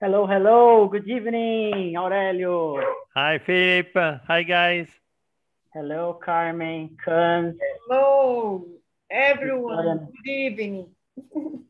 Hello, 0.00 0.28
hello. 0.28 0.86
Good 0.86 1.08
evening, 1.08 1.96
Aurelio. 1.96 2.80
Hi, 3.16 3.38
Philip. 3.38 3.90
Hi, 4.28 4.44
guys. 4.44 4.86
Hello, 5.74 6.16
Carmen, 6.24 6.96
Kun. 7.04 7.58
Hello, 7.58 8.64
everyone. 9.10 10.06
Good 10.22 10.30
evening. 10.30 10.86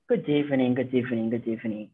Good 0.06 0.28
evening, 0.28 0.74
good 0.74 0.92
evening, 0.92 1.30
good 1.30 1.49
evening. 1.49 1.88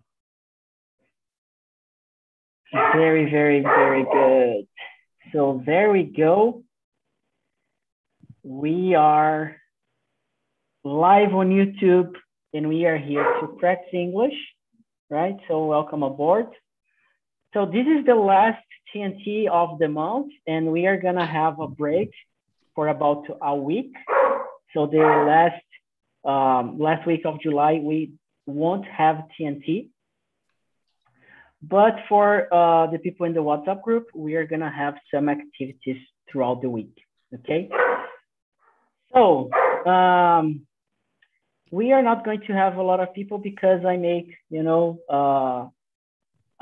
Very, 2.72 3.30
very, 3.30 3.60
very 3.60 4.02
good. 4.02 4.66
So 5.32 5.62
there 5.64 5.92
we 5.92 6.02
go. 6.02 6.64
We 8.42 8.96
are 8.96 9.54
live 10.82 11.32
on 11.32 11.50
YouTube 11.50 12.16
and 12.52 12.68
we 12.68 12.86
are 12.86 12.98
here 12.98 13.22
to 13.40 13.46
practice 13.56 13.94
English, 13.94 14.34
right? 15.10 15.36
So 15.48 15.64
welcome 15.66 16.02
aboard. 16.02 16.46
So 17.52 17.66
this 17.66 17.86
is 17.86 18.04
the 18.06 18.14
last 18.14 18.64
TNT 18.94 19.48
of 19.48 19.78
the 19.78 19.88
month 19.88 20.32
and 20.46 20.72
we 20.72 20.86
are 20.86 21.00
gonna 21.00 21.26
have 21.26 21.60
a 21.60 21.68
break 21.68 22.10
for 22.74 22.88
about 22.88 23.24
a 23.42 23.54
week. 23.54 23.92
So 24.72 24.86
the 24.86 24.98
last 24.98 25.62
um, 26.24 26.78
last 26.78 27.06
week 27.06 27.22
of 27.26 27.40
July, 27.40 27.80
we 27.82 28.12
won't 28.46 28.86
have 28.86 29.24
TNT. 29.38 29.88
But 31.62 31.94
for 32.08 32.52
uh, 32.52 32.90
the 32.90 32.98
people 32.98 33.26
in 33.26 33.34
the 33.34 33.40
WhatsApp 33.40 33.82
group, 33.82 34.08
we 34.14 34.34
are 34.34 34.46
gonna 34.46 34.70
have 34.70 34.94
some 35.12 35.28
activities 35.28 35.98
throughout 36.30 36.62
the 36.62 36.70
week, 36.70 36.94
okay? 37.34 37.70
So 39.12 39.50
um, 39.86 40.66
we 41.74 41.90
are 41.90 42.02
not 42.02 42.24
going 42.24 42.42
to 42.46 42.52
have 42.52 42.76
a 42.76 42.82
lot 42.90 43.00
of 43.00 43.12
people 43.18 43.38
because 43.38 43.84
I 43.84 43.96
make, 43.96 44.28
you 44.48 44.62
know, 44.62 44.84
uh, 45.18 45.60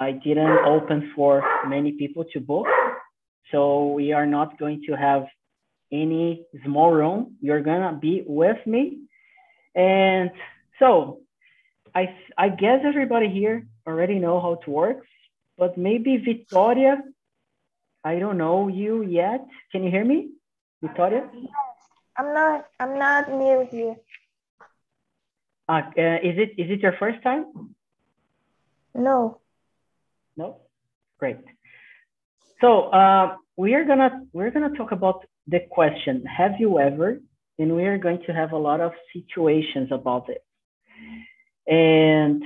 I 0.07 0.13
didn't 0.13 0.59
open 0.75 1.13
for 1.15 1.33
many 1.67 1.93
people 1.93 2.25
to 2.33 2.41
book. 2.41 2.67
So 3.53 3.93
we 3.93 4.15
are 4.15 4.25
not 4.25 4.59
going 4.59 4.81
to 4.87 4.93
have 4.97 5.25
any 5.93 6.47
small 6.65 6.91
room. 6.91 7.37
You're 7.43 7.61
gonna 7.61 7.93
be 8.09 8.25
with 8.27 8.61
me. 8.67 8.83
And 9.75 10.31
so 10.79 11.21
I, 11.95 12.17
I 12.39 12.49
guess 12.49 12.81
everybody 12.83 13.29
here 13.29 13.67
already 13.87 14.19
know 14.19 14.41
how 14.41 14.53
it 14.55 14.67
works, 14.67 15.09
but 15.59 15.77
maybe 15.77 16.17
Victoria, 16.17 17.03
I 18.03 18.19
don't 18.19 18.39
know 18.39 18.69
you 18.69 19.03
yet. 19.03 19.45
Can 19.73 19.85
you 19.85 19.91
hear 19.91 20.07
me, 20.07 20.31
Victoria? 20.81 21.29
I'm 22.17 22.33
not. 22.33 22.67
I'm 22.81 22.99
not 22.99 23.31
near 23.31 23.67
here. 23.67 23.97
Uh, 25.69 25.83
uh, 25.97 26.19
is 26.23 26.37
it 26.39 26.51
is 26.59 26.71
it 26.71 26.81
your 26.81 26.95
first 26.99 27.23
time? 27.23 27.75
No. 28.95 29.41
No. 30.37 30.61
Great. 31.19 31.39
So 32.61 32.85
uh, 32.91 33.37
we 33.57 33.75
are 33.75 33.85
gonna 33.85 34.25
we're 34.33 34.51
gonna 34.51 34.77
talk 34.77 34.93
about 34.93 35.25
the 35.47 35.61
question: 35.71 36.25
Have 36.27 36.53
you 36.59 36.79
ever? 36.79 37.21
And 37.59 37.77
we 37.77 37.85
are 37.85 37.99
going 37.99 38.23
to 38.27 38.33
have 38.33 38.53
a 38.53 38.59
lot 38.59 38.81
of 38.81 38.93
situations 39.13 39.91
about 39.93 40.29
it. 40.29 40.43
And 41.67 42.43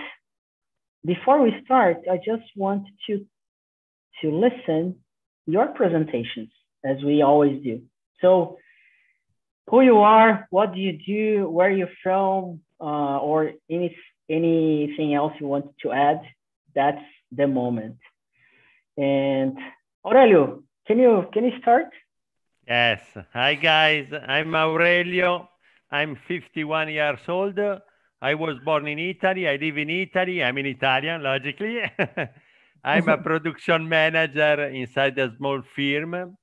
before 1.05 1.41
we 1.43 1.53
start, 1.65 1.99
I 2.11 2.17
just 2.17 2.45
want 2.57 2.87
to 3.07 3.25
to 4.21 4.31
listen 4.31 4.97
your 5.47 5.69
presentations 5.69 6.51
as 6.85 7.03
we 7.05 7.23
always 7.23 7.63
do. 7.63 7.83
So 8.21 8.59
who 9.69 9.81
you 9.83 9.99
are, 9.99 10.47
what 10.51 10.75
do 10.75 10.81
you 10.81 10.99
do, 11.07 11.49
where 11.49 11.71
you're 11.71 11.97
from, 12.03 12.61
uh, 12.81 13.19
or 13.19 13.53
any 13.71 13.97
anything 14.29 15.15
else 15.15 15.33
you 15.41 15.47
want 15.47 15.67
to 15.83 15.93
add, 15.93 16.21
that's 16.75 17.05
the 17.33 17.47
moment. 17.47 17.99
And 18.97 19.57
Aurelio, 20.05 20.63
can 20.87 20.99
you 20.99 21.27
can 21.33 21.45
you 21.45 21.59
start? 21.61 21.87
Yes. 22.67 23.01
Hi, 23.33 23.55
guys. 23.55 24.13
I'm 24.27 24.55
Aurelio. 24.55 25.49
I'm 25.91 26.17
51 26.27 26.89
years 26.89 27.21
old. 27.29 27.59
I 28.21 28.35
was 28.35 28.59
born 28.65 28.89
in 28.89 28.99
Italy. 28.99 29.49
I 29.49 29.57
live 29.57 29.79
in 29.79 29.91
Italy. 29.91 30.43
I'm 30.43 30.57
an 30.57 30.67
Italian, 30.67 31.23
logically. 31.23 31.83
I'm 32.85 33.09
a 33.09 33.19
production 33.29 33.89
manager 33.89 34.65
inside 34.65 35.19
a 35.19 35.33
small 35.37 35.63
firm. 35.77 36.37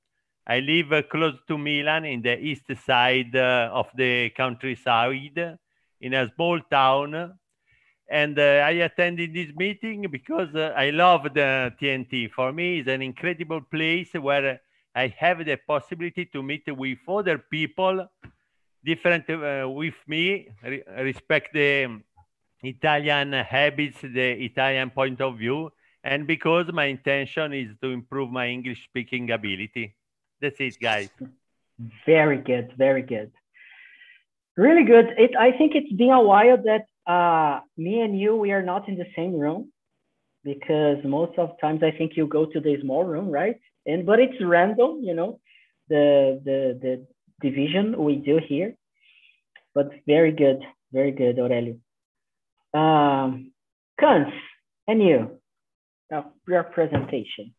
I 0.46 0.60
live 0.60 1.10
close 1.10 1.36
to 1.48 1.58
Milan 1.58 2.06
in 2.06 2.22
the 2.22 2.38
east 2.40 2.72
side 2.86 3.36
uh, 3.36 3.70
of 3.74 3.88
the 3.96 4.30
countryside 4.30 5.58
in 6.04 6.14
a 6.14 6.30
small 6.36 6.60
town. 6.70 7.34
And 8.10 8.38
uh, 8.38 8.68
I 8.70 8.72
attended 8.88 9.34
this 9.34 9.52
meeting 9.56 10.06
because 10.12 10.54
uh, 10.54 10.74
I 10.76 10.90
love 10.92 11.24
the 11.34 11.74
TNT. 11.82 12.30
For 12.32 12.52
me, 12.52 12.80
it's 12.80 12.90
an 12.90 13.02
incredible 13.02 13.62
place 13.62 14.14
where 14.14 14.60
I 14.94 15.08
have 15.18 15.44
the 15.46 15.58
possibility 15.66 16.26
to 16.26 16.44
meet 16.44 16.64
with 16.68 17.00
other 17.08 17.38
people 17.38 18.06
different 18.84 19.30
uh, 19.30 19.68
with 19.70 19.96
me, 20.08 20.50
re 20.62 20.84
respect 20.98 21.54
the 21.54 22.02
Italian 22.62 23.32
habits, 23.32 24.02
the 24.02 24.30
Italian 24.50 24.90
point 24.90 25.22
of 25.22 25.38
view, 25.38 25.72
and 26.04 26.28
because 26.28 26.72
my 26.74 26.86
intention 26.86 27.54
is 27.54 27.70
to 27.82 27.90
improve 27.90 28.30
my 28.30 28.48
English 28.48 28.84
speaking 28.84 29.32
ability. 29.32 29.96
That's 30.42 30.60
it, 30.60 30.78
guys. 30.82 31.10
Very 32.06 32.38
good, 32.38 32.74
very 32.78 33.02
good. 33.02 33.32
Really 34.56 34.84
good. 34.84 35.08
It, 35.18 35.32
I 35.38 35.52
think 35.58 35.74
it's 35.76 35.92
been 35.92 36.12
a 36.12 36.22
while 36.22 36.58
that 36.64 36.86
uh, 37.12 37.62
me 37.78 38.02
and 38.02 38.20
you, 38.20 38.36
we 38.36 38.52
are 38.52 38.62
not 38.62 38.88
in 38.88 38.96
the 38.96 39.08
same 39.16 39.34
room 39.34 39.72
because 40.44 40.98
most 41.04 41.38
of 41.40 41.60
times 41.60 41.82
I 41.84 41.92
think 41.92 42.16
you 42.16 42.28
go 42.28 42.46
to 42.46 42.60
the 42.60 42.78
small 42.82 43.04
room, 43.04 43.30
right? 43.30 43.60
And 43.86 44.06
but 44.06 44.20
it's 44.20 44.36
random, 44.42 45.00
you 45.02 45.16
know, 45.16 45.40
the 45.90 46.40
the 46.46 46.80
the 46.82 47.08
division 47.42 48.02
we 48.04 48.16
do 48.16 48.40
here. 48.48 48.76
But 49.74 49.90
very 50.06 50.32
good, 50.32 50.62
very 50.92 51.12
good, 51.12 51.40
Aurelio. 51.40 51.78
Um, 52.74 53.52
Kunz, 54.00 54.32
and 54.88 55.02
you, 55.02 55.40
uh, 56.14 56.24
your 56.48 56.64
presentation. 56.64 57.54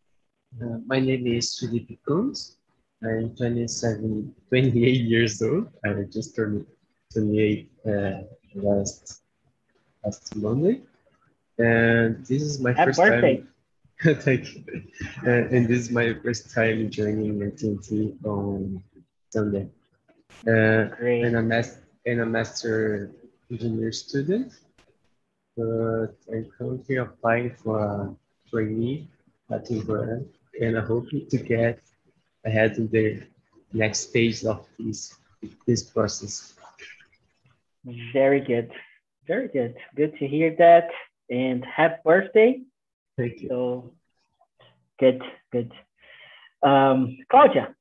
Uh, 0.62 0.78
my 0.87 1.00
name 1.00 1.26
is 1.26 1.59
Felipe 1.59 1.99
Kunz. 2.06 2.56
I'm 3.03 3.34
27, 3.37 4.34
28 4.49 5.00
years 5.00 5.43
old. 5.43 5.69
I 5.84 6.05
just 6.11 6.34
turned 6.37 6.65
28 7.14 7.70
uh, 7.86 8.10
last 8.54 9.22
last 10.04 10.36
Monday, 10.36 10.82
and 11.58 12.26
this 12.26 12.42
is 12.42 12.60
my 12.60 12.72
Happy 12.72 12.91
first 12.91 12.98
birthday. 12.98 13.36
time. 13.38 13.48
Thank 14.20 14.54
you. 14.54 14.64
Uh, 15.25 15.48
and 15.54 15.69
this 15.69 15.78
is 15.78 15.91
my 15.91 16.14
first 16.22 16.52
time 16.52 16.91
joining 16.91 17.38
TNT 17.38 18.19
on 18.26 18.82
Sunday. 19.30 19.69
Uh, 20.47 20.91
Great. 20.98 21.25
and 21.25 21.36
a 21.36 21.42
mas 21.42 21.78
and 22.04 22.20
a 22.20 22.26
master 22.26 23.10
engineer 23.50 23.92
student, 23.92 24.52
but 25.56 26.12
I'm 26.31 26.50
currently 26.58 26.96
applying 26.96 27.54
for 27.54 27.78
a 27.78 28.14
trainee 28.50 29.08
at 29.50 29.66
Timberland, 29.66 30.26
and 30.60 30.76
I 30.76 30.82
hope 30.82 31.08
to 31.10 31.38
get 31.38 31.81
ahead 32.44 32.76
in 32.76 32.88
the 32.88 33.22
next 33.72 34.10
stage 34.10 34.44
of 34.44 34.66
this 34.78 35.14
this 35.66 35.82
process. 35.82 36.53
Very 37.84 38.41
good. 38.41 38.71
Very 39.27 39.49
good. 39.49 39.77
Good 39.95 40.17
to 40.19 40.27
hear 40.27 40.55
that. 40.59 40.89
And 41.31 41.65
happy 41.65 42.00
birthday. 42.05 42.61
Thank 43.17 43.43
you. 43.43 43.49
So 43.49 43.93
good, 44.99 45.22
good. 45.53 45.72
Um, 46.62 47.19
Claudia. 47.31 47.75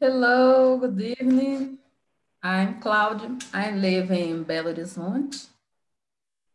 Hello, 0.00 0.78
good 0.78 1.00
evening. 1.00 1.78
I'm 2.42 2.80
Claudia. 2.80 3.38
I 3.54 3.70
live 3.70 4.10
in 4.10 4.44
Belo 4.44 4.74
Horizonte. 4.74 5.46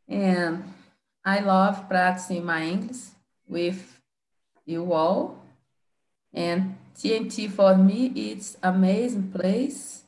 And 0.07 0.63
I 1.23 1.39
love 1.39 1.87
practicing 1.87 2.45
my 2.45 2.63
English 2.63 3.11
with 3.47 3.99
you 4.65 4.93
all. 4.93 5.39
And 6.33 6.77
TNT 6.95 7.49
for 7.49 7.75
me, 7.75 8.11
it's 8.15 8.57
amazing 8.61 9.31
place. 9.31 10.03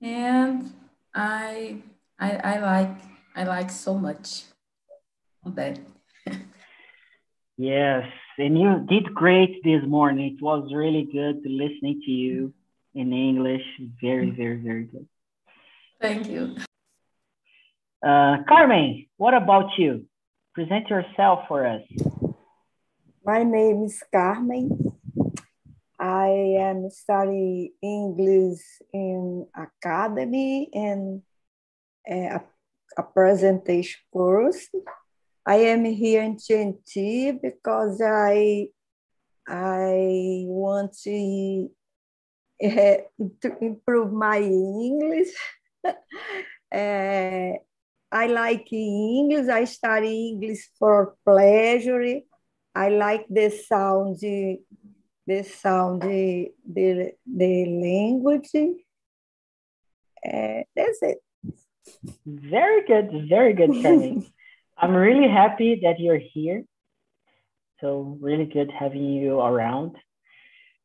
And 0.00 0.72
I, 1.14 1.76
I, 2.18 2.32
I 2.36 2.58
like, 2.60 2.96
I 3.34 3.44
like 3.44 3.70
so 3.70 3.94
much 3.94 4.44
that. 5.44 5.78
Yes, 7.58 8.04
and 8.36 8.60
you 8.60 8.84
did 8.86 9.14
great 9.14 9.64
this 9.64 9.80
morning. 9.86 10.36
It 10.36 10.42
was 10.42 10.70
really 10.74 11.08
good 11.10 11.36
listening 11.42 12.02
to 12.04 12.10
you 12.10 12.52
in 12.94 13.14
English. 13.14 13.62
Very, 13.98 14.30
very, 14.30 14.58
very 14.58 14.84
good. 14.84 15.08
Thank 16.02 16.28
you. 16.28 16.54
Uh, 18.06 18.44
Carmen, 18.46 19.06
what 19.16 19.32
about 19.32 19.70
you? 19.78 20.04
Present 20.54 20.90
yourself 20.90 21.48
for 21.48 21.66
us. 21.66 21.80
My 23.24 23.42
name 23.42 23.84
is 23.84 24.02
Carmen. 24.12 24.85
I 26.06 26.58
am 26.60 26.88
studying 26.88 27.72
English 27.82 28.62
in 28.92 29.46
academy 29.56 30.70
and 30.72 31.22
a, 32.08 32.40
a 32.96 33.02
presentation 33.02 34.00
course. 34.12 34.68
I 35.44 35.56
am 35.72 35.84
here 35.84 36.22
in 36.22 36.36
TNT 36.36 37.42
because 37.42 38.00
I 38.00 38.68
I 39.48 40.44
want 40.46 40.96
to, 41.04 41.70
uh, 42.62 42.96
to 43.42 43.58
improve 43.60 44.12
my 44.12 44.38
English. 44.38 45.34
uh, 45.84 45.90
I 48.12 48.26
like 48.28 48.72
English. 48.72 49.48
I 49.48 49.64
study 49.64 50.28
English 50.28 50.70
for 50.78 51.16
pleasure. 51.24 52.20
I 52.74 52.88
like 52.90 53.26
the 53.28 53.50
sound, 53.50 54.18
the 55.26 55.42
sound, 55.42 56.02
the, 56.02 56.52
the, 56.66 57.12
the 57.26 57.66
language. 57.66 58.50
Uh, 60.24 60.62
that's 60.74 61.02
it. 61.02 61.18
Very 62.24 62.86
good, 62.86 63.28
very 63.28 63.52
good, 63.52 63.70
Carmen. 63.82 64.26
I'm 64.78 64.94
really 64.94 65.28
happy 65.28 65.80
that 65.82 65.98
you're 65.98 66.18
here. 66.18 66.64
So 67.80 68.18
really 68.20 68.46
good 68.46 68.70
having 68.70 69.04
you 69.04 69.40
around. 69.40 69.96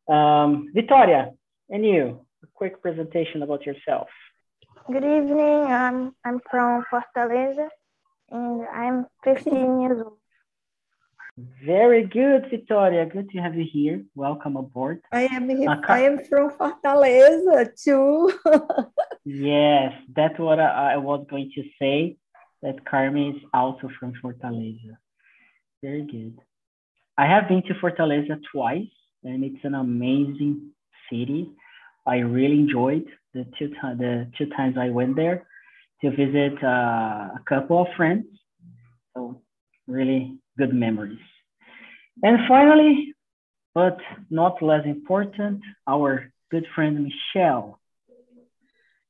Um, 0.08 0.72
Victoria, 0.74 1.32
and 1.70 1.86
you, 1.86 2.26
a 2.44 2.48
quick 2.54 2.82
presentation 2.82 3.44
about 3.44 3.66
yourself. 3.66 4.08
Good 4.88 5.04
evening. 5.04 5.64
I'm 5.72 6.16
I'm 6.26 6.42
from 6.50 6.84
Fortaleza, 6.92 7.70
and 8.30 8.68
I'm 8.68 9.06
15 9.24 9.82
years 9.82 10.02
old. 10.02 10.21
Very 11.66 12.06
good, 12.06 12.48
Victoria. 12.50 13.06
Good 13.06 13.30
to 13.32 13.38
have 13.40 13.56
you 13.56 13.66
here. 13.72 14.04
Welcome 14.16 14.58
aboard. 14.58 15.02
I 15.12 15.24
am 15.24 15.50
uh, 15.50 15.76
I 15.88 16.02
am 16.02 16.24
from 16.26 16.52
Fortaleza 16.52 17.70
too. 17.82 18.34
yes, 19.26 19.94
that's 20.16 20.38
what 20.40 20.60
I, 20.60 20.94
I, 20.94 20.98
was 20.98 21.26
going 21.30 21.52
to 21.56 21.64
say. 21.80 22.18
That 22.62 22.86
Carmen 22.86 23.36
is 23.36 23.42
also 23.54 23.90
from 24.00 24.14
Fortaleza. 24.24 24.98
Very 25.82 26.04
good. 26.04 26.38
I 27.18 27.26
have 27.26 27.48
been 27.48 27.64
to 27.64 27.74
Fortaleza 27.76 28.40
twice, 28.52 28.94
and 29.24 29.44
it's 29.44 29.64
an 29.64 29.76
amazing 29.76 30.72
city. 31.10 31.50
I 32.06 32.18
really 32.18 32.60
enjoyed 32.60 33.08
the 33.34 33.46
two 33.58 33.74
times 33.80 34.00
the 34.00 34.32
two 34.38 34.48
times 34.58 34.76
I 34.78 34.90
went 34.90 35.16
there 35.16 35.48
to 36.02 36.10
visit 36.12 36.64
uh, 36.64 37.30
a 37.40 37.42
couple 37.48 37.82
of 37.82 37.88
friends. 37.96 38.26
So 39.16 39.42
really 39.88 40.38
good 40.58 40.74
memories. 40.74 41.20
And 42.24 42.40
finally, 42.48 43.14
but 43.74 43.98
not 44.30 44.62
less 44.62 44.86
important, 44.86 45.62
our 45.88 46.32
good 46.52 46.66
friend 46.76 47.04
Michelle. 47.04 47.80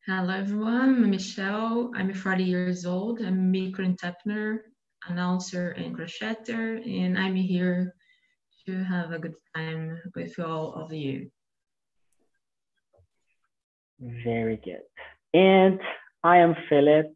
Hello 0.08 0.34
everyone, 0.34 1.04
I'm 1.04 1.10
Michelle. 1.10 1.92
I'm 1.96 2.14
40 2.14 2.44
years 2.44 2.86
old. 2.86 3.22
I'm 3.22 3.54
a 3.54 3.60
micro 3.60 3.86
entrepreneur, 3.86 4.62
announcer, 5.08 5.72
and 5.72 5.96
crocheter, 5.98 6.82
and 6.86 7.18
I'm 7.18 7.36
here 7.36 7.94
to 8.66 8.84
have 8.84 9.12
a 9.12 9.20
good 9.20 9.36
time 9.56 10.00
with 10.16 10.40
all 10.40 10.74
of 10.74 10.94
you. 10.94 11.30
Very 14.00 14.58
good. 14.58 14.82
And 15.34 15.80
I 16.24 16.38
am 16.38 16.56
Philip. 16.70 17.14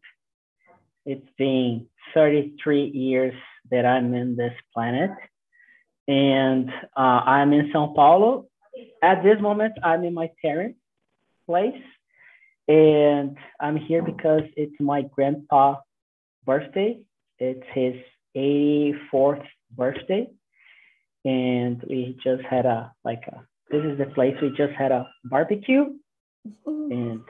It's 1.04 1.28
been 1.38 1.86
33 2.14 2.84
years 2.84 3.34
that 3.70 3.86
I'm 3.86 4.14
in 4.14 4.36
this 4.36 4.54
planet. 4.74 5.10
And 6.08 6.70
uh, 6.96 7.20
I'm 7.26 7.52
in 7.52 7.70
Sao 7.72 7.92
Paulo. 7.94 8.46
At 9.02 9.22
this 9.22 9.40
moment, 9.40 9.74
I'm 9.82 10.04
in 10.04 10.14
my 10.14 10.30
parents' 10.42 10.78
place. 11.46 11.82
And 12.68 13.36
I'm 13.60 13.76
here 13.76 14.02
because 14.02 14.42
it's 14.56 14.74
my 14.80 15.02
grandpa's 15.02 15.76
birthday. 16.44 17.00
It's 17.38 17.62
his 17.72 17.94
84th 18.36 19.44
birthday. 19.76 20.28
And 21.24 21.82
we 21.88 22.16
just 22.22 22.42
had 22.42 22.66
a, 22.66 22.92
like 23.04 23.22
a, 23.28 23.44
this 23.70 23.84
is 23.84 23.98
the 23.98 24.06
place 24.06 24.36
we 24.40 24.50
just 24.50 24.72
had 24.74 24.92
a 24.92 25.08
barbecue. 25.24 25.86
And 26.64 27.22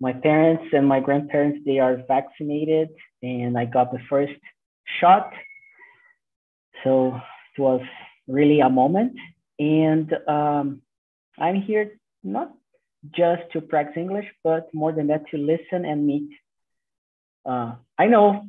my 0.00 0.12
parents 0.12 0.64
and 0.72 0.86
my 0.86 0.98
grandparents, 0.98 1.60
they 1.64 1.78
are 1.78 2.02
vaccinated 2.08 2.88
and 3.22 3.56
I 3.56 3.66
got 3.66 3.92
the 3.92 4.00
first 4.10 4.32
shot. 5.00 5.32
So 6.82 7.20
was 7.58 7.80
really 8.26 8.60
a 8.60 8.70
moment. 8.70 9.16
And 9.58 10.12
um, 10.28 10.82
I'm 11.38 11.60
here 11.60 11.92
not 12.22 12.52
just 13.10 13.42
to 13.52 13.60
practice 13.60 13.96
English, 13.96 14.26
but 14.44 14.72
more 14.72 14.92
than 14.92 15.08
that, 15.08 15.26
to 15.30 15.38
listen 15.38 15.84
and 15.84 16.06
meet. 16.06 16.30
Uh, 17.44 17.74
I 17.98 18.06
know 18.06 18.46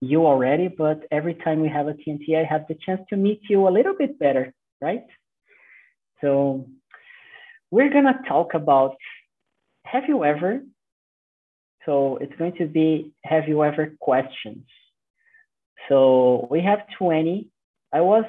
you 0.00 0.26
already, 0.26 0.68
but 0.68 1.02
every 1.10 1.34
time 1.34 1.60
we 1.60 1.68
have 1.68 1.86
a 1.86 1.92
TNT, 1.92 2.36
I 2.36 2.44
have 2.44 2.66
the 2.68 2.76
chance 2.86 3.02
to 3.10 3.16
meet 3.16 3.42
you 3.48 3.68
a 3.68 3.70
little 3.70 3.94
bit 3.94 4.18
better, 4.18 4.54
right? 4.80 5.04
So 6.22 6.68
we're 7.70 7.92
gonna 7.92 8.22
talk 8.26 8.54
about 8.54 8.96
have 9.84 10.04
you 10.08 10.24
ever? 10.24 10.62
So 11.86 12.18
it's 12.18 12.34
going 12.36 12.56
to 12.58 12.66
be 12.66 13.12
have 13.24 13.48
you 13.48 13.62
ever 13.64 13.94
questions. 14.00 14.64
So 15.88 16.46
we 16.50 16.60
have 16.62 16.80
20. 16.98 17.48
I 17.92 18.00
was 18.00 18.24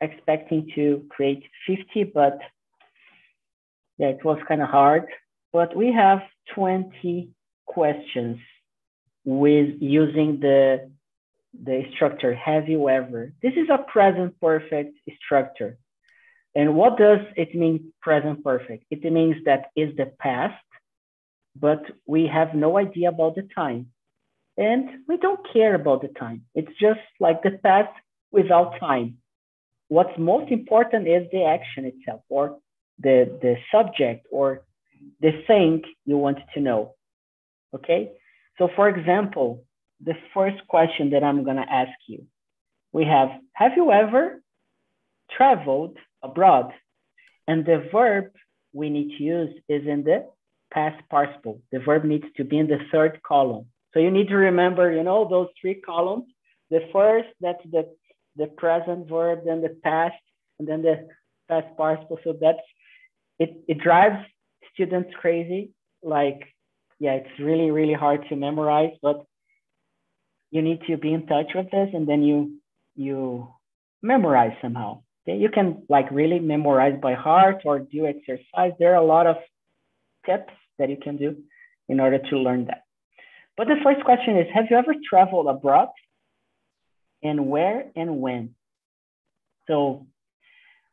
expecting 0.00 0.70
to 0.74 1.04
create 1.08 1.44
50, 1.66 2.04
but 2.04 2.38
yeah, 3.98 4.08
it 4.08 4.24
was 4.24 4.38
kind 4.48 4.62
of 4.62 4.68
hard. 4.68 5.06
But 5.52 5.76
we 5.76 5.92
have 5.92 6.20
20 6.54 7.30
questions 7.66 8.38
with 9.24 9.70
using 9.80 10.40
the 10.40 10.90
the 11.62 11.84
structure 11.94 12.34
have 12.34 12.68
you 12.68 12.88
ever? 12.88 13.32
This 13.40 13.52
is 13.54 13.68
a 13.70 13.78
present 13.78 14.34
perfect 14.40 14.98
structure. 15.24 15.78
And 16.56 16.74
what 16.74 16.98
does 16.98 17.20
it 17.36 17.54
mean 17.54 17.92
present 18.02 18.42
perfect? 18.42 18.84
It 18.90 19.04
means 19.04 19.36
that 19.44 19.66
is 19.76 19.96
the 19.96 20.06
past 20.18 20.60
but 21.58 21.82
we 22.06 22.26
have 22.26 22.54
no 22.54 22.78
idea 22.78 23.08
about 23.08 23.36
the 23.36 23.48
time. 23.54 23.88
And 24.56 25.04
we 25.08 25.16
don't 25.16 25.40
care 25.52 25.74
about 25.74 26.02
the 26.02 26.08
time. 26.08 26.44
It's 26.54 26.72
just 26.80 27.00
like 27.20 27.42
the 27.42 27.58
past 27.62 27.92
without 28.34 28.78
time. 28.80 29.18
What's 29.88 30.16
most 30.18 30.50
important 30.50 31.08
is 31.08 31.22
the 31.30 31.44
action 31.44 31.84
itself 31.92 32.22
or 32.28 32.58
the 32.98 33.16
the 33.44 33.54
subject 33.72 34.26
or 34.30 34.46
the 35.20 35.32
thing 35.46 35.82
you 36.04 36.16
want 36.16 36.38
to 36.54 36.60
know 36.60 36.94
okay? 37.74 38.02
So 38.58 38.68
for 38.76 38.88
example 38.88 39.64
the 40.08 40.16
first 40.34 40.58
question 40.68 41.10
that 41.10 41.22
i'm 41.22 41.44
going 41.44 41.56
to 41.64 41.70
ask 41.82 41.96
you 42.08 42.20
we 42.92 43.04
have 43.04 43.30
have 43.52 43.72
you 43.76 43.90
ever 43.90 44.40
traveled 45.36 45.96
abroad? 46.22 46.72
And 47.46 47.64
the 47.66 47.88
verb 47.92 48.26
we 48.72 48.88
need 48.88 49.16
to 49.18 49.22
use 49.22 49.54
is 49.68 49.82
in 49.86 50.04
the 50.04 50.26
past 50.72 51.02
participle. 51.10 51.60
The 51.72 51.80
verb 51.80 52.04
needs 52.04 52.24
to 52.36 52.44
be 52.44 52.58
in 52.58 52.66
the 52.66 52.78
third 52.90 53.20
column. 53.22 53.66
So 53.92 54.00
you 54.00 54.10
need 54.10 54.28
to 54.28 54.36
remember 54.36 54.92
you 54.92 55.02
know 55.02 55.28
those 55.28 55.48
three 55.60 55.74
columns. 55.74 56.26
The 56.70 56.80
first 56.92 57.28
that's 57.40 57.64
the 57.70 57.84
the 58.36 58.46
present 58.46 59.08
verb 59.08 59.40
then 59.44 59.60
the 59.60 59.76
past 59.82 60.14
and 60.58 60.68
then 60.68 60.82
the 60.82 61.06
past 61.48 61.66
participle 61.76 62.18
so 62.24 62.36
that's 62.40 62.58
it, 63.38 63.56
it 63.68 63.78
drives 63.78 64.24
students 64.74 65.10
crazy. 65.20 65.70
Like, 66.02 66.42
yeah, 66.98 67.12
it's 67.12 67.40
really, 67.40 67.70
really 67.70 67.94
hard 67.94 68.26
to 68.28 68.36
memorize, 68.36 68.92
but 69.02 69.24
you 70.50 70.62
need 70.62 70.80
to 70.86 70.96
be 70.96 71.12
in 71.12 71.26
touch 71.26 71.50
with 71.54 71.70
this 71.70 71.88
and 71.92 72.06
then 72.08 72.22
you 72.22 72.58
you 72.94 73.48
memorize 74.02 74.56
somehow. 74.62 75.02
You 75.26 75.48
can 75.48 75.82
like 75.88 76.10
really 76.10 76.38
memorize 76.38 76.96
by 77.00 77.14
heart 77.14 77.62
or 77.64 77.80
do 77.80 78.06
exercise. 78.06 78.72
There 78.78 78.92
are 78.92 79.02
a 79.02 79.06
lot 79.06 79.26
of 79.26 79.36
tips 80.26 80.52
that 80.78 80.90
you 80.90 80.98
can 81.02 81.16
do 81.16 81.36
in 81.88 81.98
order 81.98 82.18
to 82.18 82.38
learn 82.38 82.66
that. 82.66 82.82
But 83.56 83.68
the 83.68 83.76
first 83.82 84.04
question 84.04 84.36
is, 84.36 84.46
have 84.54 84.66
you 84.70 84.76
ever 84.76 84.94
traveled 85.08 85.48
abroad? 85.48 85.88
And 87.24 87.48
where 87.48 87.90
and 87.96 88.20
when? 88.20 88.54
So 89.66 90.06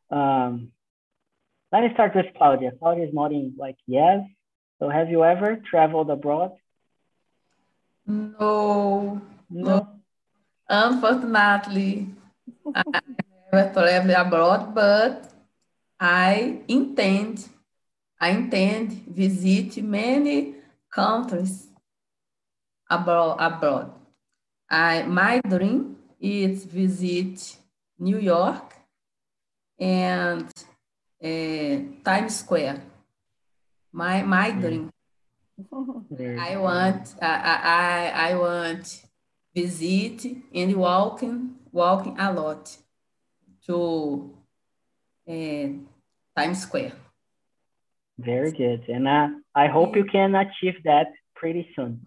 um, 0.10 0.72
let 1.74 1.84
me 1.84 1.90
start 1.94 2.16
with 2.16 2.28
Claudia. 2.38 2.72
Claudia 2.80 3.08
is 3.08 3.14
nodding 3.14 3.54
like 3.58 3.76
yes. 3.86 4.22
So 4.80 4.90
have 4.90 5.10
you 5.10 5.26
ever 5.26 5.58
traveled 5.58 6.10
abroad? 6.10 6.54
No. 8.08 9.22
No. 9.50 9.88
Unfortunately, 10.70 12.08
I 12.74 12.84
never 13.52 13.74
traveled 13.74 14.16
abroad, 14.16 14.74
but 14.74 15.30
I 16.00 16.62
intend, 16.70 17.50
I 18.20 18.30
intend 18.30 18.92
visit 19.08 19.84
many 19.84 20.56
countries 20.90 21.68
abroad. 22.90 23.36
abroad. 23.40 23.92
I, 24.70 25.04
my 25.04 25.42
dream 25.42 25.98
is 26.22 26.66
visit 26.66 27.58
New 28.00 28.20
York 28.20 28.76
and 29.80 30.46
uh, 31.24 31.76
Times 32.06 32.38
Square. 32.38 32.84
My 33.92 34.22
my 34.22 34.52
dream. 34.52 34.92
I 36.40 36.58
want 36.58 37.16
I, 37.22 38.12
I 38.14 38.32
I 38.32 38.36
want 38.36 39.04
visit 39.54 40.26
and 40.54 40.76
walking, 40.76 41.56
walking 41.72 42.18
a 42.20 42.32
lot 42.32 42.78
to 43.66 44.38
uh, 45.28 45.68
Times 46.38 46.62
Square. 46.62 46.94
Very 48.18 48.52
good. 48.52 48.88
And 48.88 49.08
uh, 49.08 49.30
I 49.56 49.68
hope 49.68 49.96
you 49.96 50.06
can 50.06 50.36
achieve 50.36 50.76
that 50.84 51.08
pretty 51.36 51.68
soon. 51.76 52.02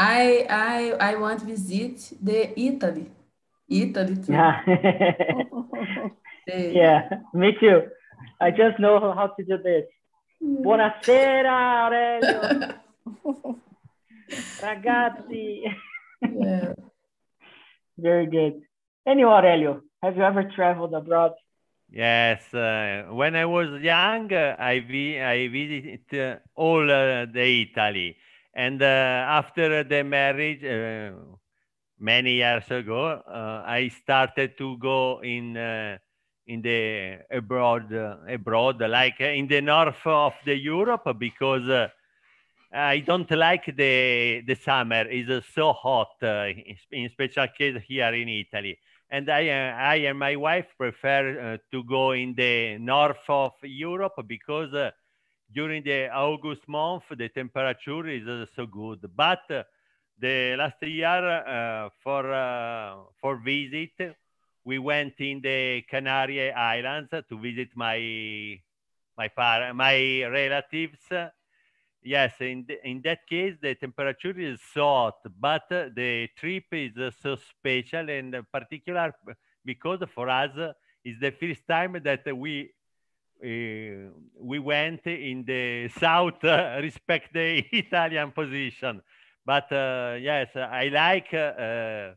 Yeah. 0.00 0.08
I 0.08 0.46
I 0.48 1.12
I 1.12 1.16
want 1.16 1.40
to 1.40 1.46
visit 1.46 2.12
the 2.22 2.58
Italy. 2.58 3.10
Italy 3.68 4.16
too. 4.16 4.32
Yeah. 4.32 4.60
The- 6.46 6.72
yeah, 6.74 7.08
me 7.34 7.52
too. 7.60 7.82
I 8.40 8.50
just 8.50 8.78
know 8.80 8.98
how 9.12 9.26
to 9.28 9.44
do 9.44 9.58
this. 9.58 9.84
Buonasera, 10.42 11.84
Aurelio. 11.84 12.40
Ragazzi. 14.62 15.62
yeah. 16.22 16.72
Very 17.98 18.26
good. 18.26 18.62
Anyway, 19.06 19.30
Aurelio, 19.30 19.82
have 20.02 20.16
you 20.16 20.22
ever 20.22 20.44
traveled 20.44 20.94
abroad? 20.94 21.32
Yes, 21.92 22.54
uh, 22.54 23.06
when 23.10 23.36
I 23.36 23.44
was 23.44 23.82
young, 23.82 24.32
uh, 24.32 24.56
I 24.58 24.80
vi 24.80 25.20
I 25.20 25.48
visited 25.48 26.06
uh, 26.14 26.36
all 26.54 26.84
uh, 26.90 27.26
the 27.26 27.68
Italy, 27.68 28.16
and 28.54 28.82
uh, 28.82 28.84
after 28.84 29.84
the 29.84 30.02
marriage, 30.02 30.64
uh, 30.64 31.16
many 31.98 32.34
years 32.34 32.68
ago, 32.70 33.22
uh, 33.26 33.62
I 33.66 33.88
started 34.02 34.58
to 34.58 34.76
go 34.78 35.20
in 35.22 35.56
in 36.46 36.62
the 36.62 37.18
abroad, 37.30 37.92
uh, 37.94 38.16
abroad, 38.28 38.80
like 38.80 39.20
in 39.20 39.46
the 39.46 39.60
north 39.60 40.04
of 40.04 40.32
the 40.44 40.56
Europe, 40.56 41.16
because 41.16 41.68
uh, 41.68 41.88
I 42.72 42.98
don't 43.00 43.30
like 43.30 43.66
the 43.66 44.42
the 44.46 44.54
summer. 44.56 45.04
It's 45.08 45.30
uh, 45.30 45.40
so 45.54 45.72
hot, 45.72 46.16
in, 46.22 46.76
in 46.90 47.10
special 47.10 47.46
case 47.56 47.80
here 47.86 48.12
in 48.14 48.28
Italy 48.28 48.78
and 49.12 49.28
I, 49.28 49.48
I 49.48 49.94
and 50.06 50.18
my 50.18 50.36
wife 50.36 50.66
prefer 50.78 51.58
to 51.72 51.84
go 51.84 52.12
in 52.12 52.32
the 52.34 52.78
north 52.78 53.28
of 53.28 53.52
Europe 53.62 54.14
because 54.28 54.72
during 55.52 55.82
the 55.82 56.08
August 56.10 56.66
month 56.68 57.04
the 57.10 57.28
temperature 57.28 58.06
is 58.06 58.26
uh, 58.26 58.46
so 58.54 58.66
good. 58.66 59.08
But 59.14 59.50
uh, 59.50 59.62
the 60.18 60.56
last 60.56 60.82
year 60.82 61.06
uh, 61.06 61.88
for 62.02 62.24
for 63.20 63.36
visit, 63.36 64.16
we 64.64 64.78
went 64.78 65.14
in 65.18 65.40
the 65.40 65.82
Canary 65.88 66.52
Islands 66.52 67.10
to 67.10 67.38
visit 67.38 67.68
my 67.74 68.60
my 69.16 69.28
par 69.28 69.72
my 69.74 70.24
relatives. 70.24 70.98
Yes, 72.02 72.32
in, 72.40 72.66
in 72.82 73.02
that 73.02 73.26
case, 73.28 73.56
the 73.60 73.74
temperature 73.74 74.38
is 74.38 74.58
so 74.72 74.82
hot, 74.82 75.18
but 75.38 75.68
the 75.68 76.28
trip 76.34 76.64
is 76.72 76.92
so 77.22 77.36
special 77.36 78.08
and 78.08 78.34
particular 78.50 79.14
because 79.64 80.00
for 80.14 80.30
us 80.30 80.50
it's 81.04 81.20
the 81.20 81.30
first 81.30 81.66
time 81.68 82.00
that 82.02 82.24
we 82.34 82.70
uh, 83.42 84.10
we 84.38 84.58
went 84.58 85.06
in 85.06 85.44
the 85.46 85.88
south 85.98 86.44
uh, 86.44 86.78
respect 86.82 87.32
the 87.32 87.64
Italian 87.72 88.30
position. 88.32 89.00
But 89.44 89.70
uh, 89.72 90.16
yes, 90.20 90.48
I 90.54 90.88
like 90.92 91.32
uh, 91.34 92.14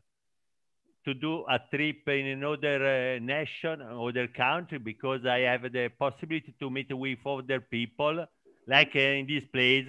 to 1.04 1.14
do 1.14 1.44
a 1.48 1.58
trip 1.70 2.08
in 2.08 2.26
another 2.26 3.16
uh, 3.16 3.18
nation, 3.18 3.82
other 3.82 4.28
country, 4.28 4.78
because 4.78 5.24
I 5.26 5.40
have 5.40 5.70
the 5.72 5.88
possibility 5.88 6.54
to 6.58 6.70
meet 6.70 6.92
with 6.96 7.18
other 7.26 7.60
people, 7.60 8.26
like 8.66 8.94
in 8.96 9.26
this 9.26 9.44
place, 9.46 9.88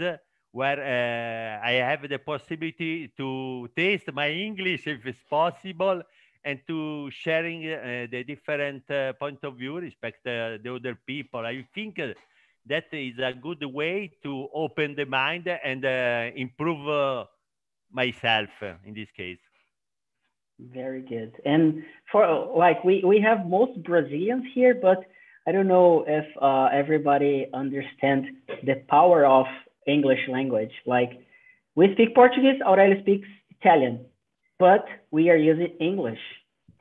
where 0.51 0.80
uh, 0.80 1.68
I 1.68 1.74
have 1.74 2.08
the 2.08 2.20
possibility 2.20 3.12
to 3.18 3.70
taste 3.75 4.12
my 4.13 4.30
English 4.30 4.88
if 4.88 5.06
it's 5.06 5.24
possible, 5.30 6.01
and 6.46 6.60
to 6.68 7.10
sharing 7.12 7.66
uh, 7.68 8.06
the 8.12 8.24
different 8.24 8.90
uh, 8.90 9.14
point 9.14 9.40
of 9.44 9.58
view, 9.58 9.80
respect 9.80 10.24
the 10.24 10.60
other 10.74 10.98
people. 11.08 11.40
I 11.40 11.68
think 11.74 12.00
uh, 12.00 12.14
that 12.68 12.86
is 12.94 13.18
a 13.20 13.34
good 13.34 13.66
way 13.66 14.12
to 14.24 14.48
open 14.54 14.96
the 14.96 15.06
mind 15.06 15.48
and 15.48 15.84
improve 16.38 17.28
myself 17.92 18.50
in 18.86 18.94
this 18.94 19.10
case. 19.18 19.40
Very 20.60 21.02
good. 21.02 21.34
And 21.44 21.84
for 22.12 22.54
like 22.56 22.84
we 22.84 23.04
we 23.04 23.20
have 23.20 23.46
most 23.46 23.84
Brazilians 23.84 24.46
here, 24.54 24.74
but 24.74 25.04
I 25.46 25.52
don't 25.52 25.68
know 25.68 26.06
if 26.08 26.25
uh, 26.42 26.70
everybody 26.72 27.48
understands 27.54 28.28
the 28.64 28.75
power 28.88 29.25
of 29.25 29.48
English 29.86 30.22
language. 30.30 30.72
Like 30.86 31.12
we 31.75 31.92
speak 31.94 32.16
Portuguese, 32.16 32.62
Aurelio 32.66 33.02
speaks 33.02 33.28
Italian, 33.60 34.06
but 34.59 34.85
we 35.12 35.29
are 35.29 35.35
using 35.35 35.75
English 35.79 36.19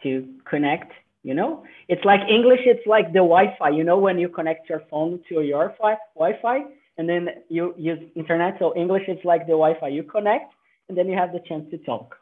to 0.02 0.28
connect. 0.44 0.92
You 1.22 1.34
know, 1.34 1.64
it's 1.88 2.04
like 2.04 2.20
English. 2.28 2.60
It's 2.66 2.86
like 2.86 3.06
the 3.08 3.20
Wi-Fi. 3.20 3.70
You 3.70 3.84
know, 3.84 3.98
when 3.98 4.18
you 4.18 4.28
connect 4.28 4.68
your 4.68 4.82
phone 4.90 5.20
to 5.30 5.40
your 5.40 5.74
Wi-Fi, 6.14 6.64
and 6.98 7.08
then 7.08 7.28
you 7.48 7.74
use 7.78 7.98
internet. 8.14 8.56
So 8.58 8.76
English 8.76 9.08
is 9.08 9.18
like 9.24 9.46
the 9.46 9.52
Wi-Fi. 9.52 9.88
You 9.88 10.02
connect, 10.02 10.52
and 10.88 10.96
then 10.98 11.08
you 11.08 11.16
have 11.16 11.32
the 11.32 11.40
chance 11.40 11.70
to 11.70 11.78
talk. 11.78 12.16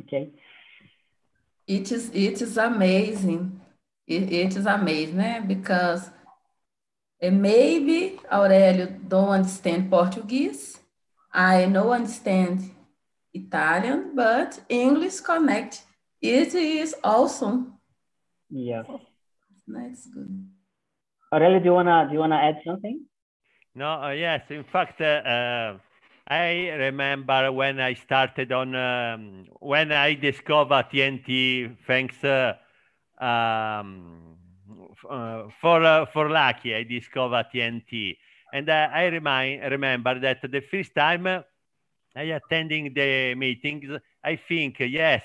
Okay. 0.00 0.30
It 1.66 1.92
is 1.92 2.10
it 2.12 2.42
is 2.42 2.56
amazing. 2.56 3.60
It, 4.06 4.32
it 4.32 4.56
is 4.56 4.66
amazing? 4.66 5.46
Because 5.46 6.10
maybe 7.20 8.18
Aurelio 8.30 8.86
don't 9.06 9.28
understand 9.28 9.88
Portuguese. 9.88 10.80
I 11.32 11.66
no 11.66 11.92
understand 11.92 12.72
Italian, 13.34 14.14
but 14.14 14.60
English 14.68 15.20
connect. 15.20 15.82
It 16.20 16.54
is 16.54 16.94
awesome. 17.02 17.78
Yeah. 18.50 18.82
That's 19.66 20.06
good. 20.06 20.28
Aurelio, 21.32 21.58
do 21.60 21.64
you 21.64 21.72
wanna 21.72 22.06
do 22.08 22.14
you 22.14 22.20
wanna 22.20 22.36
add 22.36 22.60
something? 22.64 23.00
No, 23.74 24.02
uh, 24.02 24.10
yes. 24.10 24.42
In 24.50 24.64
fact, 24.64 25.00
uh, 25.00 25.04
uh, 25.04 25.78
I 26.28 26.68
remember 26.70 27.50
when 27.52 27.80
I 27.80 27.94
started 27.94 28.52
on 28.52 28.74
um, 28.74 29.46
when 29.60 29.92
I 29.92 30.14
discovered 30.14 30.90
TNT. 30.90 31.76
Thanks 31.86 32.22
uh, 32.22 32.54
um, 33.18 34.36
f- 34.92 35.10
uh, 35.10 35.42
for 35.60 35.82
uh, 35.82 36.06
for 36.12 36.28
Lucky, 36.28 36.74
I 36.74 36.82
discovered 36.84 37.46
TNT, 37.52 38.16
and 38.52 38.68
uh, 38.68 38.88
I 38.92 39.06
remind 39.06 39.62
remember 39.70 40.18
that 40.20 40.42
the 40.42 40.60
first 40.60 40.94
time 40.94 41.26
uh, 41.26 41.40
I 42.14 42.22
attending 42.24 42.92
the 42.94 43.34
meetings, 43.34 43.90
I 44.22 44.36
think 44.36 44.80
yes, 44.80 45.24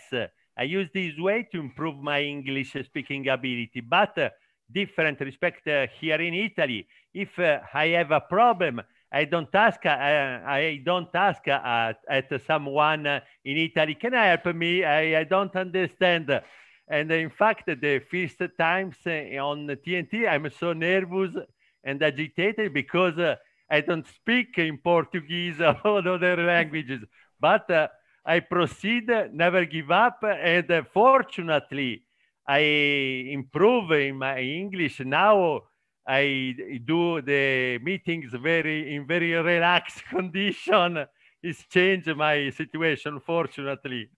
I 0.57 0.63
use 0.63 0.89
this 0.93 1.17
way 1.17 1.47
to 1.51 1.59
improve 1.59 1.97
my 1.97 2.21
English 2.21 2.75
speaking 2.83 3.27
ability, 3.27 3.81
but 3.81 4.17
uh, 4.17 4.29
different 4.71 5.19
respect 5.19 5.67
uh, 5.67 5.87
here 5.99 6.19
in 6.19 6.33
Italy. 6.33 6.87
If 7.13 7.37
uh, 7.37 7.59
I 7.73 7.87
have 7.89 8.11
a 8.11 8.21
problem, 8.21 8.81
I 9.11 9.25
don't 9.25 9.53
ask. 9.53 9.85
Uh, 9.85 9.89
I 9.89 10.81
don't 10.83 11.13
ask 11.13 11.47
uh, 11.47 11.93
at 12.09 12.41
someone 12.45 13.07
uh, 13.07 13.19
in 13.45 13.57
Italy. 13.57 13.95
Can 13.95 14.13
I 14.13 14.25
help 14.27 14.55
me? 14.55 14.83
I, 14.83 15.19
I 15.19 15.23
don't 15.23 15.55
understand. 15.55 16.41
And 16.89 17.11
in 17.11 17.29
fact, 17.29 17.67
the 17.67 17.99
first 17.99 18.41
times 18.57 18.95
on 19.05 19.67
TNT, 19.67 20.27
I'm 20.27 20.49
so 20.49 20.73
nervous 20.73 21.35
and 21.83 22.01
agitated 22.01 22.73
because 22.73 23.37
I 23.69 23.81
don't 23.81 24.07
speak 24.07 24.57
in 24.57 24.77
Portuguese 24.77 25.59
or 25.61 25.77
other 25.85 26.37
languages. 26.37 27.03
But 27.39 27.69
uh, 27.69 27.87
I 28.25 28.39
proceed, 28.39 29.09
never 29.31 29.65
give 29.65 29.91
up, 29.91 30.19
and 30.23 30.69
uh, 30.69 30.83
fortunately, 30.93 32.03
I 32.47 32.59
improve 32.59 33.91
in 33.91 34.17
my 34.17 34.39
English 34.39 34.99
now. 35.01 35.61
I 36.07 36.55
do 36.85 37.21
the 37.21 37.79
meetings 37.83 38.31
very 38.33 38.95
in 38.95 39.05
very 39.05 39.33
relaxed 39.33 40.05
condition. 40.09 41.05
It's 41.43 41.65
changed 41.67 42.07
my 42.15 42.49
situation, 42.49 43.19
fortunately. 43.19 44.09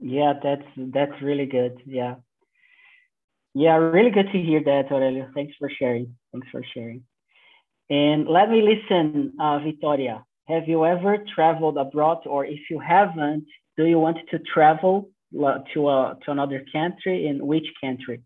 Yeah, 0.00 0.34
that's 0.42 0.66
that's 0.76 1.22
really 1.22 1.46
good. 1.46 1.80
Yeah. 1.86 2.16
Yeah, 3.54 3.76
really 3.76 4.10
good 4.10 4.30
to 4.32 4.38
hear 4.38 4.62
that, 4.64 4.92
Aurelio. 4.92 5.30
Thanks 5.34 5.54
for 5.58 5.70
sharing. 5.70 6.14
Thanks 6.32 6.48
for 6.50 6.62
sharing. 6.74 7.04
And 7.90 8.26
let 8.28 8.50
me 8.50 8.62
listen, 8.62 9.32
uh, 9.40 9.58
Victoria. 9.58 10.24
Have 10.48 10.68
you 10.68 10.84
ever 10.84 11.18
traveled 11.34 11.76
abroad, 11.76 12.18
or 12.26 12.44
if 12.44 12.60
you 12.70 12.78
haven't, 12.78 13.46
do 13.76 13.84
you 13.84 13.98
want 13.98 14.18
to 14.30 14.38
travel 14.38 15.08
to 15.32 15.88
a 15.88 16.16
to 16.24 16.30
another 16.30 16.64
country? 16.72 17.26
In 17.26 17.46
which 17.46 17.66
country? 17.80 18.22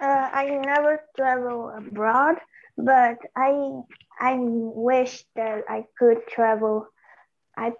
Uh, 0.00 0.28
I 0.32 0.44
never 0.64 1.00
travel 1.16 1.70
abroad, 1.76 2.36
but 2.76 3.18
I 3.36 3.82
I 4.20 4.36
wish 4.38 5.24
that 5.36 5.64
I 5.68 5.84
could 5.98 6.26
travel. 6.28 6.86
I 7.56 7.72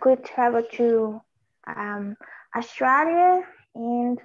could 0.00 0.24
travel 0.24 0.62
to 0.72 1.20
um, 1.66 2.16
Australia 2.54 3.42
and 3.74 4.18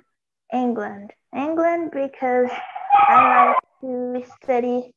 England. 0.53 1.11
England 1.35 1.91
because 1.91 2.49
I 2.93 3.15
like 3.53 3.57
to 3.81 4.23
study 4.43 4.93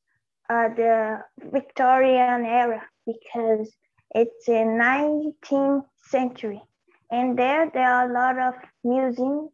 uh, 0.50 0.68
the 0.68 1.20
Victorian 1.52 2.44
era 2.44 2.82
because 3.06 3.70
it's 4.14 4.48
in 4.48 4.78
century. 6.08 6.62
And 7.10 7.38
there, 7.38 7.70
there 7.72 7.88
are 7.88 8.10
a 8.10 8.12
lot 8.12 8.38
of 8.38 8.54
museums, 8.82 9.52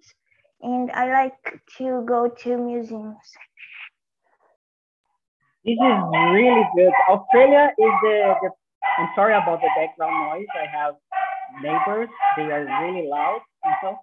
and 0.63 0.91
I 0.93 1.13
like 1.13 1.61
to 1.79 2.05
go 2.07 2.29
to 2.29 2.57
museums. 2.57 3.17
This 5.65 5.75
is 5.75 5.99
really 6.33 6.65
good. 6.75 6.93
Australia 7.09 7.71
is 7.77 7.93
the, 8.03 8.35
the 8.43 8.51
I'm 8.99 9.09
sorry 9.15 9.35
about 9.35 9.61
the 9.61 9.69
background 9.77 10.15
noise. 10.31 10.47
I 10.55 10.67
have 10.67 10.95
neighbors. 11.63 12.09
They 12.37 12.45
are 12.45 12.65
really 12.83 13.09
loud, 13.09 13.41
know. 13.83 13.99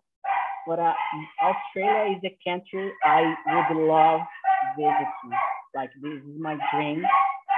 But 0.68 0.80
uh, 0.80 0.94
Australia 1.42 2.16
is 2.16 2.24
a 2.24 2.38
country 2.48 2.92
I 3.04 3.34
would 3.48 3.88
love 3.88 4.22
visiting. 4.76 5.38
Like 5.78 5.92
this 6.02 6.14
is 6.14 6.40
my 6.40 6.58
dream. 6.74 7.06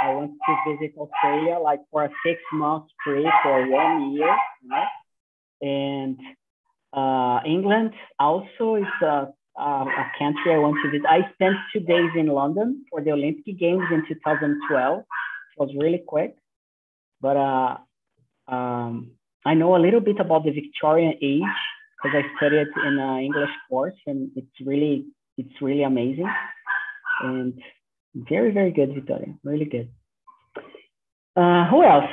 I 0.04 0.14
want 0.14 0.32
to 0.46 0.54
visit 0.68 0.92
Australia 0.98 1.58
like 1.58 1.80
for 1.90 2.04
a 2.04 2.10
six 2.26 2.38
month 2.52 2.88
trip 3.02 3.34
or 3.46 3.60
one 3.70 4.12
year, 4.12 4.36
you 4.62 4.68
know. 4.68 4.86
And 5.62 6.18
uh, 6.92 7.40
England 7.46 7.94
also 8.20 8.76
is 8.76 8.92
a, 9.02 9.30
a, 9.58 9.70
a 10.04 10.06
country 10.20 10.54
I 10.54 10.58
want 10.58 10.76
to 10.84 10.92
visit. 10.92 11.08
I 11.08 11.32
spent 11.36 11.56
two 11.72 11.80
days 11.80 12.12
in 12.14 12.28
London 12.28 12.84
for 12.90 13.02
the 13.02 13.12
Olympic 13.12 13.58
Games 13.58 13.86
in 13.90 14.04
2012. 14.06 15.00
It 15.00 15.06
was 15.58 15.74
really 15.80 16.04
quick, 16.06 16.36
but 17.22 17.38
uh, 17.38 17.78
um, 18.54 19.12
I 19.46 19.54
know 19.54 19.78
a 19.78 19.84
little 19.86 20.02
bit 20.02 20.20
about 20.20 20.44
the 20.44 20.52
Victorian 20.52 21.14
age 21.22 21.56
because 21.96 22.22
I 22.22 22.24
studied 22.36 22.68
in 22.86 23.00
an 23.00 23.20
English 23.24 23.56
course, 23.70 24.00
and 24.08 24.30
it's 24.36 24.58
really 24.66 25.06
it's 25.38 25.62
really 25.62 25.84
amazing 25.84 26.28
and 27.22 27.54
very 28.16 28.52
very 28.52 28.72
good, 28.72 28.94
Victoria. 28.94 29.36
Really 29.44 29.66
good. 29.66 29.90
Uh, 31.36 31.70
who 31.70 31.84
else? 31.84 32.10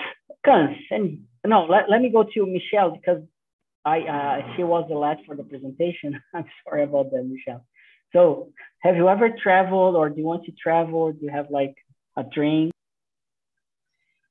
Kunz 0.47 0.77
and 0.91 1.25
no, 1.45 1.65
let, 1.65 1.89
let 1.89 2.01
me 2.01 2.11
go 2.11 2.25
to 2.25 2.47
Michelle 2.47 2.91
because 2.91 3.23
I 3.85 4.01
uh, 4.01 4.57
she 4.57 4.65
was 4.65 4.87
the 4.89 4.97
last 4.97 5.21
for 5.27 5.37
the 5.37 5.45
presentation. 5.45 6.21
I'm 6.35 6.45
sorry 6.65 6.83
about 6.83 7.11
that, 7.13 7.25
Michelle. 7.25 7.65
So, 8.13 8.53
have 8.81 8.97
you 8.97 9.09
ever 9.09 9.31
traveled, 9.43 9.97
or 9.97 10.09
do 10.11 10.19
you 10.19 10.27
want 10.27 10.45
to 10.47 10.53
travel? 10.53 11.13
do 11.13 11.19
you 11.23 11.31
have 11.31 11.51
like 11.51 11.77
a 12.17 12.25
dream? 12.25 12.71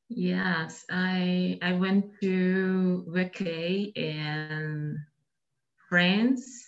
Yes, 0.09 0.85
I 0.89 1.57
I 1.61 1.73
went 1.73 2.19
to 2.21 3.05
vacay 3.09 3.95
in 3.95 4.99
France. 5.89 6.64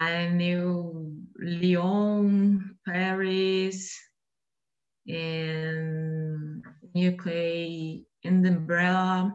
I 0.00 0.28
knew 0.28 1.16
Lyon, 1.38 2.76
Paris, 2.84 3.92
and 5.06 6.64
UK, 6.94 8.04
Edinburgh 8.24 9.32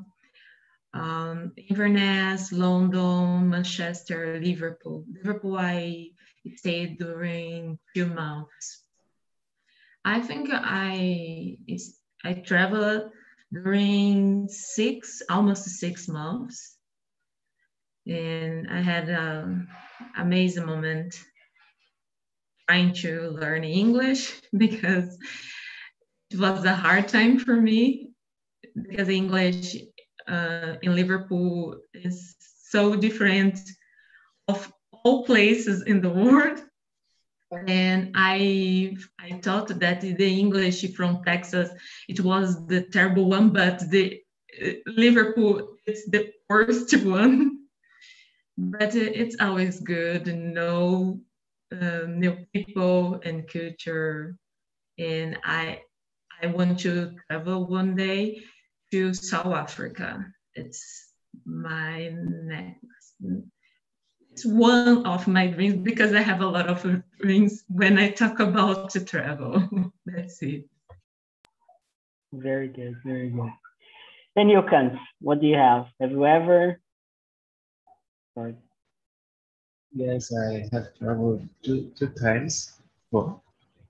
um, 0.93 1.53
Inverness, 1.69 2.51
London, 2.51 3.49
Manchester, 3.49 4.39
Liverpool. 4.41 5.05
Liverpool, 5.11 5.57
I 5.57 6.09
stayed 6.55 6.99
during 6.99 7.79
two 7.95 8.07
months. 8.07 8.83
I 10.03 10.19
think 10.19 10.49
I 10.51 11.57
I 12.23 12.33
traveled 12.33 13.11
during 13.53 14.47
six, 14.47 15.21
almost 15.29 15.65
six 15.65 16.07
months, 16.07 16.77
and 18.07 18.69
I 18.69 18.81
had 18.81 19.09
an 19.09 19.67
amazing 20.17 20.65
moment 20.65 21.19
trying 22.67 22.93
to 22.93 23.29
learn 23.31 23.63
English 23.63 24.41
because 24.57 25.17
it 26.31 26.39
was 26.39 26.63
a 26.65 26.73
hard 26.73 27.07
time 27.07 27.39
for 27.39 27.55
me 27.55 28.11
because 28.87 29.09
English 29.09 29.75
uh, 30.27 30.75
in 30.81 30.95
Liverpool 30.95 31.77
is 31.93 32.35
so 32.69 32.95
different 32.95 33.59
of 34.47 34.71
all 34.91 35.25
places 35.25 35.83
in 35.83 36.01
the 36.01 36.09
world. 36.23 36.63
And 37.67 38.13
I 38.15 38.95
I 39.19 39.31
thought 39.43 39.67
that 39.67 39.99
the 39.99 40.39
English 40.39 40.95
from 40.95 41.21
Texas 41.25 41.69
it 42.07 42.21
was 42.21 42.65
the 42.67 42.83
terrible 42.83 43.27
one, 43.29 43.49
but 43.49 43.77
the 43.89 44.21
uh, 44.63 44.71
Liverpool 44.85 45.75
is 45.85 46.05
the 46.05 46.31
worst 46.49 46.95
one. 47.03 47.60
But 48.57 48.95
it's 48.95 49.37
always 49.39 49.79
good 49.79 50.25
to 50.25 50.33
know 50.33 51.19
uh, 51.71 52.05
new 52.07 52.45
people 52.53 53.21
and 53.23 53.47
culture. 53.47 54.35
And 54.97 55.37
I 55.43 55.81
I 56.41 56.47
want 56.47 56.79
to 56.81 57.15
travel 57.29 57.67
one 57.67 57.95
day 57.95 58.41
to 58.91 59.13
South 59.13 59.53
Africa. 59.53 60.25
It's 60.55 61.13
my 61.45 62.09
next, 62.09 63.15
it's 64.31 64.45
one 64.45 65.05
of 65.05 65.27
my 65.27 65.47
dreams 65.47 65.83
because 65.83 66.13
I 66.13 66.21
have 66.21 66.41
a 66.41 66.47
lot 66.47 66.67
of 66.67 67.03
dreams 67.19 67.63
when 67.67 67.99
I 67.99 68.09
talk 68.09 68.39
about 68.39 68.89
to 68.91 69.05
travel. 69.05 69.69
That's 70.05 70.41
it. 70.41 70.65
Very 72.33 72.69
good, 72.69 72.95
very 73.05 73.29
good. 73.29 73.51
Then 74.35 74.49
you 74.49 74.63
can, 74.63 74.99
what 75.19 75.41
do 75.41 75.47
you 75.47 75.57
have? 75.57 75.87
Have 75.99 76.11
you 76.11 76.25
ever? 76.25 76.79
Sorry. 78.35 78.55
Yes, 79.93 80.33
I 80.33 80.67
have 80.73 80.93
traveled 80.97 81.47
two, 81.63 81.91
two 81.97 82.07
times. 82.09 82.79
Well, 83.11 83.43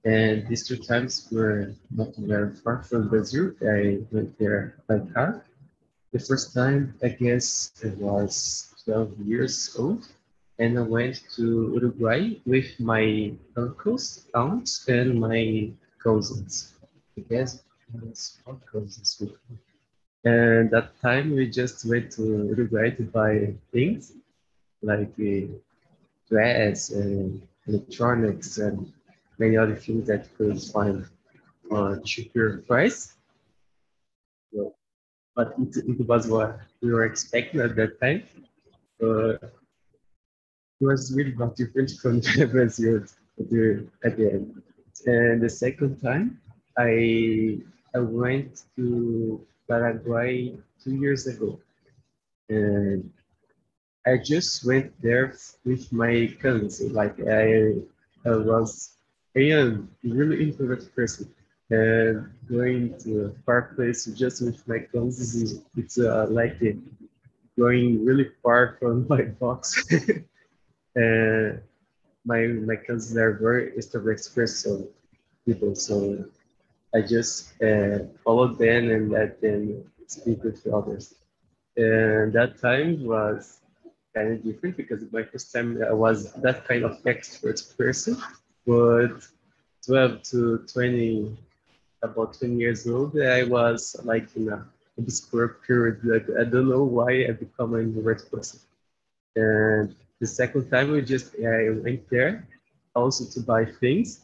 and 0.04 0.48
these 0.48 0.68
two 0.68 0.78
times 0.78 1.28
were 1.32 1.74
not 1.92 2.16
very 2.18 2.54
far 2.56 2.84
from 2.84 3.08
Brazil. 3.10 3.54
I 3.62 4.00
went 4.12 4.38
there 4.38 4.76
by 4.88 5.00
car. 5.14 5.46
The 6.14 6.20
first 6.20 6.54
time, 6.54 6.96
I 7.04 7.10
guess 7.10 7.72
I 7.86 7.90
was 8.00 8.74
12 8.86 9.20
years 9.22 9.76
old, 9.78 10.08
and 10.60 10.78
I 10.78 10.84
went 10.84 11.22
to 11.36 11.74
Uruguay 11.76 12.40
with 12.46 12.80
my 12.80 13.34
uncles, 13.58 14.28
aunts, 14.36 14.88
and 14.88 15.20
my 15.20 15.72
cousins. 16.04 16.74
I 17.18 17.22
guess 17.22 17.64
I 17.94 18.06
was 18.06 18.38
four 18.44 18.58
cousins 18.72 19.18
with 19.22 19.34
me. 19.50 19.58
And 20.26 20.72
that 20.72 21.00
time, 21.02 21.36
we 21.36 21.50
just 21.50 21.86
went 21.86 22.12
to 22.14 22.24
Uruguay 22.54 22.92
to 22.92 23.04
buy 23.04 23.56
things 23.72 24.14
like 24.82 25.14
uh, 25.20 25.48
dress 26.30 26.90
and 26.92 27.42
electronics 27.68 28.58
and 28.58 28.92
many 29.38 29.58
other 29.58 29.76
things 29.76 30.08
that 30.08 30.26
you 30.26 30.32
could 30.38 30.62
find 30.62 31.06
on 31.72 32.04
cheaper 32.04 32.64
price. 32.68 33.14
So, 34.54 34.76
but 35.36 35.54
it, 35.60 35.78
it 36.00 36.08
was 36.08 36.28
what 36.28 36.60
we 36.82 36.92
were 36.92 37.06
expecting 37.06 37.62
at 37.62 37.76
that 37.76 38.00
time. 38.02 38.24
Uh, 39.02 39.34
it 40.80 40.86
was 40.86 41.14
really 41.16 41.34
not 41.36 41.56
different 41.56 41.92
from 42.02 42.20
the 42.22 42.48
Brazil 42.52 43.04
at 43.40 43.50
the, 43.50 43.88
at 44.04 44.18
the 44.18 44.32
end. 44.34 44.62
And 45.06 45.42
the 45.42 45.50
second 45.50 46.02
time, 46.02 46.40
I 46.78 47.60
I 47.94 48.00
went 48.00 48.64
to 48.78 49.46
Paraguay 49.68 50.56
two 50.84 50.96
years 50.96 51.28
ago, 51.28 51.60
and 52.50 53.12
I 54.06 54.18
just 54.18 54.66
went 54.66 54.94
there 55.02 55.36
with 55.64 55.92
my 55.94 56.34
cousins. 56.42 56.82
Like 56.82 57.20
I, 57.28 57.76
I 58.26 58.36
was 58.36 58.96
am 59.36 59.90
really 60.04 60.44
introverted 60.44 60.96
person. 60.96 61.34
And 61.70 62.30
going 62.50 62.98
to 63.00 63.26
a 63.26 63.30
far 63.46 63.74
place 63.76 64.06
just 64.06 64.42
with 64.42 64.68
my 64.68 64.80
cousins 64.80 65.36
is 65.36 65.62
it's 65.78 65.98
uh, 65.98 66.28
like 66.30 66.60
going 67.58 68.04
really 68.04 68.30
far 68.44 68.76
from 68.80 69.08
my 69.10 69.22
box. 69.40 69.88
my 72.26 72.48
my 72.48 72.76
cousins 72.76 73.16
are 73.18 73.34
very 73.34 73.72
extroverted 73.72 74.36
person 74.36 74.88
people, 75.46 75.74
so 75.76 76.26
I 76.94 77.02
just 77.02 77.54
uh, 77.64 78.00
follow 78.24 78.48
them 78.48 78.92
and 78.92 79.10
let 79.10 79.40
them 79.40 79.86
speak 80.08 80.44
with 80.44 80.68
others. 80.68 81.16
And 81.78 82.34
that 82.34 82.60
time 82.62 83.06
was 83.06 83.61
kind 84.14 84.34
of 84.34 84.44
different 84.44 84.78
because 84.78 85.02
my 85.12 85.24
first 85.24 85.54
time 85.54 85.82
I 85.84 85.94
was 85.94 86.34
that 86.42 86.68
kind 86.68 86.84
of 86.84 87.00
expert 87.06 87.62
person 87.78 88.18
but 88.66 89.22
12 89.86 90.22
to 90.32 90.58
20, 90.72 91.38
about 92.04 92.34
20 92.34 92.56
years 92.56 92.88
old, 92.88 93.18
I 93.20 93.44
was 93.44 93.96
like 94.04 94.28
in 94.36 94.50
a 94.50 94.66
obscure 94.98 95.58
period. 95.66 96.00
Like, 96.04 96.28
I 96.40 96.44
don't 96.44 96.70
know 96.70 96.84
why 96.84 97.26
I 97.26 97.32
become 97.32 97.74
an 97.74 97.82
introvert 97.82 98.30
person. 98.32 98.60
And 99.36 99.96
the 100.20 100.28
second 100.28 100.70
time 100.70 100.92
we 100.92 101.02
just 101.02 101.36
I 101.40 101.70
went 101.70 102.08
there 102.10 102.48
also 102.96 103.26
to 103.32 103.40
buy 103.46 103.66
things. 103.66 104.22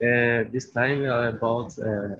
And 0.00 0.50
this 0.52 0.70
time 0.70 1.10
I 1.10 1.30
bought 1.32 1.78
uh, 1.78 2.16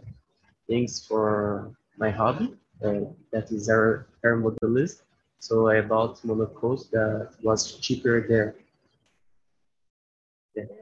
things 0.66 1.04
for 1.06 1.70
my 1.98 2.10
hobby, 2.10 2.54
uh, 2.84 3.00
that 3.32 3.50
is 3.50 3.68
air, 3.68 4.06
air 4.24 4.36
modelist. 4.36 5.02
So 5.40 5.68
I 5.68 5.80
bought 5.82 6.24
monocles 6.24 6.88
that 6.90 7.30
was 7.42 7.74
cheaper 7.78 8.26
there. 8.28 8.54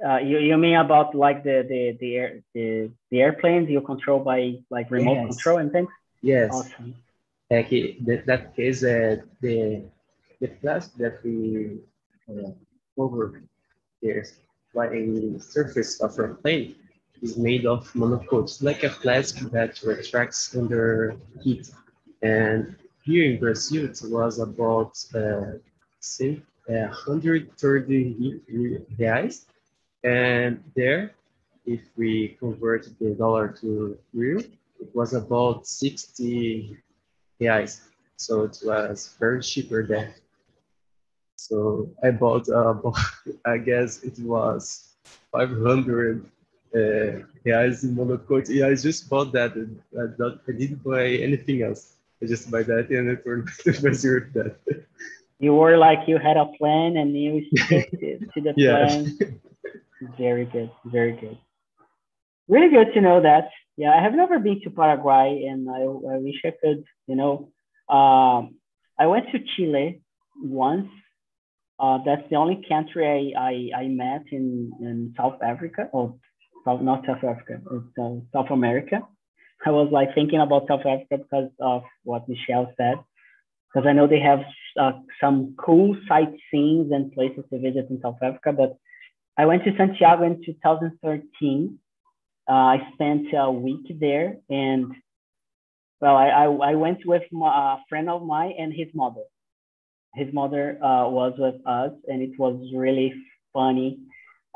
Uh, 0.07 0.19
you, 0.19 0.39
you 0.39 0.57
mean 0.59 0.77
about 0.77 1.15
like 1.15 1.43
the 1.43 1.65
the 1.67 1.97
the 1.99 2.17
air 2.17 2.41
the, 2.55 2.91
the 3.11 3.21
airplanes 3.23 3.71
you 3.71 3.81
control 3.81 4.21
by 4.21 4.59
like 4.71 4.91
remote 4.91 5.15
yes. 5.15 5.37
control 5.37 5.59
and 5.59 5.73
things? 5.73 5.89
Yes. 6.21 6.53
Awesome. 6.53 6.95
que 7.51 7.99
that, 8.07 8.27
that 8.27 8.55
case 8.57 8.85
uh, 8.85 9.17
the 9.41 9.83
the 10.41 10.49
plastic 10.61 10.97
that 10.99 11.25
we 11.25 11.79
uh, 12.29 12.51
over 12.97 13.43
there 14.03 14.25
like 14.75 14.91
a 14.93 15.39
surface 15.39 16.01
of 16.01 16.19
a 16.19 16.29
plane 16.35 16.75
is 17.23 17.37
made 17.37 17.67
of 17.67 17.91
MonoKotes, 17.93 18.63
like 18.63 18.83
a 18.83 18.91
flask 18.91 19.39
that 19.51 19.81
retracts 19.83 20.57
under 20.57 21.17
heat. 21.43 21.71
And 22.23 22.77
here 23.03 23.25
in 23.31 23.41
Brazil, 23.41 23.85
it 23.85 24.01
was 24.05 24.39
about 24.39 24.97
uh, 25.15 25.59
say, 26.01 26.43
130 26.67 28.41
reais. 28.99 29.45
And 30.05 30.63
there, 30.75 31.13
if 31.67 31.81
we 31.97 32.37
convert 32.39 32.89
the 32.99 33.11
dollar 33.11 33.49
to 33.61 33.99
real, 34.13 34.41
it 34.41 34.95
was 34.95 35.15
about 35.15 35.67
60 35.67 36.77
reais. 37.41 37.81
So 38.17 38.43
it 38.43 38.59
was 38.65 39.15
very 39.19 39.43
cheaper 39.43 39.85
there. 39.87 40.15
So 41.37 41.91
I 42.03 42.11
bought, 42.13 42.49
uh, 42.49 42.75
I 43.45 43.59
guess 43.59 44.03
it 44.03 44.19
was 44.21 44.95
500 45.33 46.25
uh, 46.75 46.79
reais 47.45 47.83
in 47.83 47.97
MonoKote. 47.97 48.49
Yeah, 48.49 48.69
I 48.69 48.75
just 48.75 49.09
bought 49.09 49.33
that. 49.33 49.53
I, 49.99 50.03
I 50.49 50.53
didn't 50.53 50.83
buy 50.85 51.07
anything 51.07 51.63
else. 51.63 51.97
I 52.23 52.27
just 52.35 52.51
buy 52.51 52.63
that 52.63 52.91
and 52.91 53.11
I 53.11 53.15
turned 53.17 53.49
to 53.65 53.71
with 53.71 54.33
that. 54.35 54.57
You 55.39 55.55
were 55.55 55.77
like 55.77 56.01
you 56.07 56.19
had 56.19 56.37
a 56.37 56.47
plan 56.59 56.97
and 56.97 57.17
you 57.19 57.45
stick 57.67 57.91
to 58.35 58.41
the 58.41 58.55
Yeah. 58.57 58.87
plan. 58.87 59.19
Very 60.19 60.45
good, 60.47 60.71
very 60.85 61.13
good. 61.13 61.39
Really 62.49 62.71
good 62.71 62.93
to 62.95 63.01
know 63.01 63.21
that. 63.23 63.49
Yeah, 63.77 63.93
I 63.99 64.03
have 64.03 64.15
never 64.15 64.39
been 64.39 64.61
to 64.63 64.71
Paraguay, 64.71 65.47
and 65.49 65.69
I, 65.71 65.81
I 65.83 66.19
wish 66.19 66.41
I 66.45 66.53
could. 66.61 66.85
You 67.07 67.17
know, 67.17 67.53
um, 67.89 68.57
I 68.99 69.07
went 69.07 69.27
to 69.33 69.39
Chile 69.57 70.03
once. 70.37 70.89
Uh, 71.79 71.99
that's 72.05 72.29
the 72.31 72.37
only 72.37 72.65
country 72.69 73.35
I, 73.37 73.41
I, 73.51 73.83
I 73.83 73.89
met 73.89 74.25
in, 74.31 74.73
in 74.81 75.15
South 75.17 75.43
Africa. 75.43 75.89
Oh, 75.95 76.19
South, 76.65 76.81
not 76.83 77.05
South 77.07 77.25
Africa. 77.25 77.61
It's 77.73 77.99
uh, 77.99 78.21
South 78.33 78.51
America. 78.51 79.03
I 79.65 79.71
was 79.71 79.89
like 79.93 80.15
thinking 80.15 80.41
about 80.41 80.67
South 80.69 80.81
Africa 80.81 81.19
because 81.19 81.51
of 81.61 81.83
what 82.05 82.29
Michelle 82.29 82.73
said, 82.77 82.97
because 83.73 83.87
I 83.87 83.93
know 83.93 84.07
they 84.07 84.21
have 84.21 84.41
uh, 84.81 84.93
some 85.21 85.55
cool 85.59 85.97
sightseeing 86.09 86.91
and 86.93 87.13
places 87.13 87.45
to 87.51 87.59
visit 87.59 87.87
in 87.91 88.01
South 88.03 88.19
Africa. 88.23 88.53
But 88.53 88.77
I 89.39 89.47
went 89.47 89.65
to 89.65 89.77
Santiago 89.77 90.25
in 90.25 90.43
2013. 90.45 91.79
Uh, 92.49 92.53
I 92.53 92.79
spent 92.95 93.29
a 93.35 93.51
week 93.51 93.87
there, 94.01 94.37
and 94.51 94.93
well, 96.01 96.17
I, 96.17 96.29
I, 96.29 96.45
I 96.45 96.75
went 96.75 97.07
with 97.07 97.23
my, 97.31 97.75
a 97.75 97.77
friend 97.89 98.11
of 98.11 98.25
mine 98.27 98.55
and 98.59 98.73
his 98.73 98.89
mother. 98.95 99.23
His 100.15 100.33
mother 100.35 100.77
uh, 100.83 101.09
was 101.09 101.35
with 101.39 101.65
us, 101.67 101.93
and 102.09 102.21
it 102.21 102.39
was 102.39 102.61
really 102.75 103.15
funny 103.53 104.01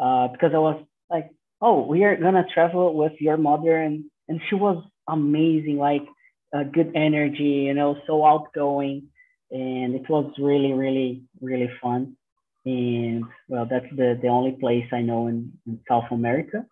uh, 0.03 0.29
because 0.29 0.51
I 0.53 0.59
was 0.59 0.85
like, 1.09 1.31
"Oh, 1.61 1.87
we 1.87 2.05
are 2.05 2.17
gonna 2.17 2.45
travel 2.53 2.95
with 2.95 3.13
your 3.21 3.37
mother," 3.37 3.77
and 3.77 4.05
and 4.29 4.41
she 4.49 4.57
was 4.57 4.85
amazing, 5.09 5.79
like 5.79 6.07
uh, 6.55 6.65
good 6.65 6.93
energy, 6.95 7.67
you 7.67 7.75
know, 7.75 7.97
so 8.07 8.25
outgoing, 8.25 9.09
and 9.51 9.95
it 9.95 10.09
was 10.09 10.33
really, 10.39 10.73
really, 10.73 11.23
really 11.41 11.71
fun. 11.83 12.17
And 12.65 13.25
well, 13.49 13.67
that's 13.69 13.87
the 13.95 14.19
the 14.21 14.29
only 14.29 14.53
place 14.53 14.87
I 14.93 15.01
know 15.01 15.29
in, 15.29 15.53
in 15.67 15.81
South 15.89 16.11
America, 16.11 16.67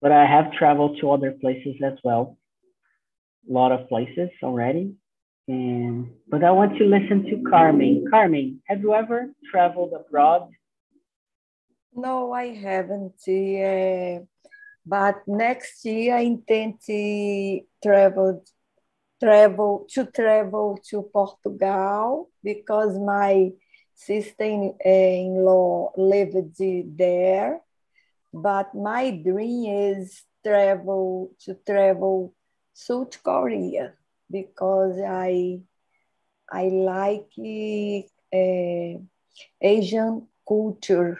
but 0.00 0.12
I 0.12 0.26
have 0.26 0.52
traveled 0.52 0.98
to 1.00 1.10
other 1.10 1.32
places 1.32 1.76
as 1.84 1.94
well, 2.04 2.38
a 3.48 3.52
lot 3.52 3.72
of 3.72 3.88
places 3.88 4.30
already. 4.42 4.94
And 5.48 6.10
but 6.28 6.44
I 6.44 6.52
want 6.52 6.78
to 6.78 6.84
listen 6.84 7.24
to 7.24 7.50
Carmen. 7.50 8.04
Carmen, 8.10 8.62
have 8.66 8.80
you 8.80 8.94
ever 8.94 9.30
traveled 9.50 9.92
abroad? 9.92 10.48
No, 11.94 12.32
I 12.32 12.54
haven't. 12.54 13.20
Uh, 13.26 14.24
but 14.86 15.16
next 15.26 15.84
year 15.84 16.16
I 16.16 16.20
intend 16.20 16.80
to 16.86 17.60
travel, 17.82 18.42
travel 19.22 19.86
to 19.90 20.06
travel 20.06 20.78
to 20.90 21.02
Portugal 21.12 22.30
because 22.42 22.98
my 22.98 23.52
sister-in-law 23.94 25.92
lived 25.96 26.58
there. 26.98 27.60
But 28.32 28.74
my 28.74 29.10
dream 29.10 29.64
is 29.94 30.24
travel 30.44 31.30
to 31.44 31.54
travel 31.66 32.34
South 32.72 33.22
Korea 33.22 33.94
because 34.30 34.98
I 35.00 35.60
I 36.50 36.68
like 36.68 37.30
uh, 38.32 38.98
Asian 39.60 40.28
culture. 40.48 41.18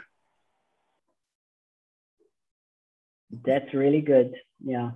That's 3.33 3.73
really 3.73 4.03
good. 4.03 4.35
Yeah. 4.64 4.92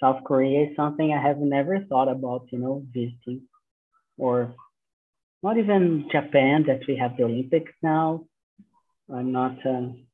South 0.00 0.24
Korea 0.24 0.68
is 0.70 0.76
something 0.76 1.12
I 1.12 1.20
have 1.20 1.38
never 1.38 1.80
thought 1.80 2.08
about, 2.08 2.46
you 2.52 2.58
know, 2.58 2.86
visiting. 2.92 3.42
Or 4.16 4.54
not 5.42 5.58
even 5.58 6.08
Japan, 6.10 6.64
that 6.66 6.86
we 6.86 6.96
have 6.96 7.16
the 7.16 7.24
Olympics 7.24 7.72
now. 7.82 8.24
I'm 9.12 9.32
not. 9.32 9.64
Um... 9.66 10.06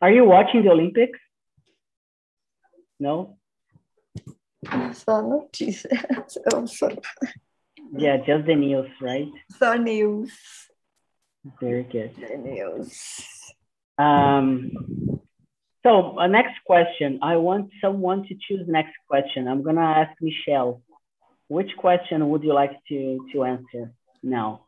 Are 0.00 0.10
you 0.10 0.24
watching 0.24 0.64
the 0.64 0.70
Olympics? 0.70 1.18
No? 2.98 3.38
Só 4.92 5.22
notícia. 5.22 5.88
Só, 6.28 6.88
Yeah, 7.96 8.16
just 8.18 8.46
the 8.46 8.54
news, 8.54 8.90
right? 9.00 9.28
só 9.50 9.76
news. 9.76 10.32
Very 11.60 11.82
good. 11.82 12.14
The 12.16 12.36
news. 12.36 13.26
Um, 13.98 14.70
so 15.82 16.18
uh, 16.18 16.26
next 16.26 16.54
question. 16.64 17.18
I 17.22 17.36
want 17.36 17.70
someone 17.80 18.26
to 18.28 18.34
choose 18.34 18.66
next 18.66 18.94
question. 19.08 19.48
I'm 19.48 19.62
gonna 19.62 19.80
ask 19.80 20.12
Michelle. 20.20 20.82
Which 21.48 21.70
question 21.76 22.28
would 22.30 22.42
you 22.42 22.54
like 22.54 22.72
to 22.88 23.26
to 23.32 23.44
answer 23.44 23.92
now? 24.22 24.62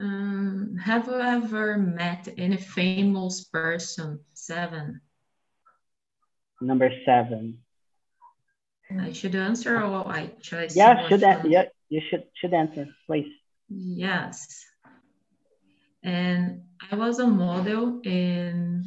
Um, 0.00 0.76
have 0.82 1.06
you 1.06 1.20
ever 1.20 1.76
met 1.76 2.28
any 2.36 2.56
famous 2.56 3.44
person? 3.44 4.20
Seven. 4.34 5.00
Number 6.60 6.90
seven. 7.04 7.58
I 9.00 9.12
should 9.12 9.34
answer 9.34 9.80
or 9.80 10.06
I 10.08 10.32
choose. 10.40 10.76
Yeah, 10.76 11.08
should 11.08 11.20
yeah, 11.20 11.64
you 11.88 12.00
should 12.08 12.24
should 12.34 12.52
answer, 12.52 12.88
please. 13.06 13.32
Yes. 13.68 14.64
And 16.02 16.62
I 16.90 16.96
was 16.96 17.18
a 17.18 17.26
model 17.26 18.00
and 18.04 18.84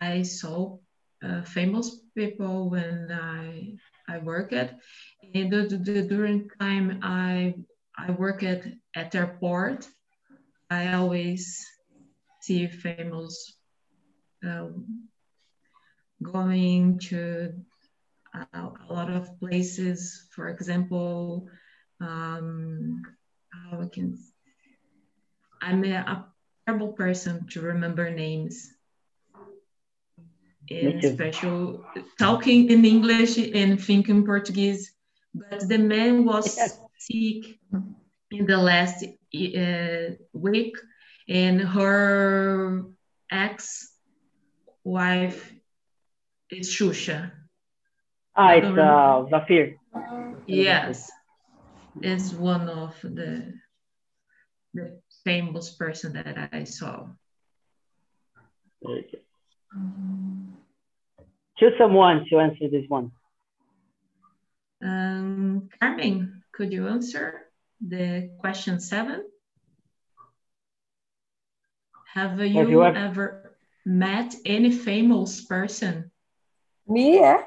I 0.00 0.22
saw 0.22 0.78
uh, 1.24 1.42
famous 1.42 2.00
people 2.14 2.70
when 2.70 3.10
I 3.10 3.76
I 4.06 4.18
worked. 4.18 4.52
And 4.52 5.50
the, 5.50 5.80
the, 5.82 6.02
during 6.02 6.50
time 6.60 7.00
I 7.02 7.54
I 7.96 8.10
work 8.12 8.42
at 8.42 8.64
at 8.94 9.14
airport, 9.14 9.88
I 10.70 10.92
always 10.92 11.64
see 12.40 12.66
famous 12.66 13.56
um, 14.44 15.08
going 16.22 16.98
to 16.98 17.54
uh, 18.34 18.68
a 18.88 18.92
lot 18.92 19.10
of 19.10 19.40
places. 19.40 20.28
For 20.34 20.48
example, 20.48 21.48
um, 22.00 23.00
how 23.48 23.80
I 23.80 23.86
can 23.88 24.18
I'm 25.62 25.82
a, 25.84 25.94
a 25.96 26.33
terrible 26.66 26.92
person 26.92 27.46
to 27.48 27.60
remember 27.60 28.10
names. 28.10 28.70
In 30.68 31.00
too. 31.00 31.12
special 31.12 31.84
talking 32.18 32.70
in 32.70 32.86
English 32.86 33.36
and 33.36 33.78
thinking 33.78 34.24
Portuguese, 34.24 34.94
but 35.34 35.68
the 35.68 35.76
man 35.76 36.24
was 36.24 36.56
sick 36.98 37.58
in 38.30 38.46
the 38.46 38.56
last 38.56 39.04
uh, 39.04 40.14
week, 40.32 40.74
and 41.28 41.60
her 41.60 42.84
ex-wife 43.30 43.92
is 46.50 46.68
Xuxa. 46.70 47.30
Ah, 48.36 48.48
I 48.48 48.54
it's 48.56 48.66
uh, 48.66 49.24
Szafir. 49.30 49.74
Yes, 50.46 51.10
it's 52.00 52.32
one 52.32 52.68
of 52.70 52.98
the 53.02 53.52
the 54.72 55.00
famous 55.24 55.70
person 55.70 56.12
that 56.14 56.48
I 56.52 56.64
saw. 56.64 57.06
Very 58.82 59.02
good. 59.10 59.20
Choose 61.58 61.72
someone 61.78 62.26
to 62.30 62.38
answer 62.38 62.68
this 62.70 62.84
one. 62.88 63.10
Um, 64.82 65.68
Carmen, 65.80 66.42
could 66.52 66.72
you 66.72 66.88
answer 66.88 67.42
the 67.80 68.30
question 68.38 68.80
seven? 68.80 69.24
Have 72.12 72.38
you, 72.40 72.58
Have 72.58 72.70
you 72.70 72.84
ever- 72.84 72.96
ever 72.98 73.56
met 73.84 74.34
any 74.44 74.70
famous 74.70 75.44
person? 75.44 76.10
Me, 76.86 77.18
é? 77.18 77.44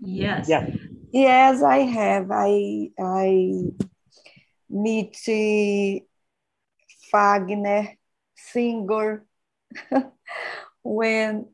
Yes. 0.00 0.48
Yes. 0.48 0.78
Yes, 1.12 1.62
I 1.62 1.78
have. 1.78 2.30
I 2.30 2.90
I 2.98 3.52
meet 4.68 5.16
uh, 5.28 6.04
Fagner 7.12 7.96
singer. 8.34 9.24
When 10.82 11.46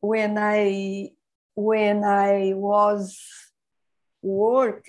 when 0.00 0.38
I 0.38 1.10
when 1.54 2.04
I 2.04 2.52
was 2.54 3.18
work 4.22 4.86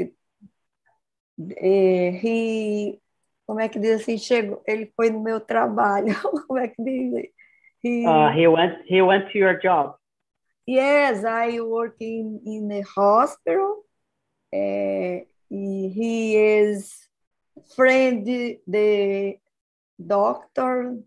eh, 1.40 2.12
he 2.22 3.00
como 3.48 3.60
é 3.60 3.70
que 3.70 3.80
diz 3.80 4.02
assim 4.02 4.18
chegou 4.18 4.62
ele 4.68 4.92
foi 4.96 5.10
no 5.10 5.22
meu 5.22 5.40
trabalho 5.40 6.14
como 6.48 6.60
é 6.60 6.68
que 6.68 6.84
diz? 6.84 7.30
He, 7.84 8.06
uh, 8.06 8.30
he 8.32 8.48
went 8.48 8.84
he 8.86 9.02
went 9.02 9.32
to 9.32 9.38
your 9.38 9.60
job. 9.60 9.96
Yes 10.68 11.24
I 11.24 11.62
work 11.62 11.96
in 12.02 12.42
in 12.46 12.72
a 12.72 12.82
hospital 12.82 13.86
uh, 14.54 15.26
he 15.50 16.36
is 16.36 17.08
friend 17.76 18.26
the 18.26 19.40
doctor 20.06 20.98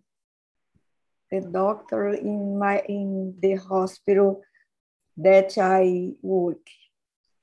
the 1.30 1.40
doctor 1.40 2.08
in 2.08 2.58
my 2.58 2.80
in 2.88 3.34
the 3.40 3.54
hospital 3.54 4.42
that 5.16 5.56
I 5.58 6.12
work. 6.22 6.66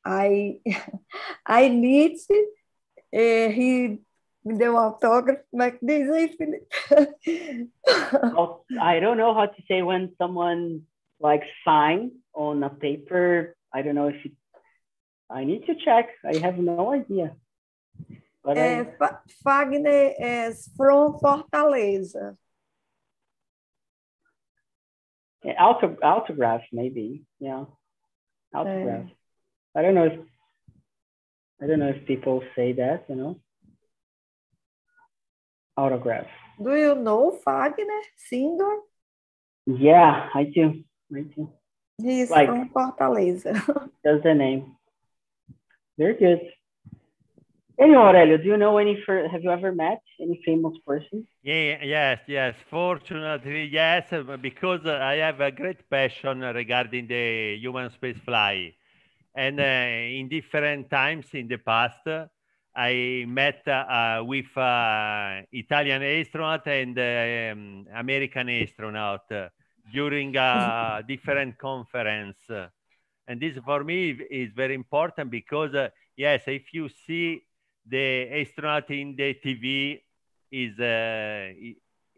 I 0.03 0.59
I 1.45 1.69
need 1.69 2.17
uh, 3.13 3.49
he 3.49 3.99
como 4.43 5.63
é 5.63 5.71
que 5.71 5.85
diz 5.85 6.07
well, 8.33 8.65
I 8.79 8.99
don't 8.99 9.17
know 9.17 9.33
how 9.33 9.45
to 9.45 9.61
say 9.67 9.81
when 9.81 10.13
someone 10.17 10.83
like 11.19 11.43
sign 11.65 12.11
on 12.33 12.63
a 12.63 12.69
paper. 12.69 13.55
I 13.73 13.81
don't 13.81 13.95
know 13.95 14.07
if 14.07 14.25
it, 14.25 14.31
I 15.29 15.43
need 15.43 15.65
to 15.65 15.75
check. 15.75 16.09
I 16.23 16.37
have 16.37 16.57
no 16.57 16.93
idea. 16.93 17.35
É. 18.55 18.95
Fagner 19.43 20.15
is 20.19 20.71
from 20.75 21.19
Fortaleza. 21.19 22.37
Auto, 25.59 25.97
autograph, 26.01 26.63
maybe. 26.71 27.25
Yeah. 27.39 27.65
Autograph. 28.53 29.09
I 29.75 29.81
don't 29.81 29.95
know 29.95 30.05
if 30.05 30.19
I 31.61 31.67
don't 31.67 31.79
know 31.79 31.89
if 31.89 32.05
people 32.05 32.43
say 32.55 32.73
that, 32.73 33.05
you 33.09 33.15
know. 33.15 33.39
Autograph. 35.75 36.27
Do 36.61 36.75
you 36.75 36.95
know 36.95 37.39
Fagner, 37.45 38.01
singer? 38.15 38.77
Yeah, 39.65 40.29
I 40.33 40.43
do. 40.45 40.83
I 41.13 41.21
do. 41.21 41.51
He's 42.01 42.29
like, 42.29 42.47
from 42.47 42.69
Fortaleza. 42.69 43.53
that's 44.03 44.23
the 44.23 44.33
name. 44.33 44.75
Very 45.97 46.15
good. 46.15 46.41
Anyway, 47.79 47.97
Aurelio, 47.97 48.37
do 48.37 48.43
you 48.43 48.57
know 48.57 48.77
any, 48.79 48.97
have 49.31 49.43
you 49.43 49.51
ever 49.51 49.71
met 49.71 50.01
any 50.19 50.41
famous 50.43 50.75
person? 50.85 51.27
Yeah, 51.43 51.83
yes, 51.83 52.19
yes. 52.27 52.55
Fortunately, 52.69 53.65
yes, 53.65 54.11
because 54.41 54.85
I 54.85 55.17
have 55.17 55.39
a 55.41 55.51
great 55.51 55.87
passion 55.87 56.39
regarding 56.39 57.07
the 57.07 57.55
human 57.57 57.91
space 57.91 58.17
flight. 58.17 58.73
And 59.35 59.59
uh, 59.59 59.63
in 59.63 60.27
different 60.27 60.89
times 60.89 61.27
in 61.33 61.47
the 61.47 61.57
past, 61.57 62.01
I 62.75 63.25
met 63.27 63.67
uh, 63.67 64.23
with 64.25 64.57
uh, 64.57 65.41
Italian 65.51 66.01
astronaut 66.01 66.65
and 66.67 66.97
um, 66.97 67.85
American 67.95 68.49
astronaut 68.49 69.29
during 69.93 70.35
a 70.35 71.03
different 71.07 71.59
conference. 71.59 72.37
And 73.27 73.39
this 73.39 73.57
for 73.63 73.83
me 73.83 74.11
is 74.31 74.51
very 74.55 74.73
important 74.73 75.29
because, 75.29 75.75
uh, 75.75 75.89
yes, 76.15 76.41
if 76.47 76.73
you 76.73 76.89
see 77.05 77.43
the 77.89 78.41
astronaut 78.41 78.89
in 78.91 79.15
the 79.15 79.33
TV 79.35 80.03
is 80.51 80.79
uh, 80.79 81.51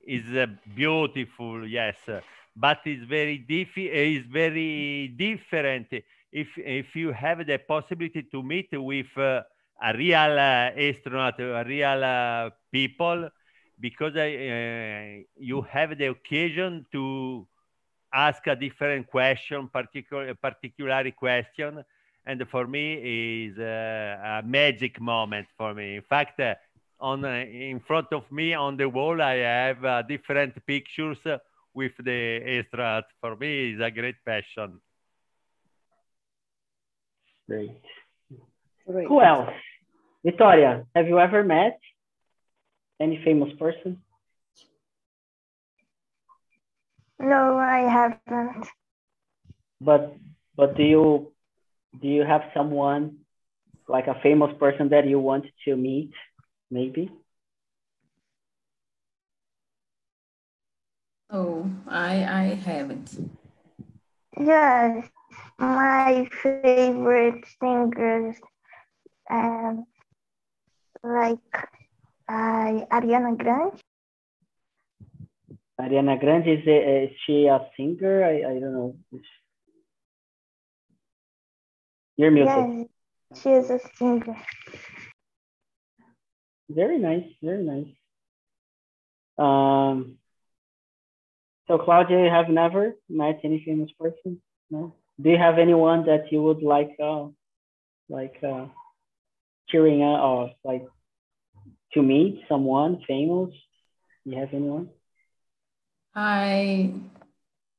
is 0.05 0.25
uh, 0.35 0.47
beautiful, 0.75 1.67
yes, 1.67 1.97
but 2.55 2.79
it's 2.85 3.03
very 3.03 3.37
diff- 3.37 3.77
is 3.77 4.25
very 4.25 5.09
different 5.17 5.87
if 6.31 6.47
if 6.57 6.95
you 6.95 7.11
have 7.11 7.45
the 7.45 7.57
possibility 7.57 8.23
to 8.23 8.43
meet 8.43 8.69
with 8.73 9.15
uh, 9.17 9.41
a 9.81 9.93
real 9.95 10.37
uh, 10.39 10.71
astronaut, 10.89 11.39
a 11.39 11.63
real 11.65 12.03
uh, 12.03 12.49
people, 12.71 13.29
because 13.79 14.15
uh, 14.15 14.25
you 15.37 15.61
have 15.69 15.97
the 15.97 16.05
occasion 16.07 16.85
to 16.91 17.47
ask 18.13 18.45
a 18.47 18.55
different 18.55 19.07
question, 19.07 19.67
particular 19.69 20.33
particular 20.35 21.11
question 21.11 21.83
and 22.25 22.43
for 22.49 22.67
me 22.67 23.47
is 23.47 23.57
uh, 23.57 24.41
a 24.41 24.41
magic 24.45 24.99
moment 24.99 25.47
for 25.57 25.73
me. 25.73 25.95
In 25.95 26.01
fact, 26.01 26.39
uh, 26.39 26.55
on 26.99 27.23
uh, 27.23 27.29
in 27.29 27.79
front 27.79 28.07
of 28.11 28.29
me 28.31 28.53
on 28.53 28.77
the 28.77 28.87
wall, 28.87 29.21
I 29.21 29.35
have 29.35 29.85
uh, 29.85 30.01
different 30.03 30.53
pictures 30.65 31.17
with 31.73 31.93
the 31.97 32.59
astronaut. 32.59 33.05
For 33.21 33.35
me, 33.35 33.73
is 33.73 33.81
a 33.81 33.91
great 33.91 34.23
passion. 34.25 34.79
Great. 37.47 37.81
Great. 38.85 39.07
Who 39.07 39.21
else? 39.21 39.53
Victoria, 40.23 40.85
have 40.95 41.07
you 41.07 41.19
ever 41.19 41.43
met 41.43 41.79
any 42.99 43.21
famous 43.23 43.51
person? 43.57 44.01
No, 47.19 47.57
I 47.57 47.79
haven't. 47.79 48.67
But 49.81 50.15
but 50.55 50.75
do 50.75 50.83
you 50.83 51.31
do 52.01 52.07
you 52.07 52.23
have 52.23 52.41
someone 52.53 53.17
like 53.87 54.07
a 54.07 54.19
famous 54.21 54.51
person 54.59 54.89
that 54.89 55.07
you 55.07 55.19
want 55.19 55.45
to 55.65 55.75
meet 55.75 56.11
maybe? 56.69 57.11
Oh 61.31 61.69
i 61.87 62.23
i 62.23 62.43
haven't. 62.55 63.17
Yes 64.39 65.09
my 65.59 66.27
favorite 66.41 67.45
singers 67.59 68.35
um 69.29 69.85
like 71.03 71.53
uh, 72.29 72.85
ariana 72.95 73.35
grande. 73.37 73.81
Ariana 75.79 76.19
grande 76.19 76.47
is, 76.47 76.67
a, 76.67 77.03
is 77.05 77.11
she 77.25 77.47
a 77.47 77.59
singer? 77.75 78.23
I, 78.23 78.37
I 78.51 78.59
don't 78.59 78.73
know 78.73 78.95
you're 82.19 82.31
muted. 82.31 82.87
Yes, 83.31 83.41
she 83.41 83.49
is 83.49 83.69
a 83.69 83.79
singer. 83.95 84.35
Very 86.69 86.99
nice, 86.99 87.23
very 87.41 87.63
nice. 87.63 87.87
Um, 89.37 90.17
so 91.67 91.77
Claudia, 91.77 92.25
you 92.25 92.29
have 92.29 92.49
never 92.49 92.95
met 93.07 93.39
any 93.45 93.63
famous 93.65 93.89
person? 93.97 94.41
No. 94.69 94.95
Do 95.21 95.29
you 95.29 95.37
have 95.37 95.59
anyone 95.59 96.05
that 96.07 96.29
you 96.29 96.43
would 96.43 96.61
like, 96.61 96.91
uh, 97.01 97.27
like, 98.09 98.37
uh, 98.43 98.65
cheering 99.69 100.03
up 100.03 100.19
or 100.19 100.51
like 100.65 100.85
to 101.93 102.01
meet 102.03 102.43
someone 102.49 103.01
famous? 103.07 103.51
Do 104.25 104.31
you 104.31 104.37
have 104.39 104.53
anyone? 104.53 104.89
I, 106.13 106.91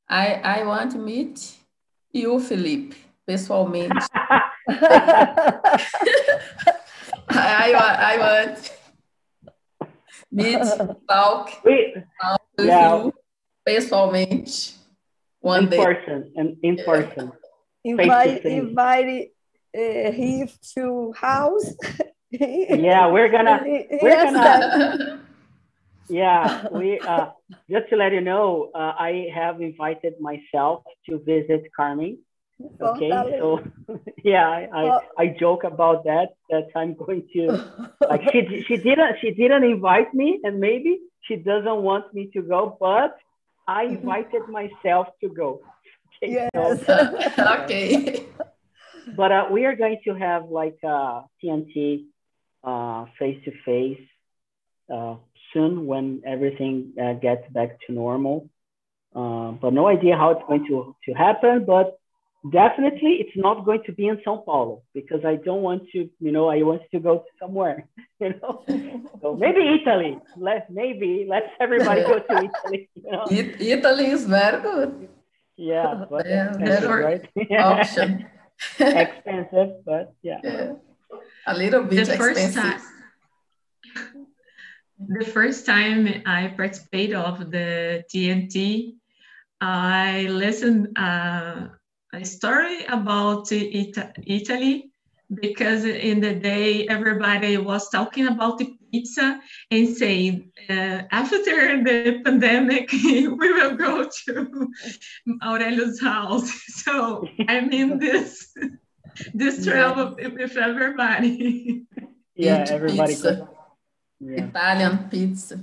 I, 0.09 0.27
I 0.33 0.65
want 0.65 0.93
to 0.93 0.99
meet 0.99 1.57
you, 2.13 2.41
Felipe 2.41 2.95
pessoalmente. 3.31 3.95
I, 7.29 7.73
I 7.73 8.19
want 8.19 8.73
meet, 10.33 10.59
talk, 11.09 11.51
talk 11.61 12.41
yeah. 12.59 13.05
you 13.05 13.15
pessoalmente 13.67 14.75
one 15.41 15.65
in 15.65 15.71
day. 15.71 15.85
person 15.85 16.33
and 16.37 16.57
in 16.63 16.77
person. 16.85 17.33
Invite, 17.85 18.45
invite 18.45 19.31
uh, 19.77 20.11
him 20.11 20.49
to 20.75 21.13
house. 21.17 21.73
yeah, 22.31 23.07
we're 23.07 23.29
gonna 23.31 23.61
we're 24.03 24.09
yes. 24.09 24.33
gonna 24.33 25.21
yeah 26.09 26.67
we 26.73 26.99
uh, 27.01 27.27
just 27.71 27.89
to 27.89 27.97
let 27.97 28.13
you 28.13 28.21
know 28.21 28.71
uh, 28.75 28.95
i 28.99 29.29
have 29.33 29.61
invited 29.61 30.15
myself 30.21 30.83
to 31.09 31.19
visit 31.25 31.63
carmen 31.75 32.19
okay 32.81 33.11
so 33.39 33.61
yeah 34.25 34.49
I, 34.49 34.69
I, 34.73 35.01
I 35.19 35.27
joke 35.39 35.65
about 35.65 36.05
that 36.05 36.29
that 36.51 36.69
i'm 36.77 36.95
going 36.95 37.27
to 37.35 37.65
like 38.11 38.23
she 38.33 38.65
she 38.67 38.77
didn't 38.77 39.17
she 39.21 39.31
didn't 39.33 39.65
invite 39.65 40.13
me 40.15 40.41
and 40.45 40.61
maybe 40.61 41.01
she 41.23 41.37
doesn't 41.37 41.83
want 41.83 42.13
me 42.13 42.31
to 42.35 42.43
go 42.43 42.77
but 42.81 43.17
i 43.67 43.85
invited 43.85 44.49
myself 44.49 45.09
to 45.23 45.29
go. 45.29 45.61
Okay 46.23 46.51
yes. 46.53 46.85
So, 46.85 47.55
okay. 47.63 48.27
but 49.17 49.33
uh, 49.33 49.47
we 49.51 49.65
are 49.65 49.75
going 49.75 50.01
to 50.05 50.13
have 50.13 50.51
like 50.51 50.77
uh 50.85 51.23
tnt 51.43 52.05
uh 52.63 53.07
face 53.19 53.43
to 53.47 53.53
face 53.65 54.05
uh 54.93 55.15
soon 55.55 55.87
when 55.87 56.21
everything 56.27 56.93
uh, 57.01 57.15
gets 57.15 57.51
back 57.53 57.79
to 57.87 57.93
normal. 57.93 58.51
Uh, 59.15 59.53
but 59.53 59.73
no 59.73 59.89
idea 59.89 60.15
how 60.15 60.31
it's 60.31 60.45
going 60.47 60.67
to 60.67 60.95
to 61.07 61.13
happen 61.15 61.65
but 61.65 62.00
definitely 62.53 63.21
it's 63.21 63.37
not 63.37 63.65
going 63.65 63.83
to 63.85 63.93
be 63.93 64.09
in 64.09 64.21
Sao 64.25 64.39
Paulo 64.39 64.83
because 64.95 65.25
I 65.25 65.37
don't 65.37 65.63
want 65.63 65.83
to, 65.93 66.09
you 66.21 66.33
know, 66.33 66.49
I 66.49 66.63
want 66.63 66.83
to 66.93 67.01
go 67.01 67.19
to 67.19 67.31
somewhere, 67.39 67.87
you 68.21 68.35
know. 68.41 68.65
so 69.21 69.37
maybe 69.37 69.81
Italy. 69.81 70.19
Let 70.37 70.71
maybe 70.71 71.27
let's 71.29 71.51
everybody 71.61 72.03
go 72.03 72.19
to 72.19 72.49
Italy. 72.49 72.89
You 72.95 73.13
know? 73.13 73.25
Italy 73.31 74.07
is 74.07 74.25
very 74.25 74.63
good. 74.63 75.09
Yeah, 75.57 76.05
but 76.09 76.27
Yeah, 76.27 76.49
expensive, 76.49 76.81
better 76.81 76.97
right? 76.99 77.29
Option. 77.61 78.27
expensive, 78.79 79.85
but 79.85 80.15
yeah. 80.23 80.41
Yeah. 80.43 80.73
A 81.47 81.57
little 81.57 81.85
bit 81.85 82.07
the 82.07 82.17
first 82.17 82.55
time 82.55 82.81
the 85.09 85.25
first 85.25 85.65
time 85.65 86.23
I 86.27 86.49
participated 86.49 87.17
of 87.17 87.51
the 87.51 88.05
TNT, 88.13 88.95
I 89.61 90.27
listened 90.31 90.99
uh, 90.99 91.69
a 92.13 92.25
story 92.25 92.85
about 92.87 93.51
Ita- 93.53 94.13
Italy 94.27 94.91
because 95.33 95.85
in 95.85 96.21
the 96.21 96.35
day 96.35 96.87
everybody 96.89 97.57
was 97.57 97.89
talking 97.91 98.27
about 98.27 98.59
the 98.59 98.75
pizza 98.91 99.41
and 99.71 99.89
saying 99.89 100.51
uh, 100.69 101.03
after 101.13 101.39
the 101.85 102.21
pandemic 102.25 102.91
we 102.93 103.29
will 103.53 103.77
go 103.77 104.09
to 104.27 104.69
Aurelio's 105.43 106.01
house. 106.01 106.51
So 106.81 107.25
I'm 107.49 107.71
in 107.73 107.99
this 108.05 108.57
this 109.35 109.65
travel 109.65 110.17
with 110.17 110.57
everybody. 110.57 111.85
Yeah, 112.35 112.63
Eat 112.65 112.71
everybody 112.71 113.15
pizza. 113.15 113.49
Yeah, 114.19 114.45
Italian 114.47 115.09
pizza. 115.11 115.61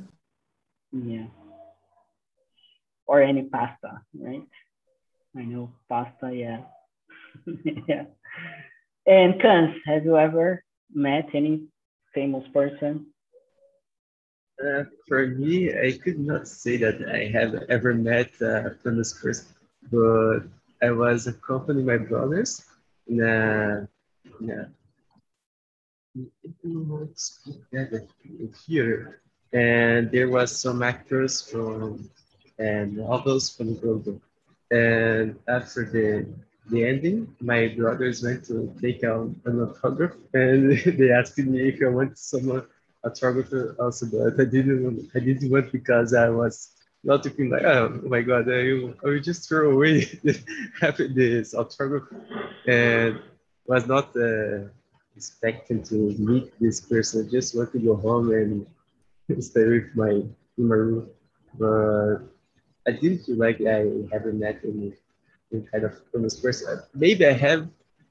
yeah. 0.91 1.25
Or 3.07 3.21
any 3.21 3.43
pasta, 3.43 4.01
right? 4.13 4.43
I 5.37 5.43
know 5.43 5.71
pasta, 5.87 6.33
yeah. 6.33 6.61
yeah. 7.87 8.05
And 9.05 9.35
Kunz, 9.35 9.75
have 9.85 10.03
you 10.03 10.17
ever 10.17 10.63
met 10.93 11.29
any 11.33 11.61
famous 12.13 12.43
person? 12.53 13.05
Uh, 14.63 14.83
for 15.07 15.27
me, 15.27 15.71
I 15.71 15.91
could 16.03 16.19
not 16.19 16.47
say 16.47 16.77
that 16.77 17.07
I 17.07 17.27
have 17.37 17.53
ever 17.69 17.93
met 17.93 18.31
a 18.41 18.75
famous 18.83 19.13
person, 19.13 19.45
but 19.91 20.39
I 20.81 20.89
was 20.89 21.27
accompanying 21.27 21.85
my 21.85 21.97
brothers 21.97 22.65
in 23.05 23.21
a, 23.21 23.87
in 24.41 24.49
a 24.49 24.67
here, 28.65 29.21
and 29.53 30.09
there 30.11 30.29
was 30.29 30.59
some 30.59 30.81
actors 30.81 31.41
from 31.41 32.09
and 32.59 32.97
novels 32.97 33.55
from 33.55 33.75
Google. 33.75 34.19
And 34.71 35.35
after 35.47 35.85
the 35.85 36.25
the 36.69 36.83
ending, 36.85 37.27
my 37.41 37.67
brothers 37.77 38.23
went 38.23 38.45
to 38.45 38.73
take 38.81 39.03
out 39.03 39.29
an 39.45 39.59
autograph, 39.61 40.15
and 40.33 40.71
they 40.99 41.11
asked 41.11 41.37
me 41.37 41.69
if 41.69 41.81
I 41.81 41.89
want 41.89 42.17
some 42.17 42.63
autograph 43.03 43.51
also, 43.79 44.05
but 44.11 44.39
I 44.39 44.45
didn't. 44.45 44.83
want- 44.83 45.01
I 45.15 45.19
didn't 45.19 45.49
want 45.51 45.71
because 45.71 46.13
I 46.13 46.29
was 46.29 46.69
not 47.03 47.23
thinking 47.23 47.49
like, 47.49 47.63
oh 47.63 47.89
my 48.05 48.21
god, 48.21 48.49
I 48.49 48.63
will, 48.73 48.93
I 49.03 49.07
will 49.09 49.19
just 49.19 49.47
throw 49.47 49.71
away 49.71 50.05
this 50.23 51.53
autograph, 51.53 52.03
and 52.67 53.19
was 53.67 53.87
not 53.87 54.09
uh, 54.15 54.67
expecting 55.15 55.83
to 55.83 55.95
meet 56.19 56.51
this 56.59 56.81
person. 56.81 57.25
I 57.25 57.31
just 57.31 57.55
want 57.55 57.71
to 57.73 57.79
go 57.79 57.95
home 57.95 58.31
and 58.31 58.65
stay 59.43 59.65
with 59.65 59.89
my 59.95 60.11
in 60.57 60.65
my 60.67 60.75
room, 60.75 61.07
but 61.59 62.19
I 62.87 62.91
didn't 62.91 63.23
feel 63.25 63.37
like 63.37 63.59
I 63.61 63.85
haven't 64.11 64.39
met 64.39 64.57
any, 64.63 64.93
any 65.53 65.63
kind 65.71 65.83
of 65.85 65.93
famous 66.13 66.35
person. 66.39 66.79
Maybe 66.95 67.25
I 67.25 67.33
have, 67.33 67.67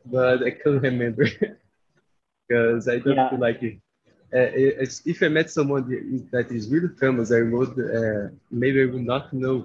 but 0.07 0.43
I 0.43 0.51
can't 0.51 0.83
remember 0.83 1.27
because 2.49 2.89
I 2.89 2.99
don't 2.99 3.21
Yeah. 3.21 3.29
feel 3.29 3.39
like 3.41 3.63
it. 3.63 3.77
Uh, 4.35 4.49
if 5.07 5.23
I 5.23 5.29
met 5.29 5.51
someone 5.51 5.85
that 5.91 6.03
is- 6.15 6.29
that 6.35 6.49
is 6.57 6.69
really 6.73 6.91
famous, 7.01 7.31
I 7.33 7.43
would 7.53 7.75
uh, 7.99 8.25
maybe 8.51 8.83
I 8.83 8.87
would 8.93 9.07
not 9.15 9.33
know 9.33 9.57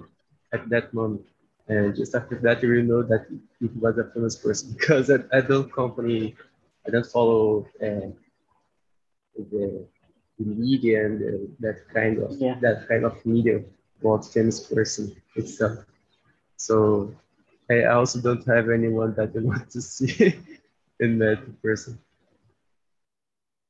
at 0.52 0.62
that 0.70 0.92
moment. 0.94 1.22
And 1.68 1.94
just 1.96 2.14
after 2.14 2.36
that, 2.44 2.62
you 2.62 2.68
will 2.70 2.84
know 2.92 3.02
that 3.02 3.22
it 3.60 3.72
was 3.80 3.98
a 3.98 4.04
famous 4.14 4.36
person 4.36 4.74
because 4.78 5.10
I, 5.10 5.18
I 5.36 5.40
don't 5.40 5.70
company, 5.72 6.34
I 6.86 6.90
don't 6.90 7.06
follow 7.16 7.66
uh, 7.82 8.08
the, 9.50 9.86
the 10.38 10.44
media 10.44 11.04
and 11.06 11.20
the, 11.20 11.48
that 11.60 11.76
kind 11.94 12.18
of 12.18 12.32
Yeah. 12.38 12.54
that 12.60 12.86
kind 12.88 13.04
of 13.04 13.14
media 13.24 13.60
about 14.02 14.26
famous 14.26 14.60
person 14.60 15.14
itself. 15.36 15.78
So 16.56 17.14
I 17.70 17.84
also 17.84 18.20
don't 18.20 18.46
have 18.48 18.70
anyone 18.70 19.14
that 19.16 19.32
I 19.36 19.40
want 19.40 19.70
to 19.70 19.80
see 19.80 20.34
in 21.00 21.18
that 21.18 21.40
person. 21.62 21.98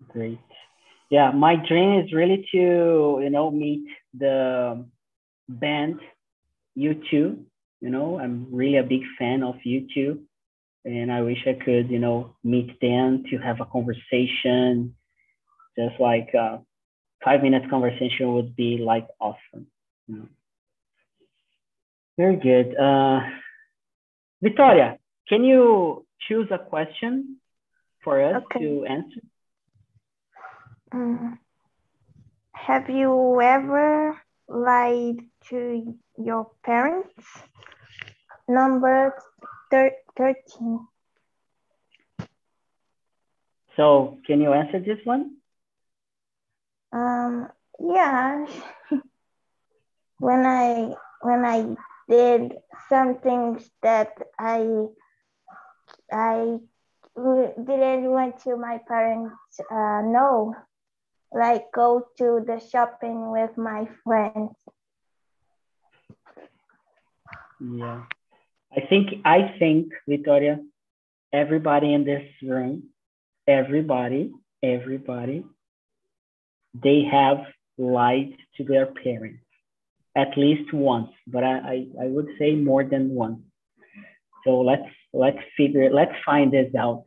Great. 0.08 0.40
Yeah, 1.10 1.30
my 1.30 1.56
dream 1.56 2.00
is 2.00 2.12
really 2.12 2.46
to, 2.52 3.20
you 3.22 3.30
know, 3.30 3.50
meet 3.50 3.84
the 4.18 4.84
band 5.48 6.00
U2. 6.76 7.44
You 7.80 7.90
know, 7.90 8.18
I'm 8.18 8.46
really 8.50 8.78
a 8.78 8.82
big 8.82 9.02
fan 9.18 9.42
of 9.42 9.56
U2. 9.64 10.20
And 10.84 11.12
I 11.12 11.22
wish 11.22 11.46
I 11.46 11.54
could, 11.64 11.90
you 11.90 11.98
know, 11.98 12.36
meet 12.42 12.80
them 12.80 13.24
to 13.30 13.38
have 13.38 13.60
a 13.60 13.66
conversation. 13.66 14.94
Just 15.78 16.00
like 16.00 16.34
a 16.34 16.60
five 17.24 17.42
minutes 17.42 17.66
conversation 17.70 18.34
would 18.34 18.56
be 18.56 18.78
like 18.78 19.06
awesome. 19.20 19.66
Very 22.16 22.36
good. 22.36 22.76
Uh, 22.76 23.20
Victoria, 24.42 24.98
can 25.28 25.44
you 25.44 26.04
choose 26.28 26.48
a 26.50 26.58
question 26.58 27.36
for 28.04 28.22
us 28.22 28.42
Okay. 28.42 28.60
to 28.60 28.84
answer? 28.86 29.20
Mm. 30.92 31.38
Have 32.52 32.90
you 32.90 33.40
ever 33.40 34.20
lied 34.48 35.18
to 35.48 35.96
your 36.18 36.50
parents? 36.64 37.24
Number 38.48 39.14
thir- 39.70 39.96
13. 40.16 40.86
So 43.76 44.18
can 44.26 44.40
you 44.42 44.52
answer 44.52 44.80
this 44.80 44.98
one? 45.04 45.36
Um, 46.92 47.48
yeah. 47.80 48.46
when 50.22 50.46
I 50.46 50.94
when 51.20 51.44
I 51.44 51.74
did 52.08 52.54
some 52.88 53.18
things 53.18 53.68
that 53.82 54.12
I 54.38 54.86
I 56.12 56.58
didn't 57.16 58.10
want 58.10 58.38
to 58.44 58.56
my 58.56 58.78
parents 58.86 59.34
uh, 59.68 60.00
know, 60.14 60.54
like 61.32 61.64
go 61.74 62.06
to 62.18 62.40
the 62.46 62.60
shopping 62.70 63.32
with 63.32 63.58
my 63.58 63.88
friends. 64.04 64.54
Yeah. 67.60 68.02
I 68.76 68.80
think 68.88 69.08
I 69.24 69.56
think 69.58 69.92
Victoria, 70.08 70.60
everybody 71.32 71.92
in 71.92 72.04
this 72.04 72.28
room, 72.42 72.84
everybody, 73.48 74.30
everybody, 74.62 75.44
they 76.74 77.02
have 77.10 77.40
lied 77.76 78.34
to 78.56 78.64
their 78.64 78.86
parents 78.86 79.42
at 80.16 80.36
least 80.36 80.72
once, 80.72 81.10
but 81.26 81.42
I, 81.44 81.56
I, 81.74 81.86
I 82.04 82.06
would 82.08 82.28
say 82.38 82.54
more 82.54 82.84
than 82.84 83.10
once. 83.14 83.38
So 84.44 84.60
let's 84.60 84.88
let's 85.12 85.38
figure 85.56 85.90
let's 85.92 86.14
find 86.24 86.52
this 86.52 86.74
out. 86.74 87.04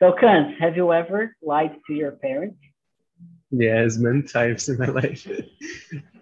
So 0.00 0.12
Kunz, 0.12 0.58
have 0.60 0.76
you 0.76 0.92
ever 0.92 1.34
lied 1.42 1.76
to 1.86 1.92
your 1.94 2.12
parents? 2.12 2.58
Yes, 3.50 3.98
many 3.98 4.22
times 4.22 4.68
in 4.68 4.78
my 4.78 4.86
life. 5.00 5.26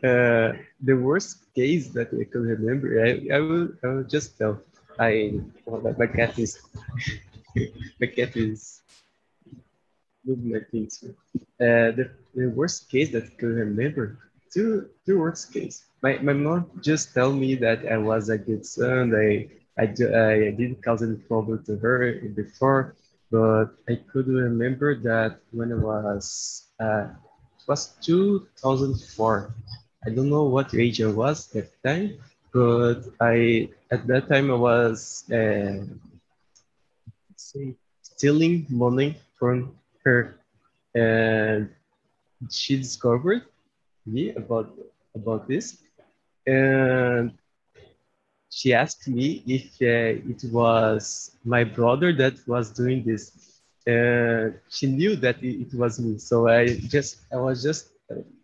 uh, 0.05 0.53
the 0.83 0.95
worst 0.95 1.39
case 1.55 1.89
that 1.95 2.09
I 2.13 2.25
can 2.31 2.43
remember, 2.43 3.05
I, 3.05 3.27
I 3.35 3.41
will 3.41 3.69
I 3.83 3.87
will 3.89 4.05
just 4.05 4.33
tell. 4.33 4.59
I 4.99 5.33
well, 5.65 5.95
my- 5.99 6.07
cat 6.07 6.39
is 6.39 6.59
my 8.01 8.07
cat 8.07 8.37
is 8.37 8.81
moving 10.27 10.51
my 10.55 10.61
things. 10.71 11.03
Uh, 11.05 11.91
the, 11.99 12.09
the 12.35 12.49
worst 12.51 12.91
case 12.91 13.11
that 13.13 13.25
I 13.25 13.35
can 13.39 13.55
remember, 13.55 14.19
two 14.53 14.87
two 15.07 15.19
worst 15.19 15.53
case. 15.53 15.85
My 16.07 16.19
my 16.23 16.35
mom 16.35 16.71
just 16.81 17.15
tell 17.15 17.33
me 17.33 17.57
that 17.67 17.83
I 17.91 17.99
was 17.99 18.29
a 18.31 18.39
good 18.39 18.65
son. 18.65 19.11
I 19.11 19.51
I, 19.75 19.85
I 19.91 20.55
didn't 20.55 20.79
cause 20.87 21.03
any 21.03 21.17
problem 21.17 21.65
to 21.67 21.75
her 21.83 21.99
before, 22.31 22.95
but 23.29 23.75
I 23.91 23.99
could 24.07 24.29
remember 24.29 24.95
that 25.03 25.41
when 25.51 25.73
I 25.73 25.81
was 25.91 26.71
uh, 26.79 27.11
it 27.59 27.65
was 27.67 27.99
2004. 28.07 29.51
I 30.07 30.11
don't 30.11 30.31
know 30.31 30.45
what 30.45 30.75
age 30.75 31.03
I 31.03 31.11
was 31.11 31.51
at 31.57 31.75
the 31.75 31.79
time, 31.83 32.11
but 32.55 33.03
I 33.19 33.69
at 33.91 34.07
that 34.07 34.29
time 34.31 34.53
I 34.53 34.59
was 34.71 35.27
uh, 35.35 35.91
stealing 38.03 38.67
money 38.71 39.19
from 39.39 39.75
her, 40.05 40.39
and 40.95 41.69
she 42.49 42.77
discovered 42.77 43.43
me 44.07 44.31
about 44.39 44.71
about 45.17 45.49
this, 45.49 45.83
and 46.47 47.33
she 48.51 48.73
asked 48.73 49.07
me 49.09 49.43
if 49.47 49.65
uh, 49.83 50.31
it 50.33 50.43
was 50.53 51.33
my 51.45 51.65
brother 51.65 52.13
that 52.15 52.35
was 52.47 52.71
doing 52.71 53.05
this. 53.05 53.33
Uh, 53.87 54.51
she 54.69 54.87
knew 54.87 55.17
that 55.17 55.43
it, 55.43 55.67
it, 55.67 55.75
was 55.75 56.01
me, 56.01 56.19
so 56.19 56.49
I 56.49 56.67
just, 56.89 57.19
I 57.33 57.37
was 57.37 57.63
just, 57.63 57.91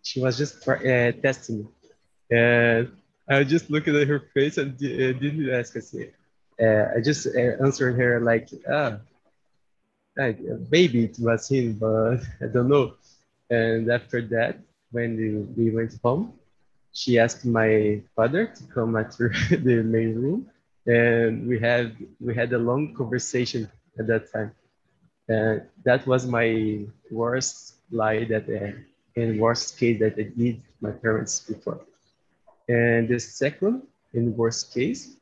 she 0.03 0.21
was 0.21 0.39
just 0.39 0.67
uh, 0.69 1.13
testing 1.23 1.59
me, 1.61 1.67
and 2.31 2.89
I 3.29 3.43
just 3.45 3.71
looked 3.71 3.89
at 3.89 4.07
her 4.09 4.21
face 4.35 4.59
and 4.59 4.73
uh, 4.75 5.19
didn't 5.19 5.51
ask 5.51 5.77
us. 5.77 5.95
Uh, 6.61 6.85
I 6.97 7.01
just 7.01 7.27
uh, 7.27 7.65
answered 7.65 7.95
her 7.99 8.21
like, 8.21 8.49
ah, 8.71 8.99
maybe 10.71 11.05
it 11.05 11.17
was 11.19 11.49
him, 11.49 11.75
but 11.75 12.21
I 12.43 12.47
don't 12.53 12.69
know. 12.69 12.95
And 13.51 13.91
after 13.91 14.23
that, 14.29 14.59
when 14.91 15.55
we 15.57 15.71
went 15.71 15.93
home, 16.03 16.33
she 16.93 17.19
asked 17.19 17.45
my 17.45 18.03
father 18.15 18.47
to 18.47 18.63
come 18.65 18.97
at 18.97 19.13
the 19.19 19.83
main 19.83 20.15
room, 20.15 20.51
and 20.87 21.49
we 21.49 21.59
had 21.59 21.97
we 22.21 22.35
had 22.35 22.53
a 22.53 22.59
long 22.59 22.95
conversation 22.95 23.69
at 23.99 24.07
that 24.07 24.33
time. 24.33 24.53
And 25.29 25.63
that 25.85 26.07
was 26.07 26.27
my 26.27 26.85
worst 27.11 27.77
lie 27.91 28.25
that 28.25 28.49
uh, 28.49 28.77
in 29.15 29.39
worst 29.39 29.79
case 29.79 29.99
that 30.01 30.15
I 30.19 30.33
did 30.37 30.63
my 30.81 30.91
parents 30.91 31.41
before. 31.41 31.81
And 32.69 33.09
the 33.09 33.19
second, 33.19 33.83
in 34.13 34.37
worst 34.37 34.75
case, 34.75 35.17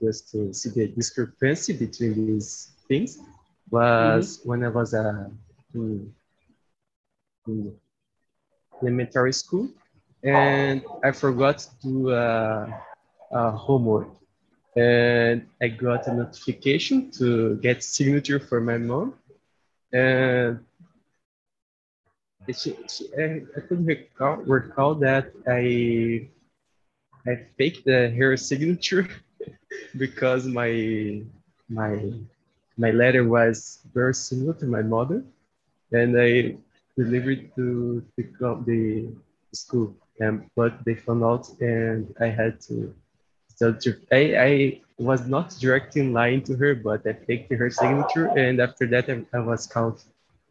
just 0.00 0.30
to 0.32 0.52
see 0.52 0.70
the 0.70 0.88
discrepancy 0.88 1.72
between 1.72 2.26
these 2.26 2.72
things, 2.88 3.18
was 3.70 4.38
mm 4.38 4.42
-hmm. 4.42 4.48
when 4.48 4.60
I 4.64 4.70
was 4.78 4.94
uh, 4.94 5.26
in, 5.74 6.14
in 7.46 7.78
elementary 8.82 9.32
school 9.32 9.68
and 10.24 10.82
I 11.02 11.12
forgot 11.12 11.58
to 11.58 11.68
do 11.82 12.10
uh, 12.10 12.66
uh, 13.32 13.50
homework. 13.52 14.08
And 14.76 15.42
I 15.62 15.68
got 15.68 16.06
a 16.06 16.14
notification 16.14 17.10
to 17.18 17.56
get 17.62 17.82
signature 17.82 18.38
for 18.40 18.60
my 18.60 18.78
mom. 18.78 19.14
And 19.92 20.58
she, 22.54 22.76
she, 22.88 23.04
I, 23.18 23.42
I 23.56 23.60
couldn't 23.68 23.86
recall, 23.86 24.36
recall 24.46 24.94
that 24.96 25.26
I 25.48 26.28
I 27.26 27.36
faked 27.58 27.84
the, 27.84 28.10
her 28.18 28.36
signature 28.36 29.08
because 29.98 30.46
my 30.46 31.22
my 31.68 31.92
my 32.76 32.90
letter 32.90 33.24
was 33.28 33.78
very 33.94 34.14
similar 34.14 34.54
to 34.54 34.66
my 34.66 34.82
mother, 34.82 35.22
and 35.92 36.16
I 36.18 36.56
delivered 36.96 37.54
to 37.56 38.02
the 38.16 38.24
the 38.66 39.08
school 39.54 39.94
um, 40.20 40.50
but 40.56 40.84
they 40.84 40.94
found 40.94 41.24
out 41.24 41.48
and 41.60 42.14
I 42.20 42.26
had 42.26 42.60
to 42.62 42.94
so 43.54 43.74
I, 44.10 44.20
I 44.48 44.80
was 44.98 45.26
not 45.26 45.50
directly 45.60 46.08
lying 46.08 46.42
to 46.44 46.56
her, 46.56 46.74
but 46.74 47.06
I 47.06 47.12
faked 47.12 47.52
her 47.52 47.70
signature 47.70 48.26
and 48.36 48.60
after 48.60 48.86
that 48.86 49.08
I, 49.08 49.24
I 49.32 49.40
was 49.40 49.66
caught 49.66 50.02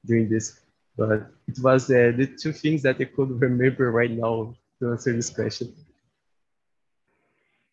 doing 0.05 0.29
this. 0.29 0.61
But 0.97 1.27
it 1.47 1.59
was 1.61 1.89
uh, 1.89 2.13
the 2.15 2.27
two 2.27 2.53
things 2.53 2.83
that 2.83 2.97
I 2.99 3.05
could 3.05 3.41
remember 3.41 3.91
right 3.91 4.11
now 4.11 4.55
to 4.79 4.91
answer 4.91 5.13
this 5.13 5.29
question. 5.29 5.73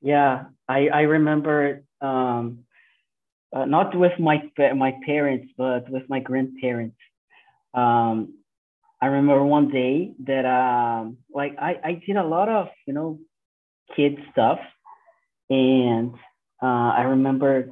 Yeah, 0.01 0.45
I, 0.69 0.89
I 0.89 1.03
remember 1.03 1.83
um, 2.01 2.65
uh, 3.53 3.65
not 3.65 3.97
with 3.97 4.19
my 4.19 4.51
my 4.77 4.95
parents, 5.05 5.53
but 5.57 5.89
with 5.91 6.09
my 6.09 6.21
grandparents. 6.21 6.97
Um, 7.75 8.38
I 9.01 9.07
remember 9.07 9.45
one 9.45 9.71
day 9.71 10.13
that 10.27 10.45
um 10.45 11.19
like 11.33 11.57
I, 11.59 11.77
I 11.85 12.03
did 12.07 12.17
a 12.17 12.25
lot 12.25 12.49
of 12.49 12.69
you 12.87 12.95
know 12.95 13.19
kid 13.95 14.19
stuff. 14.33 14.59
And 15.51 16.15
uh, 16.63 16.91
I 16.99 17.03
remember 17.03 17.71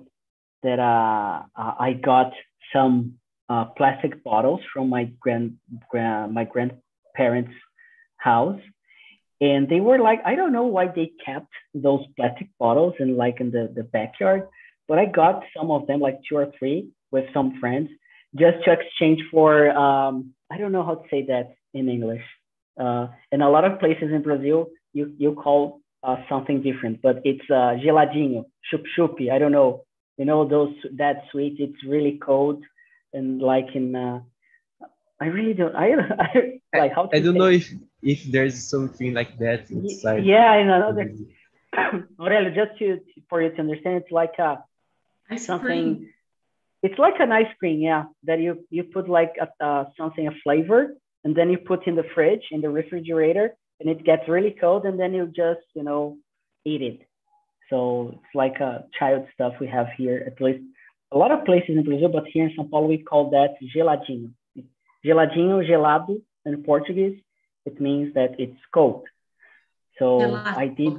that 0.63 0.79
uh, 0.79 1.43
I 1.55 1.93
got 1.93 2.33
some 2.73 3.15
uh, 3.51 3.67
plastic 3.77 4.25
bottles 4.25 4.61
from 4.73 4.89
my 4.89 5.11
grand, 5.21 5.59
grand 5.91 6.33
my 6.33 6.45
grandparents 6.45 7.53
house. 8.17 8.61
And 9.41 9.69
they 9.69 9.81
were 9.81 9.99
like 9.99 10.21
I 10.25 10.35
don't 10.35 10.53
know 10.53 10.67
why 10.67 10.87
they 10.87 11.13
kept 11.25 11.53
those 11.75 12.05
plastic 12.17 12.49
bottles 12.59 12.95
in 12.99 13.17
like 13.17 13.41
in 13.41 13.51
the, 13.51 13.71
the 13.75 13.83
backyard 13.83 14.49
but 14.89 14.99
I 14.99 15.07
got 15.07 15.43
some 15.57 15.71
of 15.71 15.87
them 15.87 16.01
like 16.01 16.21
two 16.29 16.37
or 16.37 16.51
three 16.59 16.89
with 17.11 17.25
some 17.33 17.59
friends 17.61 17.91
just 18.35 18.65
to 18.65 18.73
exchange 18.73 19.21
for 19.31 19.71
um, 19.71 20.35
I 20.51 20.59
don't 20.59 20.73
know 20.73 20.85
how 20.85 20.97
to 20.97 21.09
say 21.11 21.27
that 21.27 21.55
in 21.75 21.89
English. 21.89 22.23
Uh, 22.79 23.09
in 23.33 23.41
a 23.41 23.51
lot 23.51 23.65
of 23.65 23.79
places 23.79 24.11
in 24.13 24.23
Brazil, 24.23 24.69
you 24.93 25.13
you 25.19 25.35
call 25.35 25.81
uh, 26.03 26.17
something 26.29 26.63
different, 26.63 27.03
but 27.03 27.21
it's 27.25 27.49
uh, 27.51 27.75
geladinho, 27.83 28.45
chup 28.71 28.83
chup. 28.95 29.17
I 29.33 29.39
don't 29.39 29.53
know. 29.53 29.85
You 30.19 30.25
know 30.25 30.47
those 30.49 30.75
that 30.97 31.25
sweet. 31.31 31.57
It's 31.59 31.83
really 31.85 32.19
cold 32.23 32.63
and 33.13 33.41
like 33.41 33.69
in. 33.75 33.95
Uh, 33.95 34.21
I 35.21 35.27
really 35.27 35.55
don't. 35.55 35.75
I, 35.75 35.93
I 36.19 36.79
like 36.79 36.95
how. 36.95 37.09
I 37.13 37.21
don't 37.21 37.35
know 37.35 37.47
if 37.47 37.73
if 38.03 38.25
there's 38.25 38.63
something 38.63 39.15
like 39.15 39.39
that 39.39 39.71
inside. 39.71 40.25
Yeah, 40.25 40.47
I 40.51 40.63
know. 40.65 40.95
Aurelio, 42.21 42.51
just 42.51 42.79
to 42.79 43.01
for 43.29 43.43
you 43.43 43.51
to 43.51 43.59
understand, 43.59 44.03
it's 44.03 44.13
like 44.13 44.39
a 44.39 44.65
something 45.39 46.09
it's 46.87 46.99
like 47.07 47.19
an 47.19 47.33
ice 47.33 47.53
cream, 47.59 47.81
yeah, 47.81 48.05
that 48.29 48.39
you 48.45 48.53
you 48.77 48.83
put 48.97 49.07
like 49.19 49.35
a, 49.45 49.49
uh, 49.67 49.85
something 49.99 50.27
a 50.29 50.35
flavor, 50.45 50.81
and 51.25 51.33
then 51.37 51.51
you 51.53 51.59
put 51.59 51.87
in 51.89 51.97
the 52.01 52.07
fridge 52.15 52.47
in 52.55 52.61
the 52.61 52.71
refrigerator, 52.81 53.47
and 53.79 53.87
it 53.95 54.05
gets 54.11 54.29
really 54.29 54.55
cold, 54.63 54.83
and 54.89 54.97
then 55.01 55.13
you 55.19 55.25
just 55.45 55.67
you 55.75 55.85
know 55.89 56.17
eat 56.65 56.83
it. 56.83 57.01
So 57.71 58.11
it's 58.15 58.35
like 58.35 58.57
a 58.61 58.73
child 58.99 59.23
stuff 59.35 59.55
we 59.61 59.69
have 59.69 59.89
here, 59.97 60.19
at 60.31 60.41
least 60.41 60.63
a 61.13 61.19
lot 61.19 61.33
of 61.33 61.45
places 61.45 61.77
in 61.77 61.85
Brazil, 61.85 62.09
but 62.09 62.27
here 62.33 62.45
in 62.47 62.53
São 62.57 62.71
Paulo 62.71 62.89
we 62.89 62.99
call 62.99 63.31
that 63.31 63.53
geladinho. 63.75 64.31
Geladinho, 65.05 65.57
gelado 65.69 66.23
in 66.45 66.63
Portuguese, 66.63 67.19
it 67.65 67.81
means 67.81 68.15
that 68.15 68.33
it's 68.39 68.61
cold. 68.73 69.05
So 69.99 70.07
gelato. 70.21 70.57
I 70.65 70.67
did 70.69 70.95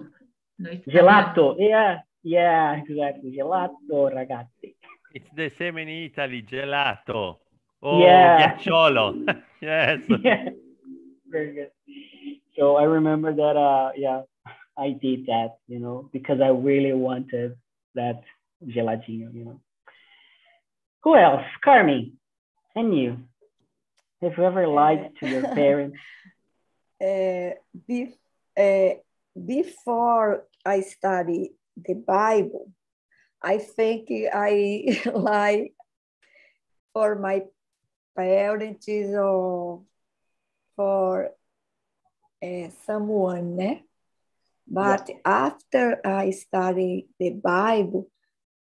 gelato, 0.88 1.56
yeah, 1.58 2.00
yeah, 2.24 2.76
exactly, 2.82 3.32
gelato, 3.38 4.10
ragazzi. 4.18 4.76
It's 5.14 5.30
the 5.36 5.52
same 5.58 5.78
in 5.78 5.88
Italy, 5.90 6.44
gelato. 6.44 7.38
Oh, 7.82 8.00
yeah. 8.02 8.58
ghiacciolo. 8.58 9.44
yes. 9.62 10.00
Yeah. 10.24 10.50
Very 11.30 11.54
good. 11.54 11.72
So 12.58 12.76
I 12.76 12.84
remember 12.84 13.34
that, 13.34 13.56
uh, 13.56 13.92
yeah, 13.96 14.22
I 14.78 14.90
did 15.02 15.28
that, 15.28 15.58
you 15.68 15.80
know, 15.80 16.10
because 16.12 16.42
I 16.42 16.50
really 16.50 16.94
wanted 16.94 17.56
that 17.96 18.22
geladinho, 18.66 19.34
you 19.34 19.46
know. 19.46 19.62
Who 21.04 21.16
else? 21.16 21.46
Carmen, 21.64 22.18
and 22.76 22.98
you? 22.98 23.18
Have 24.22 24.34
you 24.38 24.44
ever 24.44 24.68
lied 24.68 25.12
to 25.20 25.28
your 25.28 25.44
parents? 25.56 25.98
Uh, 27.00 27.52
be, 27.88 28.16
uh, 28.58 29.00
before 29.46 30.46
I 30.66 30.82
study 30.82 31.52
the 31.76 31.94
Bible, 31.94 32.72
I 33.42 33.58
think 33.58 34.10
I 34.34 35.02
lie 35.14 35.70
for 36.94 37.16
my 37.16 37.44
parents 38.16 38.88
or 38.90 39.84
for 40.76 41.32
uh, 42.44 42.70
someone, 42.86 43.60
eh? 43.60 43.64
né? 43.64 43.82
But 44.68 45.10
yeah. 45.10 45.16
after 45.24 46.02
I 46.06 46.32
study 46.32 47.08
the 47.20 47.32
Bible, 47.32 48.10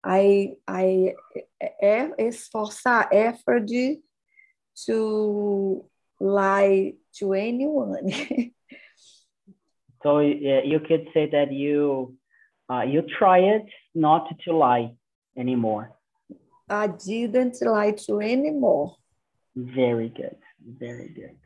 I 0.05 0.57
I 0.69 1.15
eh, 1.61 2.11
esforçar 2.19 3.09
effort 3.11 3.71
to 4.87 5.85
lie 6.21 6.95
to 7.19 7.33
anyone. 7.33 8.13
so 10.03 10.19
you 10.21 10.81
could 10.81 11.09
say 11.15 11.31
that 11.31 11.53
you 11.53 12.19
uh, 12.71 12.83
you 12.83 13.03
try 13.03 13.39
it 13.39 13.67
not 13.95 14.29
to 14.45 14.57
lie 14.57 14.95
anymore. 15.37 15.93
I 16.69 16.87
didn't 16.87 17.61
lie 17.61 17.93
to 18.07 18.21
anymore. 18.21 18.97
Very 19.55 20.09
good. 20.09 20.37
Very 20.67 21.09
good. 21.09 21.37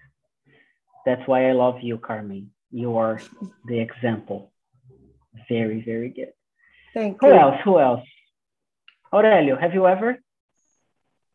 That's 1.05 1.27
why 1.27 1.49
I 1.49 1.53
love 1.53 1.81
you, 1.83 1.99
Carmen. 1.99 2.51
You 2.71 2.97
are 2.99 3.21
the 3.67 3.81
example. 3.81 4.53
Very, 5.49 5.83
very 5.83 6.11
good. 6.11 6.33
Thank 6.95 7.19
Who 7.21 7.29
you. 7.29 7.33
Who 7.33 7.39
else? 7.39 7.57
Who 7.65 7.81
else? 7.81 8.07
Aurelio, 9.13 9.57
have 9.57 9.75
you 9.75 9.87
ever? 9.87 10.19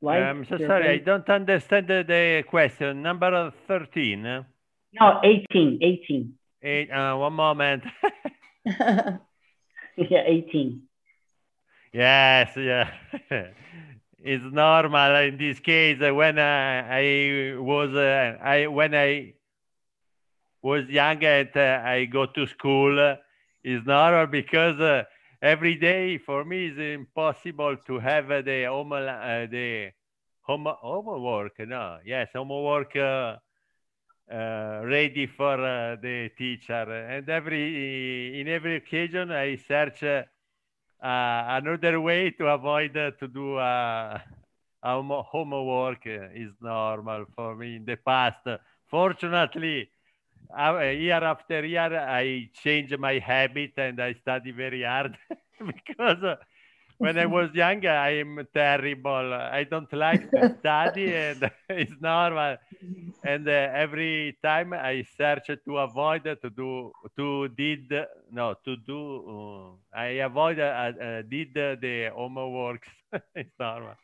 Lied 0.02 0.22
I'm 0.22 0.46
so 0.46 0.58
sorry, 0.58 0.90
I 0.90 0.98
don't 0.98 1.28
understand 1.30 1.88
the, 1.88 2.04
the 2.06 2.44
question. 2.48 3.02
Number 3.02 3.52
13. 3.68 4.22
No, 4.22 4.46
18. 5.24 5.80
18. 5.82 6.34
Eight, 6.62 6.92
uh, 6.92 7.16
one 7.16 7.34
moment. 7.34 7.84
yeah, 10.10 10.24
18. 10.26 10.88
Yes, 11.94 12.56
yeah. 12.58 12.92
it's 14.20 14.44
normal 14.52 15.16
in 15.16 15.38
this 15.38 15.60
case 15.60 16.00
when 16.00 16.38
uh, 16.40 16.86
I 16.90 17.56
was 17.58 17.94
uh, 17.94 18.38
I 18.44 18.68
when 18.68 18.94
I 18.96 19.34
was 20.62 20.88
young 20.90 21.24
and 21.24 21.50
uh, 21.56 21.82
I 21.84 22.06
go 22.06 22.26
to 22.26 22.46
school 22.48 23.18
it's 23.64 23.86
normal 23.86 24.28
because 24.28 24.80
uh, 24.80 25.04
every 25.42 25.76
day 25.76 26.18
for 26.18 26.44
me 26.46 26.68
is 26.68 26.78
impossible 26.78 27.76
to 27.88 28.00
have 28.00 28.30
uh, 28.32 28.42
the 28.42 28.66
home 28.66 28.92
uh, 28.94 29.46
the 29.48 29.92
home 30.42 30.68
homework. 30.82 31.60
No, 31.60 32.00
yes, 32.06 32.30
homework 32.34 32.96
uh, 32.96 33.00
uh, 33.00 33.38
Uh, 34.32 34.82
ready 34.86 35.28
for 35.28 35.54
uh, 35.64 35.96
the 36.02 36.30
teacher. 36.38 36.86
And 37.10 37.30
every 37.30 38.40
in 38.40 38.48
every 38.48 38.78
occasion, 38.78 39.32
I 39.32 39.56
search 39.58 40.02
uh, 40.04 40.24
another 41.02 42.00
way 42.02 42.32
to 42.32 42.48
avoid 42.48 42.96
uh, 42.98 43.12
to 43.20 43.28
do 43.28 43.58
uh, 43.58 44.20
homework. 44.84 46.06
is 46.06 46.52
normal 46.62 47.26
for 47.36 47.56
me 47.56 47.76
in 47.78 47.86
the 47.86 47.98
past. 47.98 48.48
Fortunately, 48.88 49.90
year 50.58 51.24
after 51.24 51.66
year, 51.66 51.98
I 52.00 52.50
change 52.54 52.96
my 52.98 53.20
habit 53.20 53.74
and 53.78 54.02
I 54.02 54.14
study 54.14 54.52
very 54.52 54.84
hard 54.84 55.18
because 55.60 56.24
when 57.04 57.18
I 57.18 57.26
was 57.26 57.50
younger, 57.54 57.90
I 57.92 58.12
am 58.24 58.48
terrible. 58.54 59.34
I 59.34 59.66
don't 59.66 59.92
like 59.92 60.32
to 60.32 60.50
study, 60.60 61.14
and 61.14 61.52
it's 61.70 61.92
normal. 62.00 62.56
And 63.26 63.48
uh, 63.48 63.52
every 63.52 64.38
time 64.42 64.72
I 64.72 65.06
search 65.18 65.48
to 65.66 65.78
avoid 65.80 66.24
to 66.24 66.50
do 66.50 66.94
to 67.18 67.50
did 67.50 67.92
no 68.32 68.56
to 68.64 68.78
do 68.78 69.00
uh, 69.34 69.98
I 69.98 70.24
avoid 70.30 70.60
uh, 70.60 70.64
uh 70.64 71.22
did 71.28 71.54
the 71.54 72.10
homeworks. 72.16 72.92
it's 73.36 73.52
normal. 73.60 73.96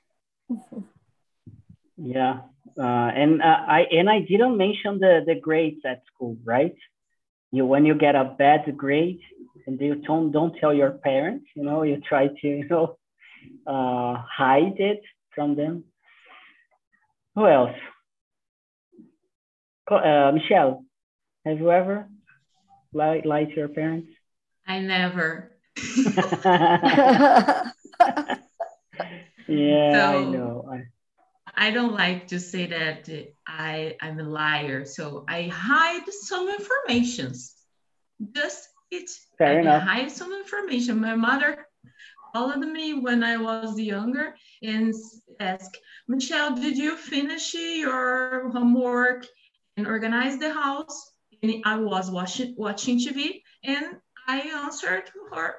Yeah, 1.98 2.42
uh, 2.78 3.10
and 3.22 3.42
uh, 3.42 3.64
I 3.78 3.82
and 3.92 4.10
I 4.10 4.20
didn't 4.28 4.58
mention 4.58 5.00
the 5.00 5.24
the 5.26 5.36
grades 5.36 5.84
at 5.86 6.04
school, 6.14 6.36
right? 6.44 6.76
You 7.52 7.66
when 7.66 7.86
you 7.86 7.96
get 7.96 8.16
a 8.16 8.36
bad 8.38 8.76
grade, 8.76 9.22
and 9.70 9.80
you 9.80 9.96
don't 9.96 10.32
don't 10.32 10.56
tell 10.60 10.74
your 10.74 10.92
parents 10.92 11.46
you 11.56 11.64
know 11.64 11.84
you 11.84 12.02
try 12.02 12.28
to 12.28 12.48
you 12.48 12.68
know 12.68 12.98
uh, 13.66 14.16
hide 14.40 14.78
it 14.80 15.02
from 15.34 15.56
them. 15.56 15.86
Who 17.36 17.48
else? 17.48 17.78
Uh, 19.90 20.32
michelle 20.34 20.84
have 21.46 21.58
you 21.60 21.72
ever 21.72 22.08
lied, 22.94 23.26
lied 23.26 23.50
to 23.50 23.56
your 23.56 23.70
parents? 23.70 24.10
I 24.68 24.80
never. 24.80 25.52
Yeah 29.50 29.94
so, 29.94 30.20
i 30.20 30.24
know. 30.26 30.70
I... 30.72 31.68
I 31.68 31.72
don't 31.72 31.94
like 31.94 32.28
to 32.28 32.40
say 32.40 32.68
that 32.68 33.10
I, 33.48 33.98
I'm 34.00 34.20
a 34.20 34.24
liar. 34.24 34.86
So 34.86 35.26
I 35.28 35.50
hide 35.52 36.08
some 36.08 36.48
informations. 36.50 37.56
Just 38.36 38.70
it's 38.92 39.28
Fair 39.38 39.60
I 39.60 39.62
enough. 39.62 39.84
hide 39.84 40.12
some 40.12 40.34
information. 40.34 41.00
My 41.02 41.16
mother 41.16 41.66
called 42.34 42.60
me 42.60 42.94
when 42.94 43.24
I 43.24 43.38
was 43.38 43.80
younger 43.80 44.36
and 44.62 44.94
asked, 45.40 45.78
Michelle, 46.08 46.56
did 46.56 46.78
you 46.78 46.96
finish 46.98 47.54
your 47.54 48.50
homework 48.52 49.26
and 49.78 49.88
organize 49.88 50.38
the 50.38 50.54
house? 50.54 51.12
And 51.42 51.62
I 51.66 51.78
was 51.78 52.12
watching 52.12 52.56
watching 52.58 52.98
TV 53.00 53.42
and 53.64 53.98
I 54.28 54.40
answered 54.66 55.10
her, 55.34 55.56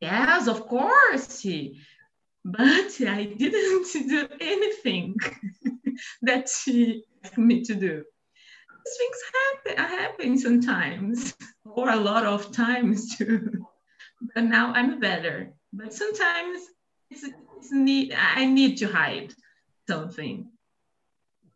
yes, 0.00 0.46
of 0.48 0.66
course. 0.68 1.44
But 2.44 2.90
I 3.06 3.24
didn't 3.24 3.86
do 4.08 4.28
anything 4.40 5.16
that 6.22 6.48
she 6.48 7.04
asked 7.24 7.38
me 7.38 7.62
to 7.64 7.74
do 7.74 8.04
These 8.84 8.96
things 8.98 9.20
happen 9.34 9.98
happen 9.98 10.38
sometimes 10.38 11.34
or 11.76 11.90
a 11.90 11.96
lot 11.96 12.24
of 12.24 12.52
times 12.52 13.16
too. 13.16 13.66
But 14.34 14.44
now 14.44 14.72
i'm 14.72 15.00
better. 15.00 15.52
But 15.72 15.92
sometimes 15.92 16.60
it's, 17.10 17.24
it's 17.24 17.72
need 17.72 18.14
i 18.16 18.44
need 18.46 18.78
to 18.78 18.86
hide 18.86 19.32
something. 19.88 20.48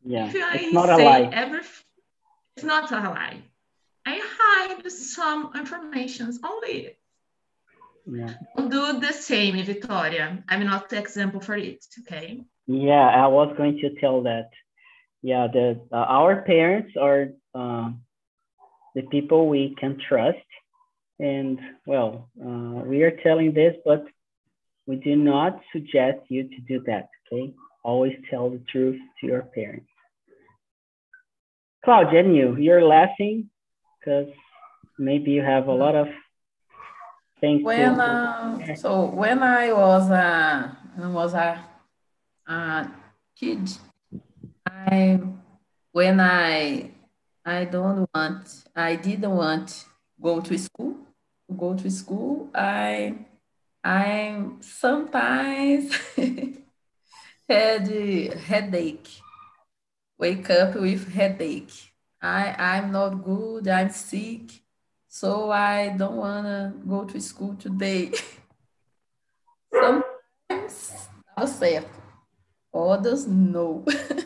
Yeah 0.05 0.31
it's 0.33 0.73
not 0.73 0.91
a 0.91 0.97
lie. 0.97 1.31
every, 1.33 1.61
it's 2.57 2.65
not 2.65 2.91
a 2.93 2.97
lie. 2.97 3.43
I 4.07 4.21
hide 4.23 4.91
some 4.91 5.51
informations 5.57 6.39
only. 6.45 6.97
Yeah. 8.07 8.35
Don't 8.57 8.71
do 8.71 9.01
the 9.01 9.13
same, 9.13 9.63
Victoria. 9.65 10.45
I'm 10.49 10.65
not 10.65 10.89
the 10.89 10.99
example 10.99 11.41
for 11.41 11.57
it, 11.57 11.85
okay? 12.01 12.45
Yeah, 12.69 13.09
I 13.09 13.27
was 13.27 13.53
going 13.57 13.79
to 13.79 13.91
tell 14.01 14.23
that. 14.23 14.51
Yeah, 15.23 15.49
the 15.53 15.81
uh, 15.91 15.97
our 15.97 16.43
parents 16.43 16.93
are 16.97 17.31
uh, 17.55 17.91
the 18.97 19.03
people 19.03 19.47
we 19.47 19.77
can 19.79 20.01
trust, 20.09 20.49
and 21.21 21.61
well, 21.87 22.31
uh, 22.43 22.81
we 22.91 23.03
are 23.03 23.17
telling 23.23 23.53
this, 23.53 23.75
but 23.85 24.07
we 24.87 24.97
do 24.97 25.15
not 25.15 25.61
suggest 25.71 26.21
you 26.29 26.45
to 26.49 26.61
do 26.67 26.83
that. 26.87 27.11
Okay, 27.31 27.53
always 27.85 28.15
tell 28.31 28.49
the 28.49 28.63
truth 28.73 28.99
to 29.21 29.27
your 29.27 29.43
parents. 29.43 29.87
Claudia, 31.85 32.21
and 32.21 32.35
you, 32.35 32.57
you're 32.57 32.83
laughing 32.83 33.51
because 33.99 34.29
maybe 34.99 35.31
you 35.31 35.43
have 35.43 35.69
a 35.69 35.73
lot 35.73 35.95
of 35.95 36.09
things. 37.39 37.63
When 37.63 38.01
uh, 38.01 38.75
so 38.77 39.05
when 39.05 39.43
I 39.43 39.75
was 39.75 40.11
a 40.11 40.79
was 40.97 41.35
a, 41.35 41.63
a 42.47 42.91
kid, 43.39 43.69
I 44.67 45.21
when 45.93 46.19
I 46.19 46.96
I 47.47 47.65
don't 47.65 48.07
want 48.15 48.65
I 48.75 48.97
didn't 48.97 49.31
want 49.31 49.87
go 50.21 50.41
to 50.43 50.59
school. 50.59 50.97
Go 51.57 51.75
to 51.75 51.91
school 51.91 52.51
I 52.55 53.15
I 53.85 54.47
sometimes 54.61 55.95
had 57.49 57.89
headache. 57.89 59.09
Wake 60.19 60.51
up 60.51 60.75
with 60.75 61.13
headache. 61.13 61.93
I 62.21 62.55
I'm 62.59 62.93
not 62.93 63.25
good 63.25 63.69
I'm 63.69 63.91
sick. 63.91 64.63
So 65.09 65.51
I 65.51 65.91
don't 65.97 66.17
wanna 66.17 66.75
go 66.87 67.05
to 67.05 67.21
school 67.21 67.55
today. 67.55 68.13
Sometimes 69.73 71.09
dava 71.37 71.47
certo. 71.47 72.03
Others 72.73 73.27
no 73.27 73.85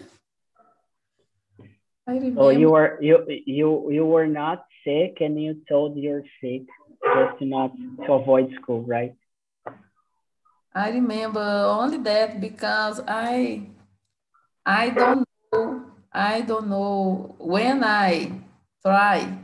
I 2.06 2.14
remember. 2.14 2.40
Oh, 2.42 2.48
you 2.50 2.70
were 2.70 2.98
you 3.00 3.24
you 3.46 3.90
you 3.90 4.04
were 4.06 4.26
not 4.26 4.64
sick, 4.84 5.18
and 5.20 5.40
you 5.40 5.60
told 5.68 5.96
you're 5.96 6.24
sick 6.40 6.62
just 7.02 7.38
to 7.38 7.44
not 7.44 7.72
to 8.06 8.12
avoid 8.12 8.52
school, 8.60 8.82
right? 8.82 9.14
I 10.74 10.90
remember 10.90 11.40
only 11.40 11.98
that 11.98 12.40
because 12.40 13.00
I 13.06 13.68
I 14.64 14.90
don't 14.90 15.26
know 15.52 15.82
I 16.12 16.40
don't 16.42 16.68
know 16.68 17.34
when 17.38 17.84
I 17.84 18.32
try 18.82 19.38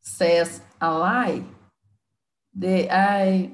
says 0.00 0.60
a 0.80 0.92
lie. 0.92 1.42
The 2.54 2.90
I 2.90 3.50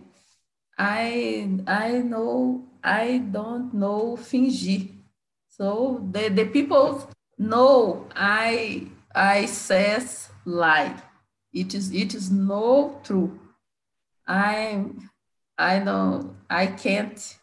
I 0.79 1.49
I 1.67 1.89
know 2.01 2.65
I 2.83 3.19
don't 3.19 3.75
know 3.75 4.17
fingir. 4.17 4.91
So 5.49 6.03
the, 6.11 6.29
the 6.29 6.47
people 6.47 7.09
no, 7.39 8.07
I 8.15 8.89
I 9.15 9.47
says 9.47 10.29
lie. 10.45 10.97
It 11.53 11.75
is 11.75 11.93
it 11.93 12.15
is 12.15 12.31
no 12.31 13.01
true. 13.05 13.39
I'm 14.27 15.11
I 15.59 15.79
don't 15.79 16.37
I 16.49 16.67
can't 16.67 17.39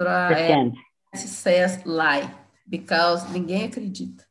try 0.00 0.72
says 1.14 1.84
lie 1.84 2.30
because 2.68 3.24
ninguém 3.32 3.68
acredita. 3.68 4.24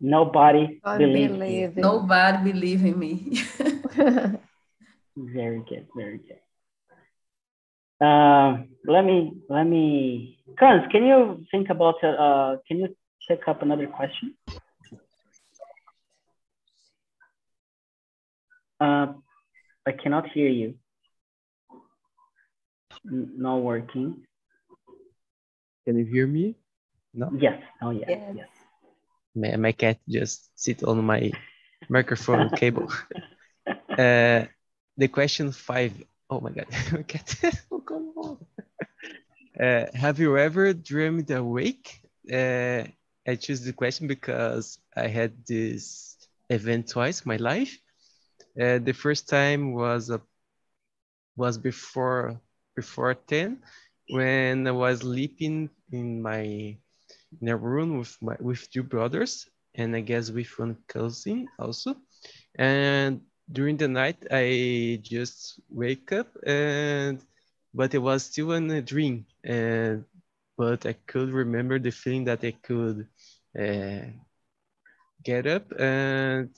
Nobody 0.00 0.80
believes 0.96 1.32
believe 1.32 1.76
Nobody 1.76 2.52
believe 2.52 2.84
in 2.84 2.98
me. 2.98 3.32
very 5.16 5.60
good, 5.68 5.88
very 5.96 6.18
good. 6.18 6.38
Uh, 8.00 8.62
let 8.86 9.04
me 9.04 9.32
let 9.48 9.64
me 9.64 10.38
Franz, 10.56 10.86
can 10.92 11.04
you 11.04 11.44
think 11.50 11.68
about 11.68 11.96
uh, 12.04 12.58
can 12.68 12.78
you 12.78 12.96
pick 13.26 13.48
up 13.48 13.62
another 13.62 13.86
question? 13.86 14.34
Uh, 18.80 19.12
I 19.86 19.92
cannot 19.92 20.30
hear 20.30 20.48
you. 20.48 20.74
N 23.10 23.32
not 23.36 23.56
working. 23.56 24.24
Can 25.84 25.98
you 25.98 26.04
hear 26.04 26.26
me? 26.26 26.56
No? 27.14 27.30
Yes. 27.38 27.62
Oh, 27.82 27.90
yeah. 27.90 28.06
Yes. 28.08 28.34
yes. 28.36 28.48
My, 29.34 29.56
my 29.56 29.72
cat 29.72 29.98
just 30.08 30.50
sit 30.54 30.84
on 30.84 31.04
my 31.04 31.32
microphone 31.88 32.50
cable. 32.60 32.92
Uh, 33.66 34.44
the 34.96 35.08
question 35.08 35.52
five. 35.52 35.92
Oh 36.30 36.40
my 36.40 36.50
God. 36.50 36.66
my 36.92 37.02
cat. 37.02 37.34
oh, 37.72 37.80
come 37.80 38.12
on. 38.16 38.38
Uh, 39.58 39.86
have 39.94 40.20
you 40.20 40.36
ever 40.38 40.72
dreamed 40.72 41.30
awake? 41.30 42.00
Uh, 42.30 42.84
I 43.28 43.34
choose 43.34 43.60
the 43.60 43.74
question 43.74 44.06
because 44.06 44.78
I 44.96 45.06
had 45.08 45.32
this 45.46 46.16
event 46.48 46.88
twice 46.88 47.20
in 47.20 47.28
my 47.28 47.36
life. 47.36 47.78
Uh, 48.58 48.78
the 48.78 48.94
first 48.94 49.28
time 49.28 49.74
was 49.74 50.08
a 50.08 50.20
was 51.36 51.58
before 51.58 52.40
before 52.74 53.14
10 53.14 53.58
when 54.08 54.66
I 54.66 54.70
was 54.70 55.00
sleeping 55.00 55.68
in 55.92 56.22
my 56.22 56.42
in 57.40 57.48
a 57.48 57.56
room 57.56 57.98
with 57.98 58.16
my 58.22 58.36
with 58.40 58.70
two 58.70 58.82
brothers 58.82 59.46
and 59.74 59.94
I 59.94 60.00
guess 60.00 60.30
with 60.30 60.58
one 60.58 60.78
cousin 60.88 61.48
also. 61.58 61.96
And 62.56 63.20
during 63.52 63.76
the 63.76 63.88
night 63.88 64.24
I 64.30 65.00
just 65.02 65.60
wake 65.68 66.12
up 66.12 66.28
and 66.46 67.20
but 67.74 67.92
it 67.92 67.98
was 67.98 68.24
still 68.24 68.52
in 68.52 68.70
a 68.70 68.80
dream 68.80 69.26
and 69.44 70.04
but 70.58 70.86
I 70.86 70.94
could 71.06 71.30
remember 71.30 71.78
the 71.78 71.92
feeling 71.92 72.24
that 72.26 72.44
I 72.44 72.52
could 72.52 73.08
uh, 73.58 74.06
get 75.24 75.46
up 75.46 75.72
and 75.78 76.50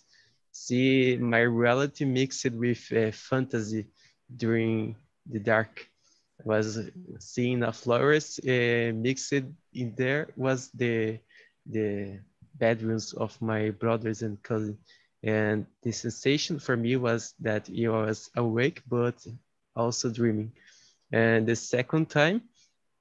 see 0.52 1.16
my 1.18 1.40
reality 1.40 2.04
mixed 2.04 2.46
with 2.52 2.82
uh, 2.92 3.12
fantasy 3.12 3.86
during 4.36 4.96
the 5.30 5.40
dark. 5.40 5.86
I 6.40 6.48
was 6.48 6.78
seeing 7.18 7.62
a 7.62 7.72
flowers 7.72 8.40
uh, 8.40 8.92
mixed 8.94 9.32
in 9.32 9.94
there 9.96 10.28
was 10.36 10.70
the 10.74 11.18
the 11.66 12.18
bedrooms 12.58 13.12
of 13.14 13.40
my 13.42 13.70
brothers 13.70 14.22
and 14.22 14.42
cousins 14.42 14.78
and 15.22 15.66
the 15.82 15.92
sensation 15.92 16.58
for 16.58 16.76
me 16.76 16.96
was 16.96 17.34
that 17.40 17.66
he 17.68 17.88
was 17.88 18.30
awake 18.36 18.82
but 18.88 19.16
also 19.76 20.10
dreaming. 20.10 20.52
And 21.12 21.46
the 21.46 21.56
second 21.56 22.10
time 22.10 22.42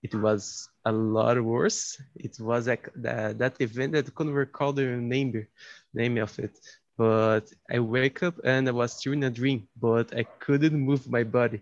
it 0.03 0.15
was 0.15 0.68
a 0.85 0.91
lot 0.91 1.41
worse. 1.41 2.01
It 2.15 2.39
was 2.39 2.67
like 2.67 2.89
that, 2.95 3.37
that 3.39 3.55
event 3.59 3.93
that 3.93 4.07
I 4.07 4.11
couldn't 4.11 4.33
recall 4.33 4.73
the 4.73 4.85
name 4.85 5.47
name 5.93 6.17
of 6.17 6.37
it. 6.39 6.57
But 6.97 7.51
i 7.71 7.79
wake 7.79 8.23
up 8.23 8.35
and 8.43 8.67
i 8.67 8.71
was 8.71 8.91
still 8.91 9.13
in 9.13 9.23
a 9.23 9.29
dream 9.29 9.65
but 9.79 10.13
i 10.13 10.23
couldn't 10.39 10.77
move 10.77 11.09
my 11.09 11.23
body. 11.23 11.61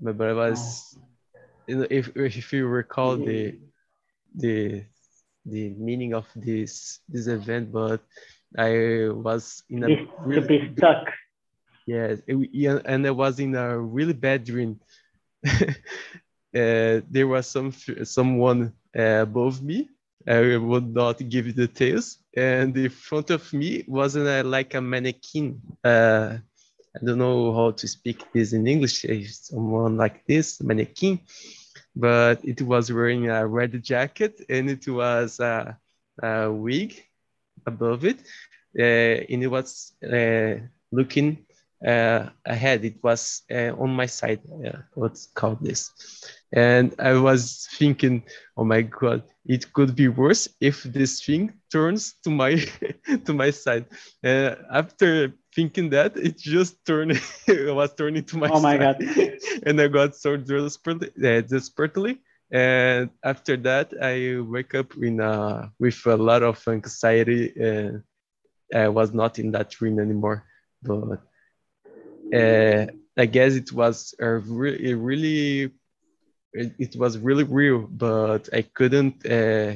My 0.00 0.12
body 0.12 0.34
was 0.34 0.98
you 1.68 1.76
know, 1.76 1.86
if, 1.90 2.10
if 2.16 2.52
you 2.52 2.66
recall 2.66 3.16
the 3.16 3.56
the 4.34 4.84
the 5.46 5.70
meaning 5.70 6.14
of 6.14 6.26
this 6.34 7.00
this 7.08 7.26
event 7.28 7.70
but 7.70 8.00
i 8.58 9.08
was 9.10 9.62
in 9.70 9.84
a 9.84 9.88
really, 10.24 10.46
be 10.46 10.72
stuck. 10.76 11.06
Yes, 11.86 12.20
yeah 12.26 12.78
and 12.84 13.06
i 13.06 13.10
was 13.10 13.38
in 13.38 13.54
a 13.54 13.78
really 13.78 14.12
bad 14.12 14.44
dream 14.44 14.80
there 16.54 17.26
was 17.26 17.46
some 17.46 17.72
someone 18.04 18.72
uh, 18.96 19.22
above 19.22 19.62
me 19.62 19.88
I 20.26 20.56
would 20.56 20.94
not 20.94 21.28
give 21.28 21.54
details. 21.54 22.18
And 22.36 22.76
in 22.76 22.90
front 22.90 23.30
of 23.30 23.52
me 23.52 23.84
wasn't 23.86 24.26
a, 24.26 24.42
like 24.42 24.74
a 24.74 24.80
mannequin. 24.80 25.60
Uh, 25.84 26.38
I 26.96 27.04
don't 27.04 27.18
know 27.18 27.52
how 27.52 27.72
to 27.72 27.88
speak 27.88 28.24
this 28.32 28.52
in 28.52 28.66
English. 28.66 29.04
Someone 29.30 29.96
like 29.96 30.24
this, 30.26 30.62
mannequin, 30.62 31.20
but 31.94 32.44
it 32.44 32.62
was 32.62 32.90
wearing 32.90 33.28
a 33.28 33.46
red 33.46 33.82
jacket 33.82 34.40
and 34.48 34.70
it 34.70 34.88
was 34.88 35.40
a, 35.40 35.76
a 36.22 36.50
wig 36.50 37.02
above 37.66 38.04
it, 38.04 38.20
uh, 38.78 39.24
and 39.32 39.42
it 39.42 39.48
was 39.48 39.92
uh, 40.02 40.54
looking 40.92 41.44
uh, 41.86 42.28
ahead. 42.46 42.84
It 42.84 43.02
was 43.02 43.42
uh, 43.50 43.72
on 43.78 43.90
my 43.90 44.06
side. 44.06 44.40
Uh, 44.64 44.78
what's 44.94 45.26
called 45.26 45.58
this? 45.60 45.90
And 46.52 46.94
I 46.98 47.14
was 47.14 47.68
thinking, 47.78 48.22
oh 48.56 48.64
my 48.64 48.82
god, 48.82 49.22
it 49.44 49.72
could 49.72 49.94
be 49.94 50.08
worse 50.08 50.48
if 50.60 50.82
this 50.84 51.24
thing 51.24 51.52
turns 51.70 52.14
to 52.24 52.30
my 52.30 52.64
to 53.24 53.32
my 53.32 53.50
side. 53.50 53.86
Uh, 54.24 54.54
after 54.72 55.34
thinking 55.54 55.90
that, 55.90 56.16
it 56.16 56.38
just 56.38 56.84
turned. 56.86 57.20
it 57.46 57.74
was 57.74 57.94
turning 57.94 58.24
to 58.24 58.38
my. 58.38 58.48
Side. 58.48 58.56
Oh 58.56 58.60
my 58.60 58.78
side. 58.78 58.98
god! 58.98 59.38
and 59.66 59.80
I 59.80 59.88
got 59.88 60.16
so 60.16 60.36
desperately, 60.36 61.10
uh, 61.18 61.40
desperately. 61.42 62.20
And 62.50 63.10
after 63.24 63.56
that, 63.56 63.92
I 64.00 64.40
wake 64.40 64.74
up 64.74 64.94
in 64.96 65.18
a, 65.18 65.72
with 65.80 66.00
a 66.06 66.16
lot 66.16 66.42
of 66.44 66.62
anxiety. 66.68 67.52
And 67.60 68.02
I 68.72 68.88
was 68.88 69.12
not 69.12 69.38
in 69.38 69.50
that 69.52 69.70
dream 69.70 69.98
anymore. 69.98 70.44
But 70.82 71.20
uh, 72.34 72.86
I 73.16 73.26
guess 73.26 73.54
it 73.54 73.72
was 73.72 74.14
a, 74.18 74.28
re- 74.28 74.90
a 74.90 74.96
really 74.96 75.70
it, 76.52 76.72
it, 76.78 76.96
was 76.96 77.18
really 77.18 77.44
real, 77.44 77.80
but 77.90 78.48
I 78.52 78.62
couldn't 78.62 79.26
uh, 79.26 79.74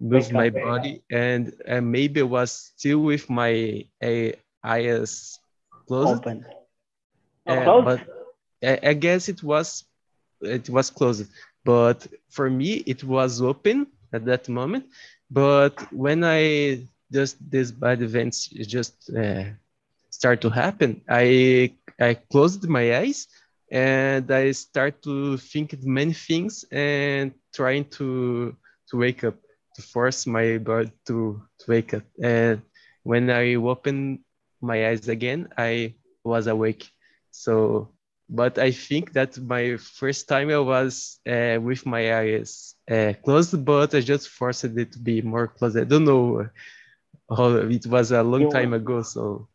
move 0.00 0.32
my 0.32 0.50
body, 0.50 1.02
and 1.10 1.52
uh, 1.68 1.80
maybe 1.80 2.20
I 2.20 2.24
was 2.24 2.72
still 2.76 3.00
with 3.00 3.28
my 3.28 3.84
uh, 4.02 4.30
eyes 4.64 5.38
closed. 5.86 6.20
Open. 6.20 6.44
Closed? 7.46 7.84
but 7.84 8.00
I, 8.62 8.90
I 8.90 8.94
guess 8.94 9.28
it 9.28 9.42
was 9.42 9.84
it 10.40 10.68
was 10.70 10.90
closed, 10.90 11.28
but 11.64 12.06
for 12.30 12.48
me 12.48 12.82
it 12.86 13.04
was 13.04 13.42
open 13.42 13.86
at 14.12 14.24
that 14.24 14.48
moment. 14.48 14.86
But 15.30 15.92
when 15.92 16.24
I 16.24 16.86
just 17.12 17.36
these 17.50 17.72
bad 17.72 18.02
events 18.02 18.48
just 18.48 19.10
uh, 19.10 19.44
start 20.22 20.40
to 20.40 20.50
happen, 20.50 21.02
I 21.10 21.74
I 21.98 22.14
closed 22.14 22.62
my 22.68 22.96
eyes 23.02 23.26
and 23.72 24.30
I 24.30 24.52
start 24.52 25.02
to 25.02 25.36
think 25.36 25.74
many 25.82 26.14
things 26.14 26.64
and 26.70 27.32
trying 27.58 27.86
to 27.98 28.54
to 28.88 28.94
wake 28.96 29.24
up, 29.24 29.36
to 29.74 29.82
force 29.82 30.26
my 30.26 30.58
body 30.58 30.92
to, 31.08 31.42
to 31.60 31.64
wake 31.66 31.94
up. 31.94 32.04
And 32.22 32.62
when 33.02 33.30
I 33.30 33.56
opened 33.56 34.20
my 34.60 34.78
eyes 34.90 35.08
again, 35.08 35.48
I 35.58 35.94
was 36.22 36.46
awake. 36.46 36.84
So, 37.32 37.88
but 38.28 38.58
I 38.58 38.70
think 38.70 39.12
that 39.14 39.38
my 39.40 39.76
first 39.76 40.28
time 40.28 40.50
I 40.50 40.58
was 40.58 41.18
uh, 41.26 41.58
with 41.60 41.84
my 41.86 42.04
eyes 42.20 42.76
uh, 42.90 43.14
closed, 43.24 43.64
but 43.64 43.94
I 43.94 44.00
just 44.00 44.28
forced 44.28 44.64
it 44.82 44.92
to 44.92 45.00
be 45.00 45.22
more 45.22 45.48
closed. 45.48 45.76
I 45.78 45.84
don't 45.84 46.04
know 46.04 46.46
how 47.36 47.56
it 47.76 47.86
was 47.86 48.12
a 48.12 48.22
long 48.22 48.46
time 48.46 48.72
ago. 48.72 49.02
So 49.02 49.48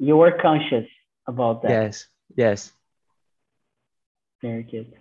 you 0.00 0.16
were 0.16 0.32
conscious 0.32 0.88
about 1.28 1.62
that. 1.62 1.70
Yes. 1.70 2.06
Yes. 2.34 2.72
Very 4.42 4.62
good. 4.62 4.94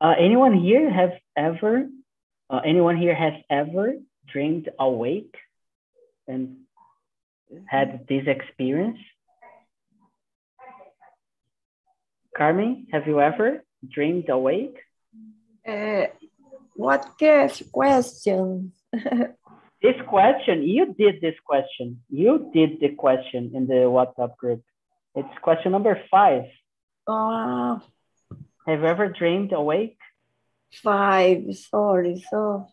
Uh, 0.00 0.14
anyone 0.18 0.54
here 0.54 0.90
have 0.90 1.12
ever, 1.36 1.86
uh, 2.48 2.60
anyone 2.64 2.96
here 2.96 3.14
has 3.14 3.34
ever 3.50 3.94
dreamed 4.26 4.70
awake 4.78 5.34
and 6.26 6.56
had 7.66 8.06
this 8.08 8.24
experience? 8.26 8.98
Carmen, 12.34 12.86
have 12.92 13.06
you 13.06 13.20
ever 13.20 13.62
dreamed 13.86 14.30
awake? 14.30 14.78
Uh, 15.66 16.06
what 16.74 17.20
question? 17.72 18.72
this 19.82 19.94
question, 20.08 20.62
you 20.62 20.94
did 20.98 21.20
this 21.20 21.36
question. 21.46 22.02
You 22.10 22.50
did 22.52 22.80
the 22.80 22.90
question 22.90 23.52
in 23.54 23.66
the 23.66 23.86
WhatsApp 23.86 24.36
group. 24.36 24.62
It's 25.14 25.28
question 25.42 25.72
number 25.72 26.00
five. 26.10 26.44
Uh, 27.06 27.78
Have 28.66 28.80
you 28.80 28.86
ever 28.86 29.08
dreamed 29.08 29.52
awake? 29.52 29.98
Five, 30.72 31.44
sorry, 31.56 32.24
so. 32.30 32.66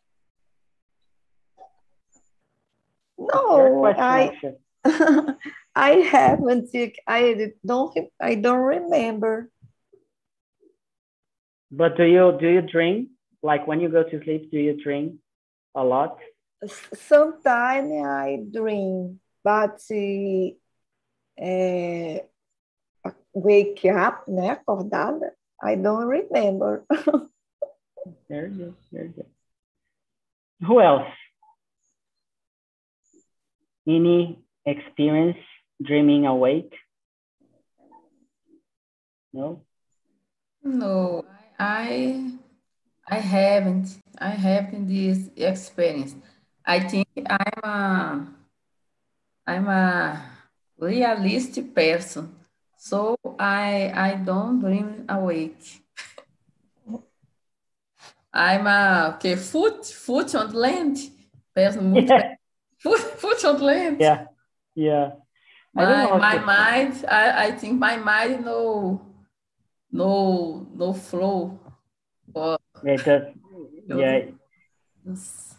No, 3.17 3.85
I, 3.85 4.31
I 5.75 5.89
haven't. 5.91 6.69
I 7.07 7.51
don't. 7.65 7.97
I 8.19 8.35
don't 8.35 8.59
remember. 8.59 9.49
But 11.71 11.97
do 11.97 12.03
you 12.03 12.37
do 12.39 12.47
you 12.47 12.61
dream? 12.61 13.11
Like 13.41 13.67
when 13.67 13.79
you 13.79 13.89
go 13.89 14.03
to 14.03 14.23
sleep, 14.23 14.51
do 14.51 14.57
you 14.57 14.81
dream 14.81 15.19
a 15.75 15.83
lot? 15.83 16.17
Sometimes 16.93 17.91
I 18.05 18.43
dream, 18.51 19.19
but 19.43 19.79
uh, 21.41 22.19
wake 23.33 23.85
up, 23.85 24.27
né, 24.27 24.51
acordada, 24.51 25.31
I 25.61 25.75
don't 25.75 26.05
remember. 26.05 26.85
very 28.29 28.49
good, 28.49 28.75
very 28.91 29.09
good. 29.09 29.25
Who 30.65 30.81
else? 30.81 31.07
Any 33.87 34.39
experience 34.65 35.37
dreaming 35.81 36.25
awake? 36.25 36.73
No? 39.33 39.61
No, 40.63 41.25
I 41.59 42.31
I 43.07 43.19
haven't. 43.19 43.99
I 44.17 44.29
haven't 44.29 44.87
this 44.87 45.29
experience. 45.35 46.15
I 46.65 46.79
think 46.79 47.07
I'm 47.29 47.63
a 47.63 48.27
I'm 49.47 49.67
a 49.67 50.25
realistic 50.79 51.75
person. 51.75 52.35
So 52.77 53.15
I 53.39 53.91
I 53.93 54.15
don't 54.15 54.59
dream 54.59 55.05
awake. 55.07 55.81
I'm 58.33 58.67
a 58.67 59.15
okay, 59.15 59.35
foot 59.35 59.85
foot 59.85 60.33
on 60.35 60.53
land. 60.53 60.97
Person 61.53 62.07
Yeah. 62.07 62.35
foot 62.79 62.99
foot 62.99 63.45
on 63.45 63.61
land. 63.61 64.01
Yeah, 64.01 64.25
yeah. 64.75 65.11
My 65.73 66.17
my 66.17 66.37
mind, 66.39 67.05
I, 67.07 67.47
I 67.47 67.51
think 67.51 67.79
my 67.79 67.97
mind 67.97 68.45
no 68.45 69.01
no 69.91 70.65
no 70.73 70.93
flow. 70.93 71.59
Or, 72.33 72.57
does. 72.83 73.23
Yeah. 73.87 74.19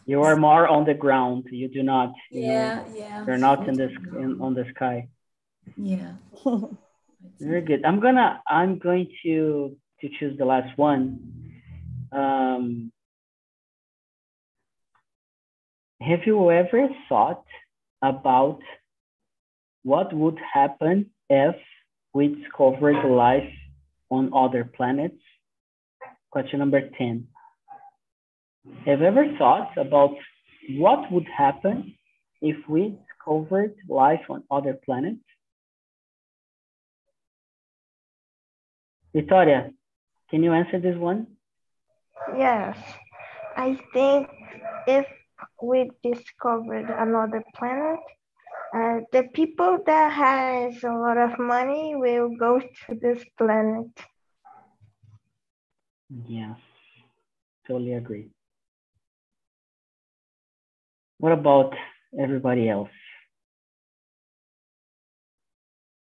You 0.06 0.22
are 0.22 0.36
more 0.36 0.68
on 0.68 0.84
the 0.84 0.94
ground. 0.94 1.46
You 1.50 1.68
do 1.68 1.82
not. 1.82 2.12
You 2.30 2.42
yeah, 2.42 2.74
know, 2.74 2.84
yeah. 2.94 3.24
You're 3.26 3.38
not 3.38 3.68
in 3.68 3.76
this 3.76 3.90
in, 4.16 4.40
on 4.40 4.54
the 4.54 4.64
sky. 4.74 5.08
Yeah. 5.76 6.12
Very 7.40 7.62
good. 7.62 7.84
I'm 7.84 8.00
gonna 8.00 8.40
I'm 8.48 8.78
going 8.78 9.08
to 9.24 9.76
to 10.00 10.08
choose 10.18 10.38
the 10.38 10.44
last 10.44 10.76
one. 10.78 11.52
Um, 12.12 12.92
have 16.00 16.20
you 16.24 16.50
ever 16.50 16.88
thought 17.08 17.44
about 18.02 18.60
what 19.82 20.12
would 20.12 20.38
happen 20.54 21.10
if 21.28 21.56
we 22.14 22.28
discovered 22.28 23.04
life 23.04 23.52
on 24.10 24.32
other 24.34 24.64
planets? 24.64 25.22
Question 26.30 26.58
number 26.60 26.88
10. 26.96 27.26
Have 28.86 29.00
you 29.00 29.06
ever 29.06 29.24
thought 29.38 29.76
about 29.76 30.10
what 30.76 31.10
would 31.12 31.26
happen 31.28 31.94
if 32.40 32.56
we 32.68 32.96
discovered 33.06 33.74
life 33.88 34.22
on 34.28 34.44
other 34.50 34.74
planets? 34.84 35.24
Victoria, 39.14 39.70
can 40.30 40.42
you 40.42 40.52
answer 40.52 40.78
this 40.80 40.96
one? 40.96 41.26
Yes. 42.36 42.76
I 43.56 43.78
think 43.92 44.28
if 44.86 45.06
we 45.62 45.90
discovered 46.02 46.90
another 46.90 47.42
planet, 47.54 48.00
uh, 48.74 49.00
the 49.12 49.24
people 49.32 49.78
that 49.86 50.12
has 50.12 50.82
a 50.84 50.92
lot 50.92 51.16
of 51.18 51.38
money 51.38 51.94
will 51.96 52.30
go 52.36 52.60
to 52.60 52.94
this 53.00 53.24
planet. 53.38 53.88
Yes, 56.28 56.58
totally 57.66 57.94
agree. 57.94 58.30
What 61.26 61.32
about 61.32 61.74
everybody 62.16 62.68
else? 62.68 62.94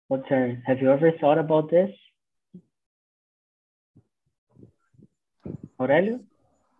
What's 0.07 0.31
our, 0.31 0.63
have 0.65 0.81
you 0.81 0.89
ever 0.93 1.11
thought 1.19 1.37
about 1.37 1.69
this? 1.69 1.89
Aurelio, 5.77 6.21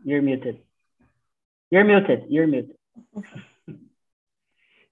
you're 0.06 0.22
muted. 0.22 0.62
You're 1.70 1.84
muted, 1.84 2.28
you're 2.30 2.48
muted. 2.48 2.78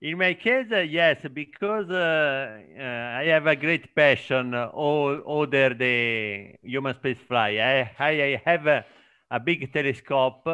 In 0.01 0.17
my 0.17 0.33
case, 0.33 0.67
uh, 0.73 0.79
yes, 0.79 1.25
because 1.33 1.89
uh, 1.89 2.59
uh, 2.77 2.81
I 3.21 3.27
have 3.27 3.47
a 3.47 3.55
great 3.55 3.95
passion 3.95 4.55
uh, 4.55 4.65
all 4.73 5.21
over 5.25 5.73
the 5.73 6.53
human 6.61 6.95
space 6.95 7.17
flight. 7.25 7.59
I, 7.61 7.93
I 7.97 8.41
have 8.43 8.67
a, 8.67 8.85
a 9.31 9.39
big 9.39 9.71
telescope, 9.71 10.45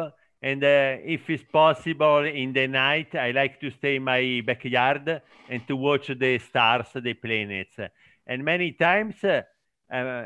and 0.44 0.62
uh, 0.62 0.98
if 1.02 1.30
it's 1.30 1.42
possible 1.50 2.18
in 2.18 2.52
the 2.52 2.66
night, 2.66 3.14
I 3.14 3.30
like 3.30 3.58
to 3.60 3.70
stay 3.70 3.96
in 3.96 4.04
my 4.04 4.42
backyard 4.44 5.22
and 5.48 5.66
to 5.66 5.74
watch 5.74 6.08
the 6.08 6.38
stars, 6.38 6.88
the 6.94 7.14
planets. 7.14 7.78
And 8.26 8.44
many 8.44 8.72
times, 8.72 9.24
uh, 9.24 9.40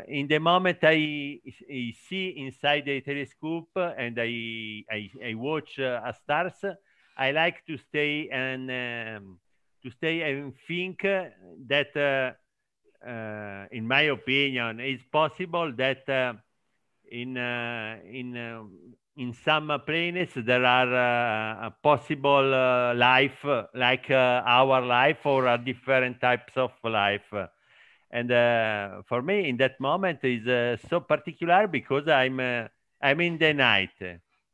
in 0.09 0.27
the 0.27 0.41
moment 0.41 0.79
I, 0.83 1.39
I, 1.71 1.95
see 2.09 2.35
inside 2.37 2.87
the 2.87 3.01
telescope 3.01 3.71
and 3.77 4.19
I, 4.19 4.83
I, 4.91 5.11
I 5.25 5.35
watch 5.35 5.79
a 5.79 6.13
stars, 6.21 6.65
I 7.17 7.31
like 7.31 7.65
to 7.67 7.79
stay 7.79 8.29
and 8.29 8.69
um, 8.69 9.39
to 9.85 9.91
stay 9.99 10.23
and 10.23 10.53
think 10.67 11.03
that, 11.03 11.97
uh, 11.97 13.09
uh, 13.09 13.67
in 13.71 13.87
my 13.87 14.03
opinion, 14.03 14.81
it's 14.81 15.05
possible 15.13 15.73
that 15.77 16.09
uh, 16.09 16.33
in 17.11 17.37
in 17.37 18.37
in 19.17 19.33
some 19.33 19.73
planets 19.87 20.35
there 20.37 20.65
are 20.65 20.95
a 21.67 21.75
possible 21.83 22.43
life 22.95 23.45
like 23.75 24.11
our 24.11 24.81
life 24.83 25.25
or 25.27 25.57
different 25.59 26.21
types 26.21 26.57
of 26.57 26.73
life. 26.85 27.33
And 28.11 28.33
uh, 28.33 29.03
for 29.07 29.23
me 29.23 29.49
in 29.49 29.57
that 29.59 29.79
moment 29.81 30.21
is 30.25 30.47
uh, 30.47 30.77
so 30.89 31.01
particular 31.01 31.67
because 31.67 32.09
i'm 32.09 32.41
uh, 32.41 32.67
i'm 33.03 33.21
in 33.21 33.39
the 33.39 33.53
night. 33.53 33.97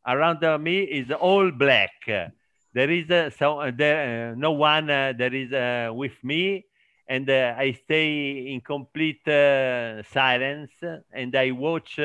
Around 0.06 0.62
me 0.62 0.82
is 0.82 1.10
all 1.12 1.50
black. 1.50 1.92
There 2.06 2.90
is 2.90 3.10
uh, 3.10 3.30
so 3.30 3.60
uh, 3.60 3.70
there 3.74 4.32
uh, 4.32 4.34
no 4.36 4.52
one 4.52 4.90
uh, 4.90 5.12
there 5.16 5.32
is 5.34 5.52
uh, 5.52 5.92
with 5.94 6.22
me. 6.22 6.64
And 7.08 7.28
uh, 7.28 7.54
i 7.58 7.72
stay 7.72 8.52
in 8.52 8.60
complete 8.60 9.22
silence 9.26 10.72
and 11.12 11.34
i 11.36 11.50
watch 11.50 11.98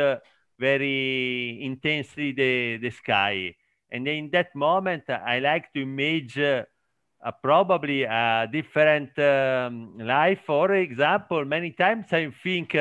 very 0.59 1.59
intensely 1.63 2.31
the, 2.31 2.77
the 2.77 2.89
sky. 2.89 3.55
And 3.91 4.07
in 4.07 4.29
that 4.31 4.53
moment 4.55 5.03
i 5.09 5.39
like 5.39 5.73
to 5.73 5.81
imagine 5.81 6.65
probably 7.41 8.03
a 8.03 8.47
different 8.51 9.17
um, 9.19 9.97
life. 9.97 10.41
For 10.45 10.73
example 10.73 11.45
many 11.45 11.71
times 11.71 12.07
i 12.11 12.29
think 12.43 12.75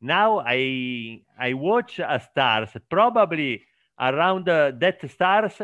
now 0.00 0.40
i 0.40 1.20
i 1.38 1.52
watch 1.52 1.98
a 1.98 2.20
stars. 2.20 2.70
Probably 2.88 3.62
around 3.98 4.46
that 4.46 4.98
stars 5.10 5.60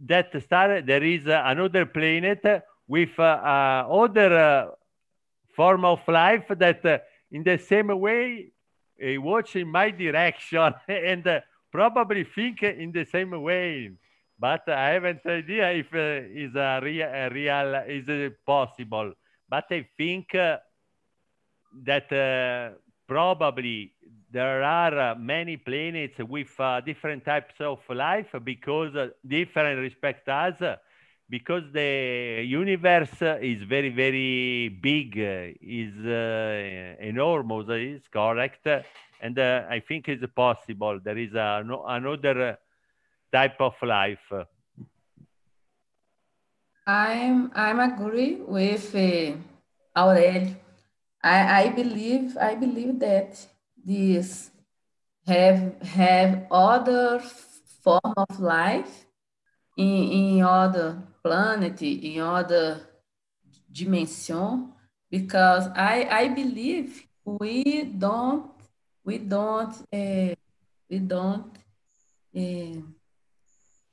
that 0.00 0.42
star 0.42 0.82
there 0.82 1.02
is 1.02 1.26
uh, 1.26 1.42
another 1.46 1.86
planet 1.86 2.42
with 2.88 3.10
uh, 3.18 3.22
uh, 3.22 3.86
other 3.88 4.70
form 5.54 5.84
of 5.84 6.00
life 6.08 6.46
that 6.48 7.04
in 7.30 7.44
the 7.44 7.58
same 7.58 7.88
way 7.98 8.50
watch 9.18 9.56
in 9.56 9.68
my 9.68 9.90
direction 9.90 10.74
and 10.88 11.42
probably 11.72 12.24
think 12.24 12.62
in 12.62 12.92
the 12.92 13.04
same 13.04 13.30
way 13.42 13.90
but 14.40 14.66
I 14.70 14.88
haven't 14.88 15.20
idea 15.26 15.70
if 15.72 15.92
uh, 15.92 16.26
is 16.32 16.54
a 16.54 16.80
real, 16.82 17.06
a 17.06 17.28
real 17.28 17.74
is 17.86 18.32
possible. 18.46 19.12
But 19.46 19.66
I 19.70 19.86
think 19.98 20.34
uh, 20.34 20.56
that 21.84 22.10
uh, 22.10 22.78
probably 23.06 23.92
there 24.30 24.62
are 24.62 24.98
uh, 24.98 25.14
many 25.16 25.58
planets 25.58 26.18
with 26.20 26.58
uh, 26.58 26.80
different 26.80 27.24
types 27.26 27.54
of 27.60 27.80
life 27.90 28.34
because 28.42 28.96
uh, 28.96 29.08
different 29.26 29.78
respect 29.80 30.26
us 30.28 30.56
because 31.30 31.62
the 31.72 32.44
universe 32.44 33.22
is 33.40 33.62
very 33.62 33.90
very 33.90 34.68
big 34.68 35.16
uh, 35.16 35.54
is 35.62 35.94
uh, 36.04 36.96
enormous 37.00 37.68
uh, 37.68 37.74
is 37.74 38.02
correct 38.12 38.66
and 39.22 39.38
i 39.38 39.78
think 39.86 40.08
it's 40.08 40.24
possible. 40.34 40.98
There 41.02 41.18
is 41.18 41.34
a, 41.34 41.62
no, 41.64 41.84
another 41.86 42.58
type 43.32 43.60
of 43.60 43.74
life. 43.82 44.26
I'm 46.86 47.52
i'm 47.54 47.78
agree 47.78 48.34
with 48.56 48.94
uh, 48.94 49.36
aurelio 49.96 50.56
I, 51.22 51.62
I 51.62 51.68
believe 51.68 52.36
I 52.38 52.54
believe 52.54 52.98
that 53.00 53.46
this 53.84 54.50
have 55.26 55.80
have 55.82 56.46
other 56.50 57.20
form 57.84 58.14
of 58.16 58.40
life 58.40 59.04
in, 59.76 60.02
in 60.18 60.42
other 60.42 61.02
planet, 61.22 61.82
in 61.82 62.20
other 62.20 62.80
dimension, 63.70 64.72
because 65.10 65.68
I, 65.74 66.06
I 66.10 66.28
believe 66.28 67.06
we 67.24 67.84
don't 67.84 68.50
we 69.04 69.18
don't 69.18 69.74
uh, 69.92 70.34
we 70.88 70.98
don't 70.98 71.56
uh, 72.36 72.80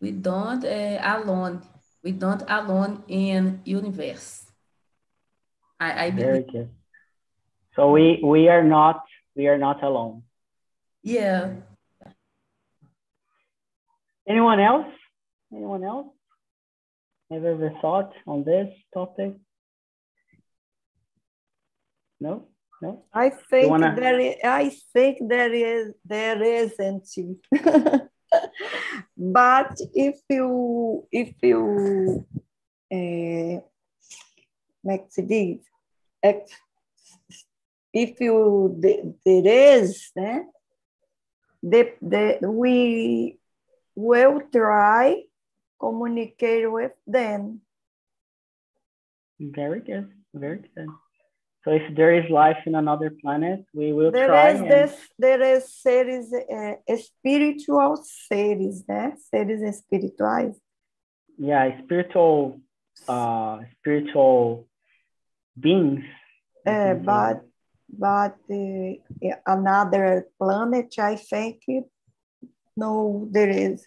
we 0.01 0.11
don't 0.11 0.63
uh, 0.65 0.99
alone 1.03 1.61
we 2.03 2.11
don't 2.11 2.43
alone 2.47 3.03
in 3.07 3.61
universe. 3.65 4.45
I, 5.79 6.05
I 6.05 6.11
Very 6.11 6.43
good. 6.43 6.69
So 7.75 7.91
we 7.91 8.21
we 8.23 8.47
are 8.49 8.63
not 8.63 9.03
we 9.35 9.47
are 9.47 9.57
not 9.57 9.83
alone. 9.83 10.23
Yeah. 11.03 11.53
Anyone 14.27 14.59
else? 14.59 14.87
Anyone 15.53 15.83
else? 15.83 16.07
Have 17.31 17.43
ever 17.43 17.71
thought 17.81 18.13
on 18.25 18.43
this 18.43 18.73
topic? 18.93 19.33
No, 22.19 22.47
no. 22.81 23.03
I 23.13 23.29
think 23.29 23.69
wanna... 23.69 23.95
there 23.95 24.19
is, 24.19 24.35
I 24.43 24.71
think 24.93 25.17
there 25.27 25.53
is 25.53 25.93
there 26.05 26.41
isn't. 26.41 27.07
but 29.17 29.77
if 29.93 30.15
you 30.29 31.07
if 31.11 31.33
you 31.41 32.25
uh, 32.91 33.61
make 34.83 35.11
this 35.17 35.59
if 37.93 38.21
you 38.21 38.75
there 39.25 39.47
is 39.47 40.11
né, 40.15 40.45
the, 41.63 41.93
the, 42.01 42.39
we 42.47 43.39
will 43.95 44.41
try 44.53 45.23
communicate 45.79 46.69
with 46.71 46.93
them 47.05 47.61
very 49.39 49.79
good 49.81 50.09
very 50.33 50.59
good 50.75 50.89
So 51.63 51.71
if 51.73 51.83
there 51.97 52.13
is 52.15 52.29
life 52.29 52.61
in 52.65 52.75
another 52.75 53.09
planet, 53.21 53.59
we 53.73 53.91
will 53.91 54.11
There 54.11 54.27
try. 54.31 54.51
is 54.53 54.59
and- 54.61 54.69
this, 54.71 54.93
there 55.19 55.41
is 55.55 55.63
seres, 55.83 56.31
é, 56.31 56.79
espiritual 56.87 57.97
seres, 58.27 58.85
né? 58.87 59.15
Seres 59.29 59.61
espirituais. 59.61 60.55
yeah, 61.37 61.67
spiritual, 61.83 62.61
uh, 63.09 63.59
spiritual 63.79 64.65
beings. 65.59 66.03
we 66.65 66.71
É, 66.71 66.95
can 66.95 66.99
say. 66.99 67.03
but, 67.03 67.41
but 67.89 68.35
uh, 68.49 69.35
another 69.45 70.27
planet, 70.39 70.87
I 70.99 71.17
think, 71.17 71.59
no, 72.77 73.27
there 73.29 73.49
is. 73.49 73.85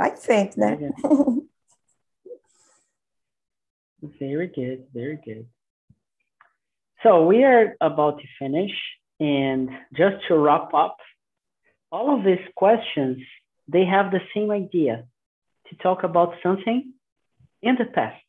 I 0.00 0.10
think, 0.10 0.56
né? 0.56 0.78
Very 4.18 4.48
good, 4.48 4.86
very 4.94 5.18
good. 5.22 5.46
So 7.02 7.26
we 7.26 7.44
are 7.44 7.76
about 7.80 8.18
to 8.18 8.26
finish, 8.38 8.72
and 9.18 9.68
just 9.94 10.16
to 10.28 10.38
wrap 10.38 10.72
up, 10.74 10.96
all 11.92 12.16
of 12.16 12.24
these 12.24 12.46
questions 12.56 13.18
they 13.68 13.84
have 13.84 14.10
the 14.10 14.20
same 14.34 14.50
idea 14.50 15.04
to 15.68 15.76
talk 15.76 16.02
about 16.02 16.34
something 16.42 16.92
in 17.62 17.76
the 17.76 17.84
past. 17.84 18.24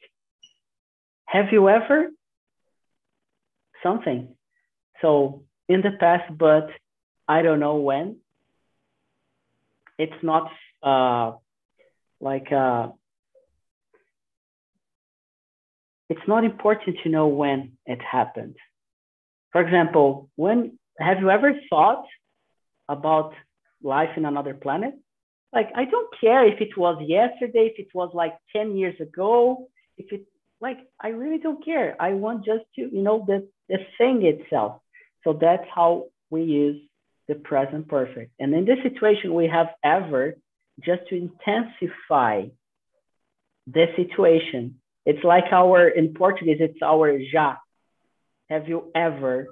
Have 1.25 1.51
you 1.51 1.67
ever 1.69 2.09
something? 3.81 4.35
So 5.01 5.43
in 5.67 5.81
the 5.81 5.91
past, 5.99 6.37
but 6.37 6.69
I 7.27 7.41
don't 7.41 7.59
know 7.59 7.77
when. 7.77 8.17
It's 9.97 10.21
not 10.21 10.51
uh, 10.83 11.33
like 12.21 12.51
uh, 12.51 12.89
it's 16.09 16.27
not 16.27 16.43
important 16.43 16.97
to 17.03 17.09
know 17.09 17.27
when 17.27 17.73
it 17.85 18.01
happened. 18.01 18.55
For 19.51 19.61
example, 19.61 20.29
when 20.35 20.77
have 20.99 21.19
you 21.19 21.29
ever 21.29 21.53
thought 21.69 22.05
about 22.87 23.33
life 23.81 24.11
in 24.17 24.25
another 24.25 24.53
planet? 24.53 24.93
Like, 25.51 25.69
I 25.75 25.85
don't 25.85 26.09
care 26.21 26.47
if 26.47 26.61
it 26.61 26.77
was 26.77 27.01
yesterday, 27.05 27.73
if 27.73 27.79
it 27.79 27.89
was 27.93 28.11
like 28.13 28.33
10 28.55 28.77
years 28.77 28.99
ago, 29.01 29.67
if 29.97 30.11
it 30.11 30.25
like, 30.61 30.77
I 31.01 31.09
really 31.09 31.39
don't 31.39 31.65
care. 31.65 31.95
I 31.99 32.13
want 32.13 32.45
just 32.45 32.65
to, 32.75 32.81
you 32.81 33.01
know, 33.01 33.25
the, 33.27 33.47
the 33.67 33.79
thing 33.97 34.23
itself. 34.23 34.79
So 35.23 35.33
that's 35.33 35.65
how 35.73 36.05
we 36.29 36.43
use 36.43 36.79
the 37.27 37.35
present 37.35 37.87
perfect. 37.87 38.31
And 38.39 38.53
in 38.53 38.65
this 38.65 38.77
situation, 38.83 39.33
we 39.33 39.47
have 39.47 39.69
ever 39.83 40.35
just 40.83 41.07
to 41.09 41.15
intensify 41.15 42.45
the 43.67 43.85
situation. 43.95 44.75
It's 45.05 45.23
like 45.23 45.45
our, 45.51 45.87
in 45.87 46.13
Portuguese, 46.13 46.57
it's 46.59 46.81
our 46.83 47.17
já. 47.19 47.57
Have 48.49 48.67
you 48.67 48.91
ever? 48.93 49.47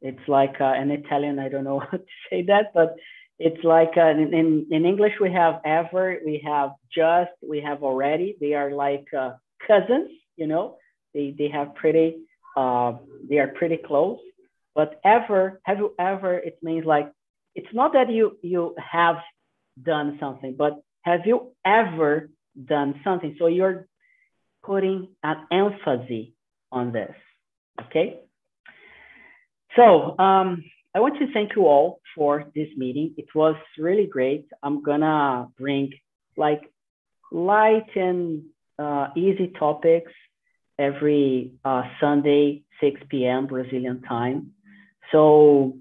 It's 0.00 0.28
like 0.28 0.60
uh, 0.60 0.74
in 0.74 0.90
Italian, 0.90 1.38
I 1.38 1.48
don't 1.48 1.64
know 1.64 1.80
how 1.90 1.96
to 1.96 2.04
say 2.30 2.42
that, 2.42 2.72
but 2.74 2.96
it's 3.38 3.62
like 3.64 3.92
uh, 3.96 4.10
in, 4.10 4.34
in, 4.34 4.66
in 4.70 4.84
English, 4.84 5.14
we 5.20 5.32
have 5.32 5.60
ever, 5.64 6.18
we 6.24 6.42
have 6.44 6.70
just, 6.94 7.30
we 7.46 7.60
have 7.60 7.82
already. 7.82 8.36
They 8.40 8.54
are 8.54 8.72
like 8.72 9.06
uh, 9.16 9.32
cousins, 9.66 10.10
you 10.36 10.46
know, 10.46 10.76
they, 11.14 11.34
they 11.36 11.48
have 11.48 11.74
pretty, 11.74 12.16
uh, 12.56 12.94
they 13.28 13.38
are 13.38 13.48
pretty 13.48 13.76
close. 13.76 14.18
But 14.74 15.00
ever, 15.04 15.60
have 15.64 15.78
you 15.78 15.94
ever, 15.98 16.36
it 16.36 16.58
means 16.62 16.84
like, 16.84 17.10
it's 17.54 17.72
not 17.72 17.92
that 17.94 18.10
you, 18.10 18.38
you 18.42 18.74
have 18.78 19.16
done 19.82 20.16
something, 20.20 20.54
but 20.56 20.80
have 21.02 21.20
you 21.24 21.52
ever 21.64 22.30
done 22.64 23.00
something? 23.04 23.36
So 23.38 23.46
you're 23.46 23.86
putting 24.64 25.08
an 25.22 25.46
emphasis 25.50 26.28
on 26.70 26.92
this, 26.92 27.14
okay? 27.86 28.20
So 29.76 30.18
um, 30.18 30.64
I 30.94 31.00
want 31.00 31.18
to 31.18 31.32
thank 31.32 31.54
you 31.56 31.66
all 31.66 32.00
for 32.14 32.44
this 32.54 32.68
meeting. 32.76 33.14
It 33.16 33.26
was 33.34 33.56
really 33.78 34.06
great. 34.06 34.46
I'm 34.62 34.82
gonna 34.82 35.48
bring 35.58 35.92
like 36.36 36.62
light 37.30 37.88
and 37.94 38.44
uh, 38.78 39.08
easy 39.16 39.52
topics 39.58 40.12
every 40.78 41.52
uh, 41.64 41.82
Sunday, 42.00 42.62
6 42.80 43.00
p.m. 43.08 43.46
Brazilian 43.46 44.02
time. 44.02 44.52
So 45.12 45.76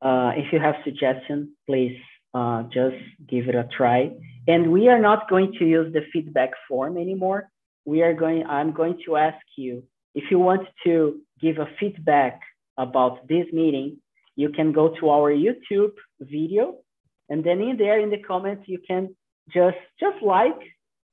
uh, 0.00 0.32
if 0.36 0.52
you 0.52 0.58
have 0.58 0.76
suggestions, 0.84 1.48
please 1.66 1.98
uh, 2.34 2.62
just 2.64 2.96
give 3.28 3.48
it 3.48 3.54
a 3.54 3.68
try. 3.76 4.10
And 4.48 4.72
we 4.72 4.88
are 4.88 5.00
not 5.00 5.28
going 5.28 5.52
to 5.58 5.64
use 5.64 5.92
the 5.92 6.02
feedback 6.12 6.50
form 6.68 6.96
anymore. 6.96 7.48
We 7.84 8.02
are 8.02 8.14
going, 8.14 8.44
I'm 8.46 8.72
going 8.72 8.98
to 9.06 9.16
ask 9.16 9.44
you 9.56 9.84
if 10.14 10.24
you 10.30 10.38
want 10.38 10.68
to 10.84 11.20
give 11.40 11.58
a 11.58 11.68
feedback 11.78 12.40
about 12.76 13.28
this 13.28 13.46
meeting, 13.52 13.98
you 14.36 14.50
can 14.50 14.72
go 14.72 14.94
to 15.00 15.10
our 15.10 15.30
YouTube 15.30 15.92
video. 16.20 16.76
And 17.28 17.44
then 17.44 17.60
in 17.60 17.76
there 17.76 18.00
in 18.00 18.10
the 18.10 18.18
comments, 18.18 18.64
you 18.66 18.78
can 18.86 19.14
just, 19.52 19.78
just 20.00 20.22
like 20.22 20.58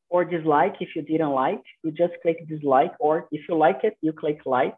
or 0.10 0.26
dislike 0.26 0.76
if 0.80 0.90
you 0.96 1.02
didn't 1.04 1.32
like, 1.32 1.62
you 1.84 1.92
just 1.92 2.14
click 2.22 2.48
dislike, 2.48 2.94
or 3.00 3.28
if 3.32 3.42
you 3.48 3.56
like 3.56 3.82
it, 3.84 3.96
you 4.02 4.12
click 4.12 4.40
like. 4.46 4.76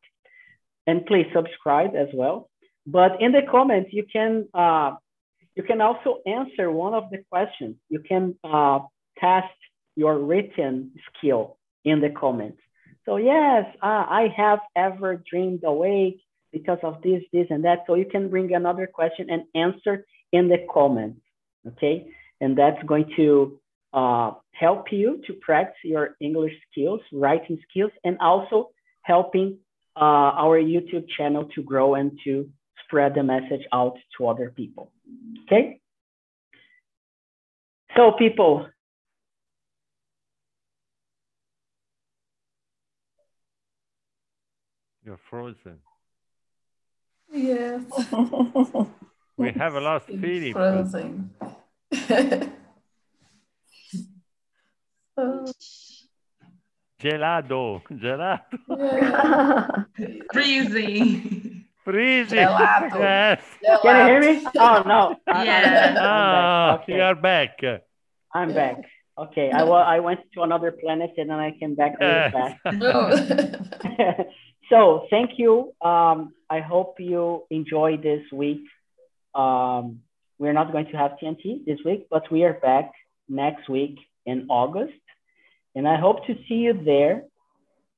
And 0.88 1.06
please 1.06 1.28
subscribe 1.34 1.96
as 1.96 2.08
well. 2.14 2.50
But 2.86 3.22
in 3.22 3.32
the 3.32 3.42
comments, 3.50 3.92
you 3.94 4.06
can 4.12 4.48
uh, 4.54 4.96
you 5.56 5.64
can 5.64 5.82
also 5.82 6.20
answer 6.26 6.72
one 6.72 6.94
of 6.94 7.10
the 7.10 7.20
questions. 7.30 7.76
You 7.90 8.00
can 8.00 8.36
uh, 8.44 8.80
test 9.20 9.54
your 9.96 10.18
written 10.18 10.92
skill 11.10 11.58
in 11.84 12.00
the 12.02 12.10
comments. 12.10 12.60
So 13.06 13.18
yes, 13.18 13.66
uh, 13.82 14.06
I 14.22 14.34
have 14.36 14.60
ever 14.76 15.22
dreamed 15.30 15.64
awake 15.64 16.22
because 16.52 16.80
of 16.84 17.02
this, 17.02 17.24
this, 17.34 17.48
and 17.50 17.66
that. 17.66 17.80
So 17.88 17.96
you 17.96 18.06
can 18.06 18.30
bring 18.30 18.54
another 18.54 18.88
question 18.88 19.30
and 19.30 19.44
answer 19.56 20.06
in 20.32 20.48
the 20.48 20.66
comments, 20.72 21.22
okay? 21.68 22.08
And 22.40 22.58
that's 22.58 22.82
going 22.84 23.12
to 23.18 23.60
uh, 23.94 24.32
help 24.54 24.92
you 24.92 25.22
to 25.28 25.34
practice 25.34 25.78
your 25.84 26.16
English 26.22 26.54
skills, 26.72 27.02
writing 27.12 27.60
skills, 27.70 27.92
and 28.04 28.18
also 28.20 28.70
helping 29.02 29.58
uh, 29.96 30.00
our 30.00 30.62
YouTube 30.62 31.06
channel 31.18 31.46
to 31.56 31.64
grow 31.64 31.96
and 31.96 32.18
to 32.24 32.50
spread 32.86 33.16
the 33.16 33.24
message 33.24 33.66
out 33.74 33.98
to 34.18 34.28
other 34.28 34.52
people. 34.56 34.92
Okay? 35.44 35.80
So, 37.96 38.14
people, 38.18 38.68
You're 45.04 45.18
frozen. 45.18 45.80
Yes. 47.34 47.84
We 49.38 49.52
have 49.54 49.74
a 49.74 49.80
lost 49.80 50.06
Philip. 50.06 50.54
Frozen. 50.54 51.32
Oh, 55.18 55.46
Gelado, 57.02 57.82
gelato, 57.90 58.58
yeah. 58.78 59.86
Freezing. 60.32 61.41
Freezing. 61.84 62.40
Gelato. 62.40 63.00
Yes. 63.00 63.42
can 63.82 63.96
you 63.98 64.06
hear 64.06 64.22
me? 64.22 64.48
Oh, 64.58 64.84
no. 64.86 65.16
I- 65.28 65.46
Yeah. 65.46 65.96
Ah, 66.00 66.74
Okay. 66.82 66.96
you 66.96 67.02
are 67.02 67.16
back. 67.16 67.60
I'm 68.34 68.54
back. 68.54 68.78
Okay, 69.18 69.52
I, 69.52 69.64
wa- 69.64 69.84
I 69.96 70.00
went 70.00 70.22
to 70.34 70.42
another 70.42 70.72
planet 70.72 71.12
and 71.18 71.30
then 71.30 71.38
I 71.40 71.52
came 71.60 71.76
back 71.76 72.00
really 72.00 72.32
fast. 72.32 72.58
Oh. 72.66 74.26
so 74.70 75.06
thank 75.10 75.32
you. 75.38 75.74
Um, 75.82 76.34
I 76.50 76.60
hope 76.60 76.96
you 77.00 77.44
enjoy 77.50 77.98
this 77.98 78.24
week. 78.32 78.64
Um, 79.36 80.00
we're 80.40 80.54
not 80.54 80.72
going 80.72 80.88
to 80.92 80.98
have 80.98 81.12
TNT 81.22 81.66
this 81.66 81.80
week, 81.86 82.08
but 82.10 82.24
we 82.32 82.44
are 82.46 82.54
back 82.54 82.92
next 83.30 83.70
week 83.70 83.98
in 84.26 84.48
August. 84.50 84.94
And 85.76 85.88
I 85.88 85.98
hope 85.98 86.26
to 86.28 86.34
see 86.48 86.56
you 86.66 86.74
there 86.84 87.24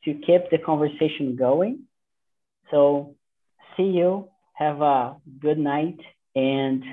to 0.06 0.14
keep 0.14 0.50
the 0.52 0.58
conversation 0.58 1.36
going. 1.38 1.84
So 2.72 3.16
see 3.78 3.84
you. 3.84 4.30
Have 4.54 4.82
a 4.82 5.16
good 5.40 5.58
night 5.58 6.00
and 6.36 6.84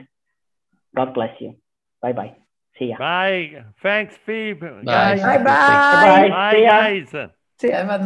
God 0.96 1.14
bless 1.14 1.40
you. 1.40 1.56
Bye 2.02 2.12
bye. 2.12 2.36
See 2.78 2.86
ya. 2.86 2.96
Bye. 2.98 3.64
Thanks, 3.82 4.14
Philip. 4.24 4.60
Bye. 4.60 4.82
Guys. 4.84 5.20
Bye 5.20 5.38
bye. 5.38 5.44
Bye. 5.44 6.28
Bye, 6.28 6.52
See 6.52 6.62
ya. 6.62 6.70
guys. 6.70 7.30
Have 7.62 7.88
a 7.90 7.98
nice 7.98 8.04